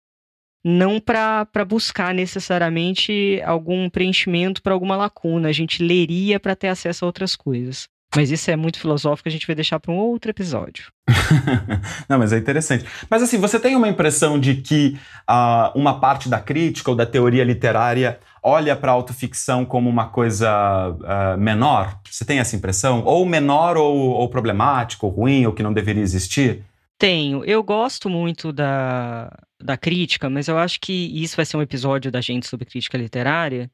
não 0.64 1.00
para 1.00 1.64
buscar 1.66 2.14
necessariamente 2.14 3.40
algum 3.44 3.90
preenchimento 3.90 4.62
para 4.62 4.72
alguma 4.72 4.96
lacuna, 4.96 5.48
a 5.48 5.52
gente 5.52 5.82
leria 5.82 6.38
para 6.38 6.54
ter 6.54 6.68
acesso 6.68 7.04
a 7.04 7.06
outras 7.06 7.34
coisas. 7.34 7.88
Mas 8.14 8.30
isso 8.30 8.50
é 8.50 8.56
muito 8.56 8.78
filosófico, 8.78 9.28
a 9.28 9.32
gente 9.32 9.46
vai 9.46 9.56
deixar 9.56 9.80
para 9.80 9.90
um 9.90 9.96
outro 9.96 10.30
episódio. 10.30 10.92
Não, 12.08 12.18
mas 12.18 12.32
é 12.32 12.36
interessante. 12.36 12.84
Mas 13.08 13.22
assim, 13.22 13.38
você 13.38 13.58
tem 13.58 13.74
uma 13.74 13.88
impressão 13.88 14.38
de 14.38 14.56
que 14.56 14.98
uh, 15.28 15.76
uma 15.76 15.98
parte 15.98 16.28
da 16.28 16.38
crítica 16.38 16.90
ou 16.90 16.96
da 16.96 17.06
teoria 17.06 17.42
literária 17.42 18.20
olha 18.42 18.74
para 18.74 18.90
a 18.90 18.94
autoficção 18.94 19.64
como 19.64 19.88
uma 19.88 20.08
coisa 20.08 20.90
uh, 20.90 21.38
menor? 21.38 22.00
Você 22.10 22.24
tem 22.24 22.38
essa 22.38 22.56
impressão? 22.56 23.04
Ou 23.04 23.24
menor, 23.24 23.76
ou, 23.76 23.96
ou 23.96 24.28
problemático, 24.28 25.06
ou 25.06 25.12
ruim, 25.12 25.46
ou 25.46 25.52
que 25.52 25.62
não 25.62 25.72
deveria 25.72 26.02
existir? 26.02 26.64
Tenho. 26.98 27.44
Eu 27.44 27.62
gosto 27.62 28.08
muito 28.10 28.52
da, 28.52 29.30
da 29.60 29.76
crítica, 29.76 30.28
mas 30.28 30.48
eu 30.48 30.58
acho 30.58 30.80
que 30.80 30.92
isso 30.92 31.36
vai 31.36 31.44
ser 31.44 31.56
um 31.56 31.62
episódio 31.62 32.10
da 32.10 32.20
gente 32.20 32.46
sobre 32.46 32.66
crítica 32.66 32.98
literária. 32.98 33.70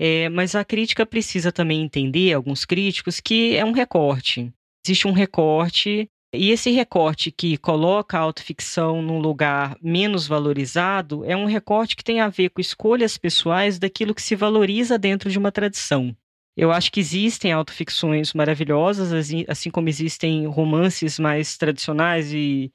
É, 0.00 0.28
mas 0.28 0.54
a 0.54 0.64
crítica 0.64 1.04
precisa 1.04 1.50
também 1.50 1.82
entender, 1.82 2.32
alguns 2.32 2.64
críticos, 2.64 3.20
que 3.20 3.56
é 3.56 3.64
um 3.64 3.72
recorte. 3.72 4.52
Existe 4.86 5.08
um 5.08 5.12
recorte, 5.12 6.08
e 6.32 6.50
esse 6.50 6.70
recorte 6.70 7.30
que 7.30 7.56
coloca 7.56 8.18
a 8.18 8.20
autoficção 8.20 9.00
num 9.00 9.18
lugar 9.18 9.76
menos 9.80 10.26
valorizado 10.26 11.24
é 11.24 11.36
um 11.36 11.46
recorte 11.46 11.96
que 11.96 12.04
tem 12.04 12.20
a 12.20 12.28
ver 12.28 12.50
com 12.50 12.60
escolhas 12.60 13.16
pessoais 13.16 13.78
daquilo 13.78 14.14
que 14.14 14.22
se 14.22 14.36
valoriza 14.36 14.98
dentro 14.98 15.30
de 15.30 15.38
uma 15.38 15.50
tradição. 15.50 16.14
Eu 16.56 16.72
acho 16.72 16.90
que 16.90 17.00
existem 17.00 17.52
autoficções 17.52 18.34
maravilhosas, 18.34 19.12
assim 19.48 19.70
como 19.70 19.88
existem 19.88 20.46
romances 20.46 21.18
mais 21.18 21.56
tradicionais 21.56 22.32
e 22.32 22.70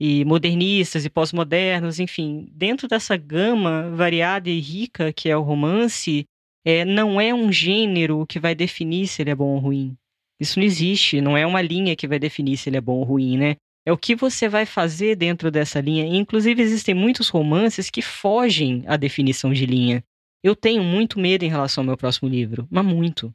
e 0.00 0.24
modernistas 0.24 1.04
e 1.04 1.10
pós-modernos, 1.10 1.98
enfim, 1.98 2.48
dentro 2.52 2.86
dessa 2.86 3.16
gama 3.16 3.90
variada 3.90 4.48
e 4.48 4.60
rica 4.60 5.12
que 5.12 5.28
é 5.28 5.36
o 5.36 5.42
romance, 5.42 6.24
é, 6.64 6.84
não 6.84 7.20
é 7.20 7.34
um 7.34 7.50
gênero 7.50 8.24
que 8.26 8.38
vai 8.38 8.54
definir 8.54 9.08
se 9.08 9.22
ele 9.22 9.30
é 9.30 9.34
bom 9.34 9.54
ou 9.54 9.58
ruim. 9.58 9.96
Isso 10.40 10.58
não 10.58 10.66
existe, 10.66 11.20
não 11.20 11.36
é 11.36 11.46
uma 11.46 11.60
linha 11.60 11.96
que 11.96 12.06
vai 12.06 12.18
definir 12.18 12.56
se 12.56 12.68
ele 12.68 12.76
é 12.76 12.80
bom 12.80 12.98
ou 12.98 13.04
ruim, 13.04 13.36
né? 13.36 13.56
É 13.84 13.92
o 13.92 13.98
que 13.98 14.14
você 14.14 14.48
vai 14.48 14.66
fazer 14.66 15.16
dentro 15.16 15.50
dessa 15.50 15.80
linha. 15.80 16.04
inclusive, 16.04 16.62
existem 16.62 16.94
muitos 16.94 17.28
romances 17.28 17.88
que 17.88 18.02
fogem 18.02 18.84
à 18.86 18.96
definição 18.96 19.52
de 19.52 19.64
linha. 19.64 20.04
Eu 20.42 20.54
tenho 20.54 20.84
muito 20.84 21.18
medo 21.18 21.44
em 21.44 21.48
relação 21.48 21.82
ao 21.82 21.86
meu 21.86 21.96
próximo 21.96 22.28
livro, 22.28 22.68
mas 22.70 22.84
muito. 22.84 23.34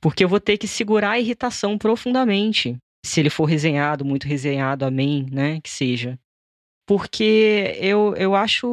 Porque 0.00 0.24
eu 0.24 0.28
vou 0.28 0.40
ter 0.40 0.56
que 0.56 0.68
segurar 0.68 1.12
a 1.12 1.20
irritação 1.20 1.76
profundamente 1.76 2.76
se 3.04 3.20
ele 3.20 3.30
for 3.30 3.44
resenhado, 3.44 4.04
muito 4.04 4.26
resenhado, 4.26 4.84
amém, 4.84 5.26
né? 5.30 5.60
Que 5.60 5.70
seja. 5.70 6.18
Porque 6.86 7.76
eu, 7.80 8.14
eu 8.16 8.34
acho. 8.34 8.66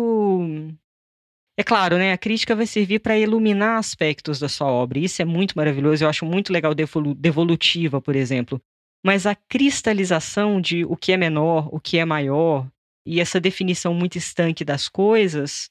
É 1.56 1.64
claro, 1.64 1.98
né? 1.98 2.12
A 2.14 2.18
crítica 2.18 2.56
vai 2.56 2.66
servir 2.66 3.00
para 3.00 3.18
iluminar 3.18 3.78
aspectos 3.78 4.40
da 4.40 4.50
sua 4.50 4.68
obra. 4.68 5.00
Isso 5.00 5.22
é 5.22 5.26
muito 5.26 5.54
maravilhoso. 5.56 6.04
Eu 6.04 6.10
acho 6.10 6.26
muito 6.26 6.52
legal 6.52 6.74
devolutiva, 6.74 8.02
por 8.02 8.16
exemplo. 8.16 8.62
Mas 9.06 9.28
a 9.28 9.36
cristalização 9.36 10.60
de 10.60 10.84
o 10.86 10.96
que 10.96 11.12
é 11.12 11.18
menor, 11.18 11.70
o 11.72 11.80
que 11.80 11.98
é 11.98 12.06
maior, 12.06 12.68
e 13.06 13.20
essa 13.20 13.40
definição 13.40 13.94
muito 13.94 14.18
estanque 14.18 14.64
das 14.66 14.88
coisas, 14.88 15.70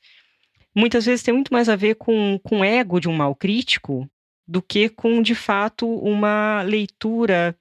muitas 0.74 1.06
vezes 1.06 1.22
tem 1.22 1.34
muito 1.34 1.52
mais 1.52 1.68
a 1.68 1.74
ver 1.74 1.96
com, 1.96 2.38
com 2.44 2.60
o 2.60 2.64
ego 2.64 3.00
de 3.00 3.08
um 3.08 3.16
mal 3.16 3.34
crítico 3.34 4.08
do 4.46 4.60
que 4.60 4.88
com, 4.88 5.22
de 5.22 5.34
fato, 5.34 5.88
uma 5.88 6.62
leitura 6.62 7.56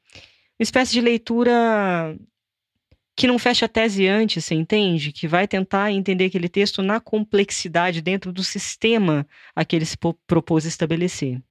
uma 0.61 0.63
espécie 0.63 0.91
de 0.91 1.01
leitura 1.01 2.15
que 3.15 3.27
não 3.27 3.37
fecha 3.39 3.65
a 3.65 3.69
tese 3.69 4.07
antes, 4.07 4.43
você 4.43 4.55
entende? 4.55 5.11
Que 5.11 5.27
vai 5.27 5.47
tentar 5.47 5.91
entender 5.91 6.25
aquele 6.25 6.49
texto 6.49 6.81
na 6.81 6.99
complexidade 6.99 8.01
dentro 8.01 8.31
do 8.31 8.43
sistema 8.43 9.27
a 9.55 9.65
que 9.65 9.75
ele 9.75 9.85
se 9.85 9.97
propôs 10.27 10.65
estabelecer. 10.65 11.41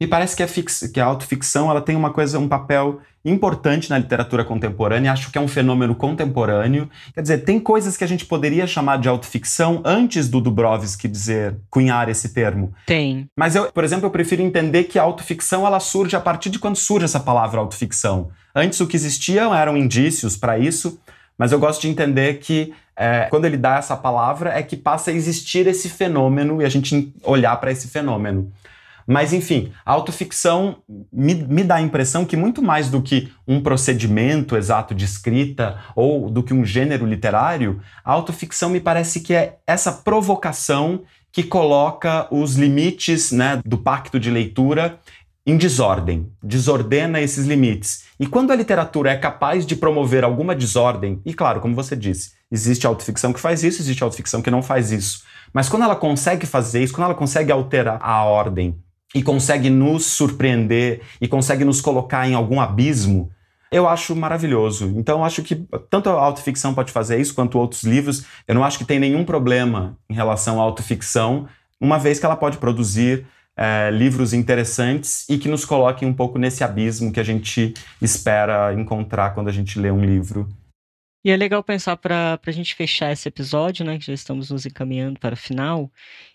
Me 0.00 0.08
parece 0.08 0.34
que 0.34 0.42
a, 0.42 0.48
fix, 0.48 0.90
que 0.92 0.98
a 0.98 1.04
autoficção 1.04 1.70
ela 1.70 1.80
tem 1.80 1.94
uma 1.94 2.10
coisa, 2.10 2.38
um 2.38 2.48
papel 2.48 3.00
importante 3.24 3.88
na 3.88 3.96
literatura 3.96 4.44
contemporânea, 4.44 5.12
acho 5.12 5.30
que 5.30 5.38
é 5.38 5.40
um 5.40 5.48
fenômeno 5.48 5.94
contemporâneo. 5.94 6.90
Quer 7.14 7.22
dizer, 7.22 7.38
tem 7.38 7.60
coisas 7.60 7.96
que 7.96 8.04
a 8.04 8.06
gente 8.06 8.26
poderia 8.26 8.66
chamar 8.66 8.98
de 8.98 9.08
autoficção 9.08 9.80
antes 9.84 10.28
do 10.28 10.40
Dubrovsky 10.40 11.08
dizer, 11.08 11.56
cunhar 11.70 12.08
esse 12.08 12.34
termo. 12.34 12.74
Tem. 12.86 13.26
Mas 13.36 13.54
eu, 13.54 13.72
por 13.72 13.84
exemplo, 13.84 14.06
eu 14.06 14.10
prefiro 14.10 14.42
entender 14.42 14.84
que 14.84 14.98
a 14.98 15.02
autoficção 15.02 15.66
ela 15.66 15.80
surge 15.80 16.16
a 16.16 16.20
partir 16.20 16.50
de 16.50 16.58
quando 16.58 16.76
surge 16.76 17.04
essa 17.04 17.20
palavra 17.20 17.60
autoficção. 17.60 18.30
Antes 18.54 18.80
o 18.80 18.86
que 18.86 18.96
existiam 18.96 19.54
eram 19.54 19.76
indícios 19.76 20.36
para 20.36 20.58
isso, 20.58 21.00
mas 21.38 21.52
eu 21.52 21.58
gosto 21.58 21.82
de 21.82 21.88
entender 21.88 22.40
que 22.40 22.74
é, 22.96 23.26
quando 23.30 23.44
ele 23.44 23.56
dá 23.56 23.76
essa 23.76 23.96
palavra 23.96 24.50
é 24.50 24.62
que 24.62 24.76
passa 24.76 25.10
a 25.10 25.14
existir 25.14 25.66
esse 25.66 25.88
fenômeno 25.88 26.60
e 26.60 26.64
a 26.64 26.68
gente 26.68 27.12
olhar 27.22 27.56
para 27.56 27.72
esse 27.72 27.88
fenômeno. 27.88 28.52
Mas, 29.06 29.32
enfim, 29.32 29.72
a 29.84 29.92
autoficção 29.92 30.78
me, 31.12 31.34
me 31.34 31.62
dá 31.62 31.76
a 31.76 31.82
impressão 31.82 32.24
que, 32.24 32.36
muito 32.36 32.62
mais 32.62 32.90
do 32.90 33.02
que 33.02 33.30
um 33.46 33.60
procedimento 33.60 34.56
exato 34.56 34.94
de 34.94 35.04
escrita 35.04 35.78
ou 35.94 36.30
do 36.30 36.42
que 36.42 36.54
um 36.54 36.64
gênero 36.64 37.06
literário, 37.06 37.80
a 38.04 38.12
autoficção 38.12 38.70
me 38.70 38.80
parece 38.80 39.20
que 39.20 39.34
é 39.34 39.58
essa 39.66 39.92
provocação 39.92 41.02
que 41.30 41.42
coloca 41.42 42.28
os 42.30 42.54
limites 42.54 43.32
né, 43.32 43.60
do 43.64 43.76
pacto 43.76 44.20
de 44.20 44.30
leitura 44.30 45.00
em 45.46 45.58
desordem, 45.58 46.32
desordena 46.42 47.20
esses 47.20 47.46
limites. 47.46 48.04
E 48.18 48.26
quando 48.26 48.50
a 48.50 48.56
literatura 48.56 49.10
é 49.10 49.16
capaz 49.16 49.66
de 49.66 49.76
promover 49.76 50.24
alguma 50.24 50.54
desordem, 50.54 51.20
e 51.24 51.34
claro, 51.34 51.60
como 51.60 51.74
você 51.74 51.94
disse, 51.94 52.32
existe 52.50 52.86
autoficção 52.86 53.32
que 53.32 53.40
faz 53.40 53.62
isso, 53.62 53.82
existe 53.82 54.02
autoficção 54.02 54.40
que 54.40 54.50
não 54.50 54.62
faz 54.62 54.90
isso. 54.90 55.22
Mas 55.52 55.68
quando 55.68 55.82
ela 55.82 55.96
consegue 55.96 56.46
fazer 56.46 56.82
isso, 56.82 56.94
quando 56.94 57.06
ela 57.06 57.14
consegue 57.14 57.52
alterar 57.52 57.98
a 58.00 58.24
ordem 58.24 58.78
e 59.14 59.22
consegue 59.22 59.70
nos 59.70 60.06
surpreender 60.06 61.02
e 61.20 61.28
consegue 61.28 61.64
nos 61.64 61.80
colocar 61.80 62.28
em 62.28 62.34
algum 62.34 62.60
abismo, 62.60 63.30
eu 63.70 63.88
acho 63.88 64.14
maravilhoso. 64.14 64.92
Então, 64.96 65.24
acho 65.24 65.42
que 65.42 65.66
tanto 65.88 66.08
a 66.08 66.12
autoficção 66.12 66.74
pode 66.74 66.92
fazer 66.92 67.20
isso 67.20 67.34
quanto 67.34 67.58
outros 67.58 67.82
livros. 67.82 68.24
Eu 68.46 68.54
não 68.54 68.64
acho 68.64 68.78
que 68.78 68.84
tem 68.84 68.98
nenhum 68.98 69.24
problema 69.24 69.96
em 70.08 70.14
relação 70.14 70.60
à 70.60 70.62
autoficção, 70.62 71.48
uma 71.80 71.98
vez 71.98 72.18
que 72.18 72.26
ela 72.26 72.36
pode 72.36 72.58
produzir 72.58 73.26
é, 73.56 73.90
livros 73.90 74.32
interessantes 74.32 75.28
e 75.28 75.38
que 75.38 75.48
nos 75.48 75.64
coloquem 75.64 76.08
um 76.08 76.14
pouco 76.14 76.38
nesse 76.38 76.64
abismo 76.64 77.12
que 77.12 77.20
a 77.20 77.24
gente 77.24 77.74
espera 78.00 78.72
encontrar 78.74 79.30
quando 79.30 79.48
a 79.48 79.52
gente 79.52 79.78
lê 79.78 79.90
um 79.90 80.04
livro 80.04 80.48
e 81.24 81.30
é 81.30 81.36
legal 81.36 81.64
pensar 81.64 81.96
para 81.96 82.38
a 82.44 82.50
gente 82.50 82.74
fechar 82.74 83.10
esse 83.10 83.26
episódio, 83.26 83.82
né, 83.84 83.98
que 83.98 84.04
já 84.04 84.12
estamos 84.12 84.50
nos 84.50 84.66
encaminhando 84.66 85.18
para 85.18 85.32
o 85.32 85.38
final. 85.38 85.90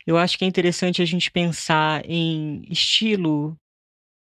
Eu 0.05 0.17
acho 0.17 0.35
que 0.35 0.43
é 0.43 0.47
interessante 0.47 0.99
a 0.99 1.05
gente 1.05 1.29
pensar 1.29 2.03
em 2.09 2.63
estilo, 2.67 3.55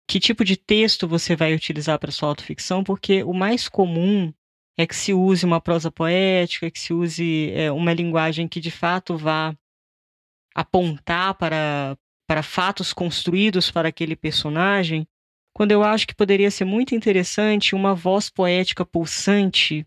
que 0.07 0.21
tipo 0.21 0.45
de 0.45 0.55
texto 0.55 1.05
você 1.05 1.35
vai 1.35 1.53
utilizar 1.53 1.99
para 1.99 2.11
sua 2.13 2.29
autoficção, 2.29 2.81
porque 2.81 3.23
o 3.23 3.33
mais 3.33 3.67
comum 3.67 4.33
é 4.77 4.87
que 4.87 4.95
se 4.95 5.13
use 5.13 5.45
uma 5.45 5.59
prosa 5.59 5.91
poética, 5.91 6.71
que 6.71 6.79
se 6.79 6.93
use 6.93 7.51
é, 7.51 7.69
uma 7.69 7.93
linguagem 7.93 8.47
que 8.47 8.61
de 8.61 8.71
fato 8.71 9.17
vá 9.17 9.53
apontar 10.55 11.35
para, 11.35 11.97
para 12.25 12.41
fatos 12.41 12.93
construídos 12.93 13.69
para 13.69 13.89
aquele 13.89 14.15
personagem, 14.15 15.05
quando 15.53 15.71
eu 15.71 15.83
acho 15.83 16.07
que 16.07 16.15
poderia 16.15 16.49
ser 16.49 16.63
muito 16.63 16.95
interessante 16.95 17.75
uma 17.75 17.93
voz 17.93 18.29
poética 18.29 18.85
pulsante 18.85 19.85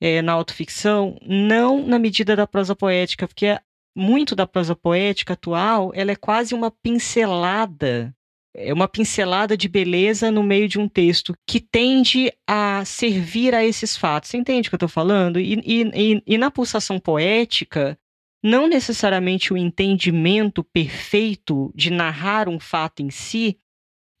é, 0.00 0.22
na 0.22 0.32
autoficção, 0.32 1.18
não 1.22 1.86
na 1.86 1.98
medida 1.98 2.36
da 2.36 2.46
prosa 2.46 2.74
poética, 2.74 3.26
porque 3.26 3.58
muito 3.96 4.36
da 4.36 4.46
prosa 4.46 4.76
poética 4.76 5.32
atual, 5.32 5.90
ela 5.94 6.12
é 6.12 6.16
quase 6.16 6.54
uma 6.54 6.70
pincelada, 6.70 8.14
é 8.54 8.72
uma 8.72 8.88
pincelada 8.88 9.56
de 9.56 9.68
beleza 9.68 10.30
no 10.30 10.42
meio 10.42 10.68
de 10.68 10.78
um 10.78 10.88
texto 10.88 11.34
que 11.46 11.60
tende 11.60 12.32
a 12.46 12.84
servir 12.84 13.54
a 13.54 13.64
esses 13.64 13.96
fatos. 13.96 14.30
Você 14.30 14.36
entende 14.36 14.68
o 14.68 14.70
que 14.70 14.74
eu 14.74 14.78
estou 14.78 14.88
falando? 14.88 15.40
E, 15.40 15.60
e, 15.64 16.22
e 16.26 16.38
na 16.38 16.50
pulsação 16.50 16.98
poética, 16.98 17.98
não 18.42 18.68
necessariamente 18.68 19.52
o 19.52 19.56
entendimento 19.56 20.62
perfeito 20.62 21.72
de 21.74 21.90
narrar 21.90 22.48
um 22.48 22.60
fato 22.60 23.02
em 23.02 23.10
si, 23.10 23.58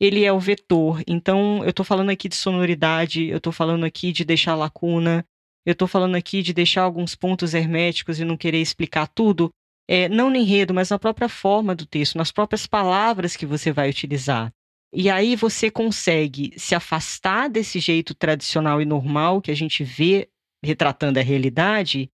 ele 0.00 0.24
é 0.24 0.32
o 0.32 0.40
vetor. 0.40 1.02
Então, 1.06 1.62
eu 1.62 1.70
estou 1.70 1.84
falando 1.84 2.10
aqui 2.10 2.28
de 2.28 2.36
sonoridade, 2.36 3.26
eu 3.26 3.38
estou 3.38 3.52
falando 3.52 3.84
aqui 3.84 4.12
de 4.12 4.24
deixar 4.24 4.54
lacuna, 4.54 5.24
eu 5.68 5.72
estou 5.72 5.86
falando 5.86 6.14
aqui 6.14 6.40
de 6.40 6.54
deixar 6.54 6.80
alguns 6.80 7.14
pontos 7.14 7.52
herméticos 7.52 8.18
e 8.18 8.24
não 8.24 8.38
querer 8.38 8.58
explicar 8.58 9.06
tudo, 9.06 9.50
é, 9.86 10.08
não 10.08 10.30
no 10.30 10.36
enredo, 10.36 10.72
mas 10.72 10.88
na 10.88 10.98
própria 10.98 11.28
forma 11.28 11.74
do 11.74 11.84
texto, 11.84 12.16
nas 12.16 12.32
próprias 12.32 12.66
palavras 12.66 13.36
que 13.36 13.44
você 13.44 13.70
vai 13.70 13.90
utilizar. 13.90 14.50
E 14.94 15.10
aí 15.10 15.36
você 15.36 15.70
consegue 15.70 16.54
se 16.56 16.74
afastar 16.74 17.50
desse 17.50 17.80
jeito 17.80 18.14
tradicional 18.14 18.80
e 18.80 18.86
normal 18.86 19.42
que 19.42 19.50
a 19.50 19.54
gente 19.54 19.84
vê 19.84 20.30
retratando 20.64 21.18
a 21.18 21.22
realidade. 21.22 22.10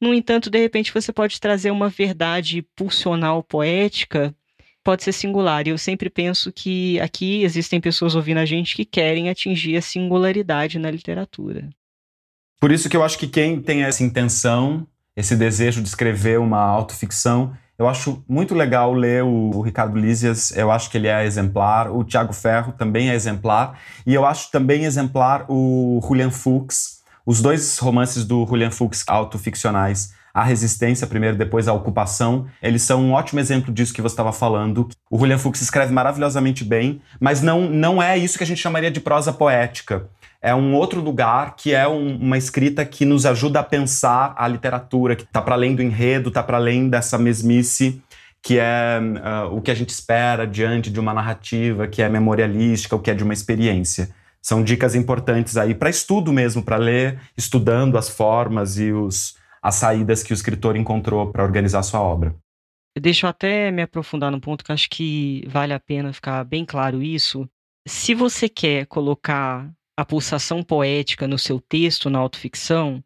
No 0.00 0.14
entanto, 0.14 0.48
de 0.48 0.60
repente 0.60 0.94
você 0.94 1.12
pode 1.12 1.40
trazer 1.40 1.72
uma 1.72 1.88
verdade 1.88 2.62
pulsional 2.76 3.42
poética, 3.42 4.32
pode 4.84 5.02
ser 5.02 5.12
singular. 5.12 5.66
E 5.66 5.70
eu 5.70 5.78
sempre 5.78 6.08
penso 6.08 6.52
que 6.52 7.00
aqui 7.00 7.42
existem 7.42 7.80
pessoas 7.80 8.14
ouvindo 8.14 8.38
a 8.38 8.46
gente 8.46 8.76
que 8.76 8.84
querem 8.84 9.28
atingir 9.28 9.76
a 9.76 9.82
singularidade 9.82 10.78
na 10.78 10.88
literatura. 10.88 11.68
Por 12.62 12.70
isso 12.70 12.88
que 12.88 12.96
eu 12.96 13.02
acho 13.02 13.18
que 13.18 13.26
quem 13.26 13.60
tem 13.60 13.82
essa 13.82 14.04
intenção, 14.04 14.86
esse 15.16 15.34
desejo 15.34 15.82
de 15.82 15.88
escrever 15.88 16.38
uma 16.38 16.60
autoficção, 16.60 17.52
eu 17.76 17.88
acho 17.88 18.22
muito 18.28 18.54
legal 18.54 18.92
ler 18.92 19.24
o, 19.24 19.50
o 19.52 19.62
Ricardo 19.62 19.98
Lízias, 19.98 20.56
eu 20.56 20.70
acho 20.70 20.88
que 20.88 20.96
ele 20.96 21.08
é 21.08 21.24
exemplar, 21.24 21.90
o 21.90 22.04
Tiago 22.04 22.32
Ferro 22.32 22.72
também 22.72 23.10
é 23.10 23.16
exemplar, 23.16 23.80
e 24.06 24.14
eu 24.14 24.24
acho 24.24 24.48
também 24.52 24.84
exemplar 24.84 25.44
o 25.48 26.00
Julian 26.06 26.30
Fuchs, 26.30 27.02
os 27.26 27.42
dois 27.42 27.78
romances 27.78 28.24
do 28.24 28.46
Julian 28.46 28.70
Fuchs 28.70 29.02
autoficcionais, 29.08 30.14
a 30.32 30.44
resistência 30.44 31.04
primeiro, 31.04 31.36
depois 31.36 31.66
a 31.66 31.72
ocupação. 31.72 32.46
Eles 32.62 32.82
são 32.82 33.02
um 33.02 33.12
ótimo 33.12 33.40
exemplo 33.40 33.74
disso 33.74 33.92
que 33.92 34.00
você 34.00 34.12
estava 34.12 34.32
falando. 34.32 34.88
O 35.10 35.18
Julian 35.18 35.36
Fuchs 35.36 35.60
escreve 35.60 35.92
maravilhosamente 35.92 36.62
bem, 36.62 37.02
mas 37.18 37.42
não, 37.42 37.68
não 37.68 38.00
é 38.00 38.16
isso 38.16 38.38
que 38.38 38.44
a 38.44 38.46
gente 38.46 38.60
chamaria 38.60 38.90
de 38.90 39.00
prosa 39.00 39.32
poética 39.32 40.08
é 40.42 40.54
um 40.54 40.74
outro 40.74 41.00
lugar 41.00 41.54
que 41.56 41.72
é 41.72 41.86
um, 41.86 42.16
uma 42.16 42.36
escrita 42.36 42.84
que 42.84 43.04
nos 43.04 43.24
ajuda 43.24 43.60
a 43.60 43.62
pensar 43.62 44.34
a 44.36 44.48
literatura, 44.48 45.14
que 45.14 45.22
está 45.22 45.40
para 45.40 45.54
além 45.54 45.74
do 45.74 45.82
enredo, 45.82 46.28
está 46.28 46.42
para 46.42 46.56
além 46.56 46.88
dessa 46.88 47.16
mesmice 47.16 48.02
que 48.42 48.58
é 48.58 48.98
uh, 49.00 49.56
o 49.56 49.62
que 49.62 49.70
a 49.70 49.74
gente 49.74 49.90
espera 49.90 50.44
diante 50.46 50.90
de 50.90 50.98
uma 50.98 51.14
narrativa, 51.14 51.86
que 51.86 52.02
é 52.02 52.08
memorialística, 52.08 52.96
o 52.96 52.98
que 52.98 53.10
é 53.10 53.14
de 53.14 53.22
uma 53.22 53.32
experiência. 53.32 54.12
São 54.42 54.64
dicas 54.64 54.96
importantes 54.96 55.56
aí 55.56 55.74
para 55.74 55.88
estudo 55.88 56.32
mesmo, 56.32 56.64
para 56.64 56.76
ler, 56.76 57.20
estudando 57.36 57.96
as 57.96 58.08
formas 58.08 58.76
e 58.78 58.90
os, 58.90 59.36
as 59.62 59.76
saídas 59.76 60.24
que 60.24 60.32
o 60.32 60.34
escritor 60.34 60.76
encontrou 60.76 61.30
para 61.30 61.44
organizar 61.44 61.84
sua 61.84 62.00
obra. 62.00 62.34
Deixa 62.98 63.26
eu 63.26 63.30
até 63.30 63.70
me 63.70 63.82
aprofundar 63.82 64.32
num 64.32 64.40
ponto 64.40 64.64
que 64.64 64.72
acho 64.72 64.90
que 64.90 65.46
vale 65.48 65.72
a 65.72 65.78
pena 65.78 66.12
ficar 66.12 66.42
bem 66.44 66.64
claro 66.64 67.00
isso. 67.00 67.48
Se 67.86 68.12
você 68.12 68.48
quer 68.48 68.86
colocar 68.86 69.70
a 69.96 70.04
pulsação 70.04 70.62
poética 70.62 71.28
no 71.28 71.38
seu 71.38 71.60
texto, 71.60 72.08
na 72.08 72.18
autoficção, 72.18 73.02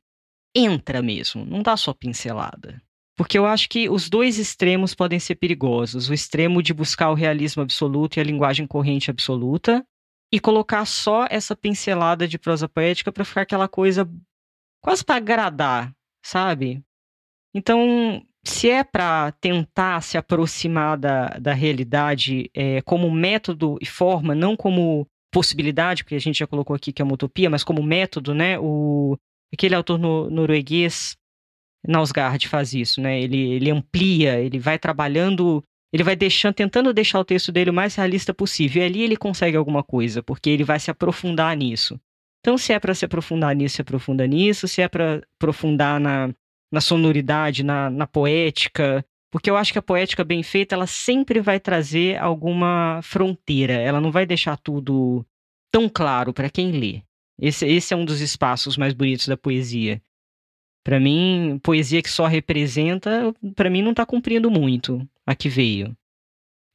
entra 0.54 1.02
mesmo, 1.02 1.44
não 1.44 1.62
dá 1.62 1.76
só 1.76 1.92
pincelada. 1.92 2.82
Porque 3.16 3.38
eu 3.38 3.46
acho 3.46 3.68
que 3.68 3.88
os 3.88 4.10
dois 4.10 4.38
extremos 4.38 4.94
podem 4.94 5.18
ser 5.18 5.36
perigosos. 5.36 6.10
O 6.10 6.14
extremo 6.14 6.62
de 6.62 6.74
buscar 6.74 7.10
o 7.10 7.14
realismo 7.14 7.62
absoluto 7.62 8.16
e 8.16 8.20
a 8.20 8.24
linguagem 8.24 8.66
corrente 8.66 9.10
absoluta, 9.10 9.86
e 10.32 10.40
colocar 10.40 10.84
só 10.84 11.26
essa 11.30 11.54
pincelada 11.54 12.26
de 12.26 12.38
prosa 12.38 12.68
poética 12.68 13.12
para 13.12 13.24
ficar 13.24 13.42
aquela 13.42 13.68
coisa 13.68 14.08
quase 14.82 15.04
para 15.04 15.16
agradar, 15.16 15.94
sabe? 16.24 16.82
Então, 17.54 18.22
se 18.44 18.68
é 18.68 18.84
para 18.84 19.32
tentar 19.32 20.02
se 20.02 20.18
aproximar 20.18 20.98
da, 20.98 21.28
da 21.38 21.52
realidade 21.52 22.50
é, 22.54 22.82
como 22.82 23.10
método 23.10 23.78
e 23.80 23.86
forma, 23.86 24.34
não 24.34 24.56
como 24.56 25.08
possibilidade, 25.32 26.04
porque 26.04 26.14
a 26.14 26.20
gente 26.20 26.38
já 26.38 26.46
colocou 26.46 26.74
aqui 26.74 26.92
que 26.92 27.02
é 27.02 27.04
uma 27.04 27.14
utopia, 27.14 27.50
mas 27.50 27.64
como 27.64 27.82
método, 27.82 28.34
né? 28.34 28.58
O, 28.58 29.16
aquele 29.52 29.74
autor 29.74 29.98
no, 29.98 30.30
norueguês, 30.30 31.16
Nausgard, 31.86 32.48
faz 32.48 32.74
isso, 32.74 33.00
né? 33.00 33.20
Ele, 33.20 33.52
ele 33.52 33.70
amplia, 33.70 34.40
ele 34.40 34.58
vai 34.58 34.78
trabalhando, 34.78 35.62
ele 35.92 36.02
vai 36.02 36.16
deixando, 36.16 36.54
tentando 36.54 36.92
deixar 36.92 37.20
o 37.20 37.24
texto 37.24 37.52
dele 37.52 37.70
o 37.70 37.74
mais 37.74 37.94
realista 37.94 38.34
possível. 38.34 38.82
E 38.82 38.86
ali 38.86 39.02
ele 39.02 39.16
consegue 39.16 39.56
alguma 39.56 39.82
coisa, 39.82 40.22
porque 40.22 40.50
ele 40.50 40.64
vai 40.64 40.80
se 40.80 40.90
aprofundar 40.90 41.56
nisso. 41.56 41.98
Então, 42.40 42.56
se 42.56 42.72
é 42.72 42.78
para 42.78 42.94
se 42.94 43.04
aprofundar 43.04 43.54
nisso, 43.54 43.76
se 43.76 43.82
aprofunda 43.82 44.26
nisso. 44.26 44.68
Se 44.68 44.80
é 44.80 44.88
para 44.88 45.20
aprofundar 45.40 45.98
na, 45.98 46.32
na 46.72 46.80
sonoridade, 46.80 47.64
na, 47.64 47.90
na 47.90 48.06
poética, 48.06 49.04
porque 49.30 49.50
eu 49.50 49.56
acho 49.56 49.72
que 49.72 49.78
a 49.78 49.82
poética 49.82 50.24
bem 50.24 50.42
feita, 50.42 50.74
ela 50.74 50.86
sempre 50.86 51.40
vai 51.40 51.58
trazer 51.58 52.16
alguma 52.18 53.00
fronteira. 53.02 53.74
Ela 53.74 54.00
não 54.00 54.10
vai 54.10 54.24
deixar 54.24 54.56
tudo 54.56 55.26
tão 55.70 55.88
claro 55.88 56.32
para 56.32 56.48
quem 56.48 56.72
lê. 56.72 57.02
Esse, 57.38 57.66
esse 57.66 57.92
é 57.92 57.96
um 57.96 58.04
dos 58.04 58.20
espaços 58.20 58.76
mais 58.76 58.94
bonitos 58.94 59.28
da 59.28 59.36
poesia. 59.36 60.00
Para 60.84 61.00
mim, 61.00 61.58
poesia 61.62 62.00
que 62.00 62.08
só 62.08 62.26
representa, 62.26 63.34
para 63.54 63.68
mim 63.68 63.82
não 63.82 63.90
está 63.90 64.06
cumprindo 64.06 64.50
muito 64.50 65.06
a 65.26 65.34
que 65.34 65.48
veio. 65.48 65.96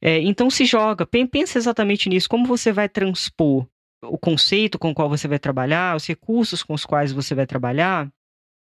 É, 0.00 0.20
então 0.20 0.50
se 0.50 0.64
joga, 0.64 1.06
pensa 1.06 1.58
exatamente 1.58 2.08
nisso, 2.08 2.28
como 2.28 2.44
você 2.44 2.72
vai 2.72 2.88
transpor 2.88 3.66
o 4.02 4.18
conceito 4.18 4.78
com 4.78 4.90
o 4.90 4.94
qual 4.94 5.08
você 5.08 5.28
vai 5.28 5.38
trabalhar, 5.38 5.96
os 5.96 6.06
recursos 6.06 6.62
com 6.62 6.74
os 6.74 6.84
quais 6.84 7.12
você 7.12 7.34
vai 7.34 7.46
trabalhar, 7.46 8.12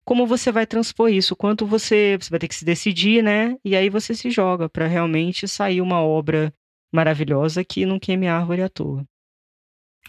como 0.05 0.27
você 0.27 0.51
vai 0.51 0.65
transpor 0.65 1.09
isso, 1.09 1.35
quanto 1.35 1.65
você, 1.65 2.17
você 2.19 2.29
vai 2.29 2.39
ter 2.39 2.47
que 2.47 2.55
se 2.55 2.65
decidir, 2.65 3.23
né? 3.23 3.55
E 3.63 3.75
aí 3.75 3.89
você 3.89 4.13
se 4.13 4.29
joga 4.29 4.67
para 4.67 4.87
realmente 4.87 5.47
sair 5.47 5.81
uma 5.81 6.01
obra 6.01 6.53
maravilhosa 6.93 7.63
que 7.63 7.85
não 7.85 7.99
queime 7.99 8.27
a 8.27 8.37
árvore 8.37 8.61
à 8.61 8.69
toa. 8.69 9.03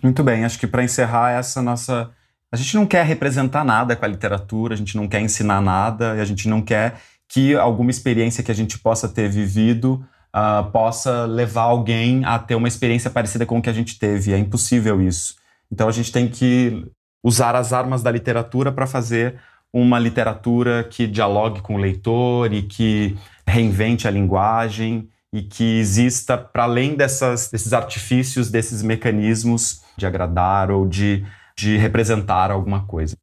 Muito 0.03 0.23
bem, 0.23 0.45
acho 0.45 0.59
que 0.59 0.67
para 0.67 0.85
encerrar 0.85 1.33
essa 1.33 1.63
nossa. 1.63 2.11
A 2.53 2.57
gente 2.57 2.75
não 2.77 2.87
quer 2.87 3.05
representar 3.05 3.65
nada 3.65 3.97
com 3.97 4.05
a 4.05 4.09
literatura, 4.09 4.75
a 4.75 4.77
gente 4.77 4.97
não 4.97 5.09
quer 5.09 5.21
ensinar 5.21 5.61
nada, 5.61 6.17
e 6.17 6.21
a 6.21 6.25
gente 6.25 6.49
não 6.49 6.63
quer 6.63 7.01
que 7.29 7.55
alguma 7.57 7.91
experiência 7.91 8.45
que 8.45 8.51
a 8.51 8.55
gente 8.55 8.79
possa 8.79 9.09
ter 9.09 9.29
vivido 9.29 10.07
uh, 10.35 10.71
possa 10.71 11.25
levar 11.25 11.63
alguém 11.63 12.25
a 12.25 12.39
ter 12.39 12.55
uma 12.55 12.69
experiência 12.69 13.11
parecida 13.11 13.47
com 13.47 13.59
o 13.59 13.63
que 13.63 13.71
a 13.71 13.73
gente 13.73 13.99
teve. 13.99 14.33
É 14.33 14.39
impossível 14.39 15.01
isso. 15.01 15.37
Então 15.71 15.89
a 15.89 15.93
gente 15.93 16.13
tem 16.13 16.29
que 16.29 16.87
usar 17.25 17.57
as 17.57 17.73
armas 17.73 18.03
da 18.03 18.11
literatura 18.11 18.71
para 18.71 18.87
fazer 18.87 19.41
uma 19.75 19.99
literatura 19.99 20.85
que 20.85 21.05
dialogue 21.05 21.61
com 21.61 21.75
o 21.75 21.79
leitor 21.79 22.53
e 22.53 22.63
que 22.63 23.19
reinvente 23.45 24.07
a 24.07 24.11
linguagem 24.11 25.09
e 25.33 25.43
que 25.43 25.81
exista 25.81 26.39
para 26.39 26.63
além 26.63 26.95
dessas, 26.95 27.51
desses 27.51 27.73
artifícios, 27.73 28.53
desses 28.53 28.83
mecanismos 28.83 29.83
de 29.97 30.07
agradar 30.07 30.71
ou 30.71 30.87
de, 30.87 31.27
de 31.59 31.77
representar 31.77 32.53
alguma 32.53 32.87
coisa. 32.87 33.17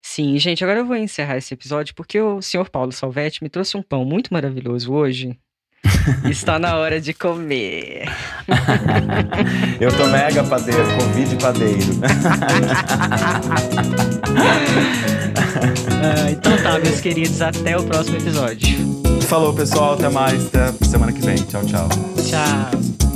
Sim, 0.00 0.38
gente, 0.38 0.62
agora 0.62 0.78
eu 0.78 0.86
vou 0.86 0.94
encerrar 0.94 1.36
esse 1.36 1.52
episódio 1.52 1.92
porque 1.96 2.20
o 2.20 2.40
senhor 2.40 2.70
Paulo 2.70 2.92
Salvetti 2.92 3.42
me 3.42 3.50
trouxe 3.50 3.76
um 3.76 3.82
pão 3.82 4.04
muito 4.04 4.32
maravilhoso 4.32 4.92
hoje. 4.92 5.36
Está 6.28 6.58
na 6.58 6.76
hora 6.76 7.00
de 7.00 7.12
comer. 7.14 8.08
Eu 9.80 9.92
tô 9.96 10.06
mega 10.06 10.42
padeiro, 10.44 10.84
convide 10.98 11.36
padeiro. 11.36 12.00
ah, 16.02 16.30
então 16.30 16.56
tá, 16.62 16.78
meus 16.78 17.00
queridos, 17.00 17.40
até 17.40 17.76
o 17.76 17.84
próximo 17.84 18.16
episódio. 18.16 18.78
Falou, 19.22 19.52
pessoal, 19.54 19.94
até 19.94 20.08
mais, 20.08 20.46
até 20.46 20.72
semana 20.84 21.12
que 21.12 21.20
vem. 21.20 21.36
Tchau, 21.36 21.64
tchau. 21.64 21.88
Tchau. 22.28 23.07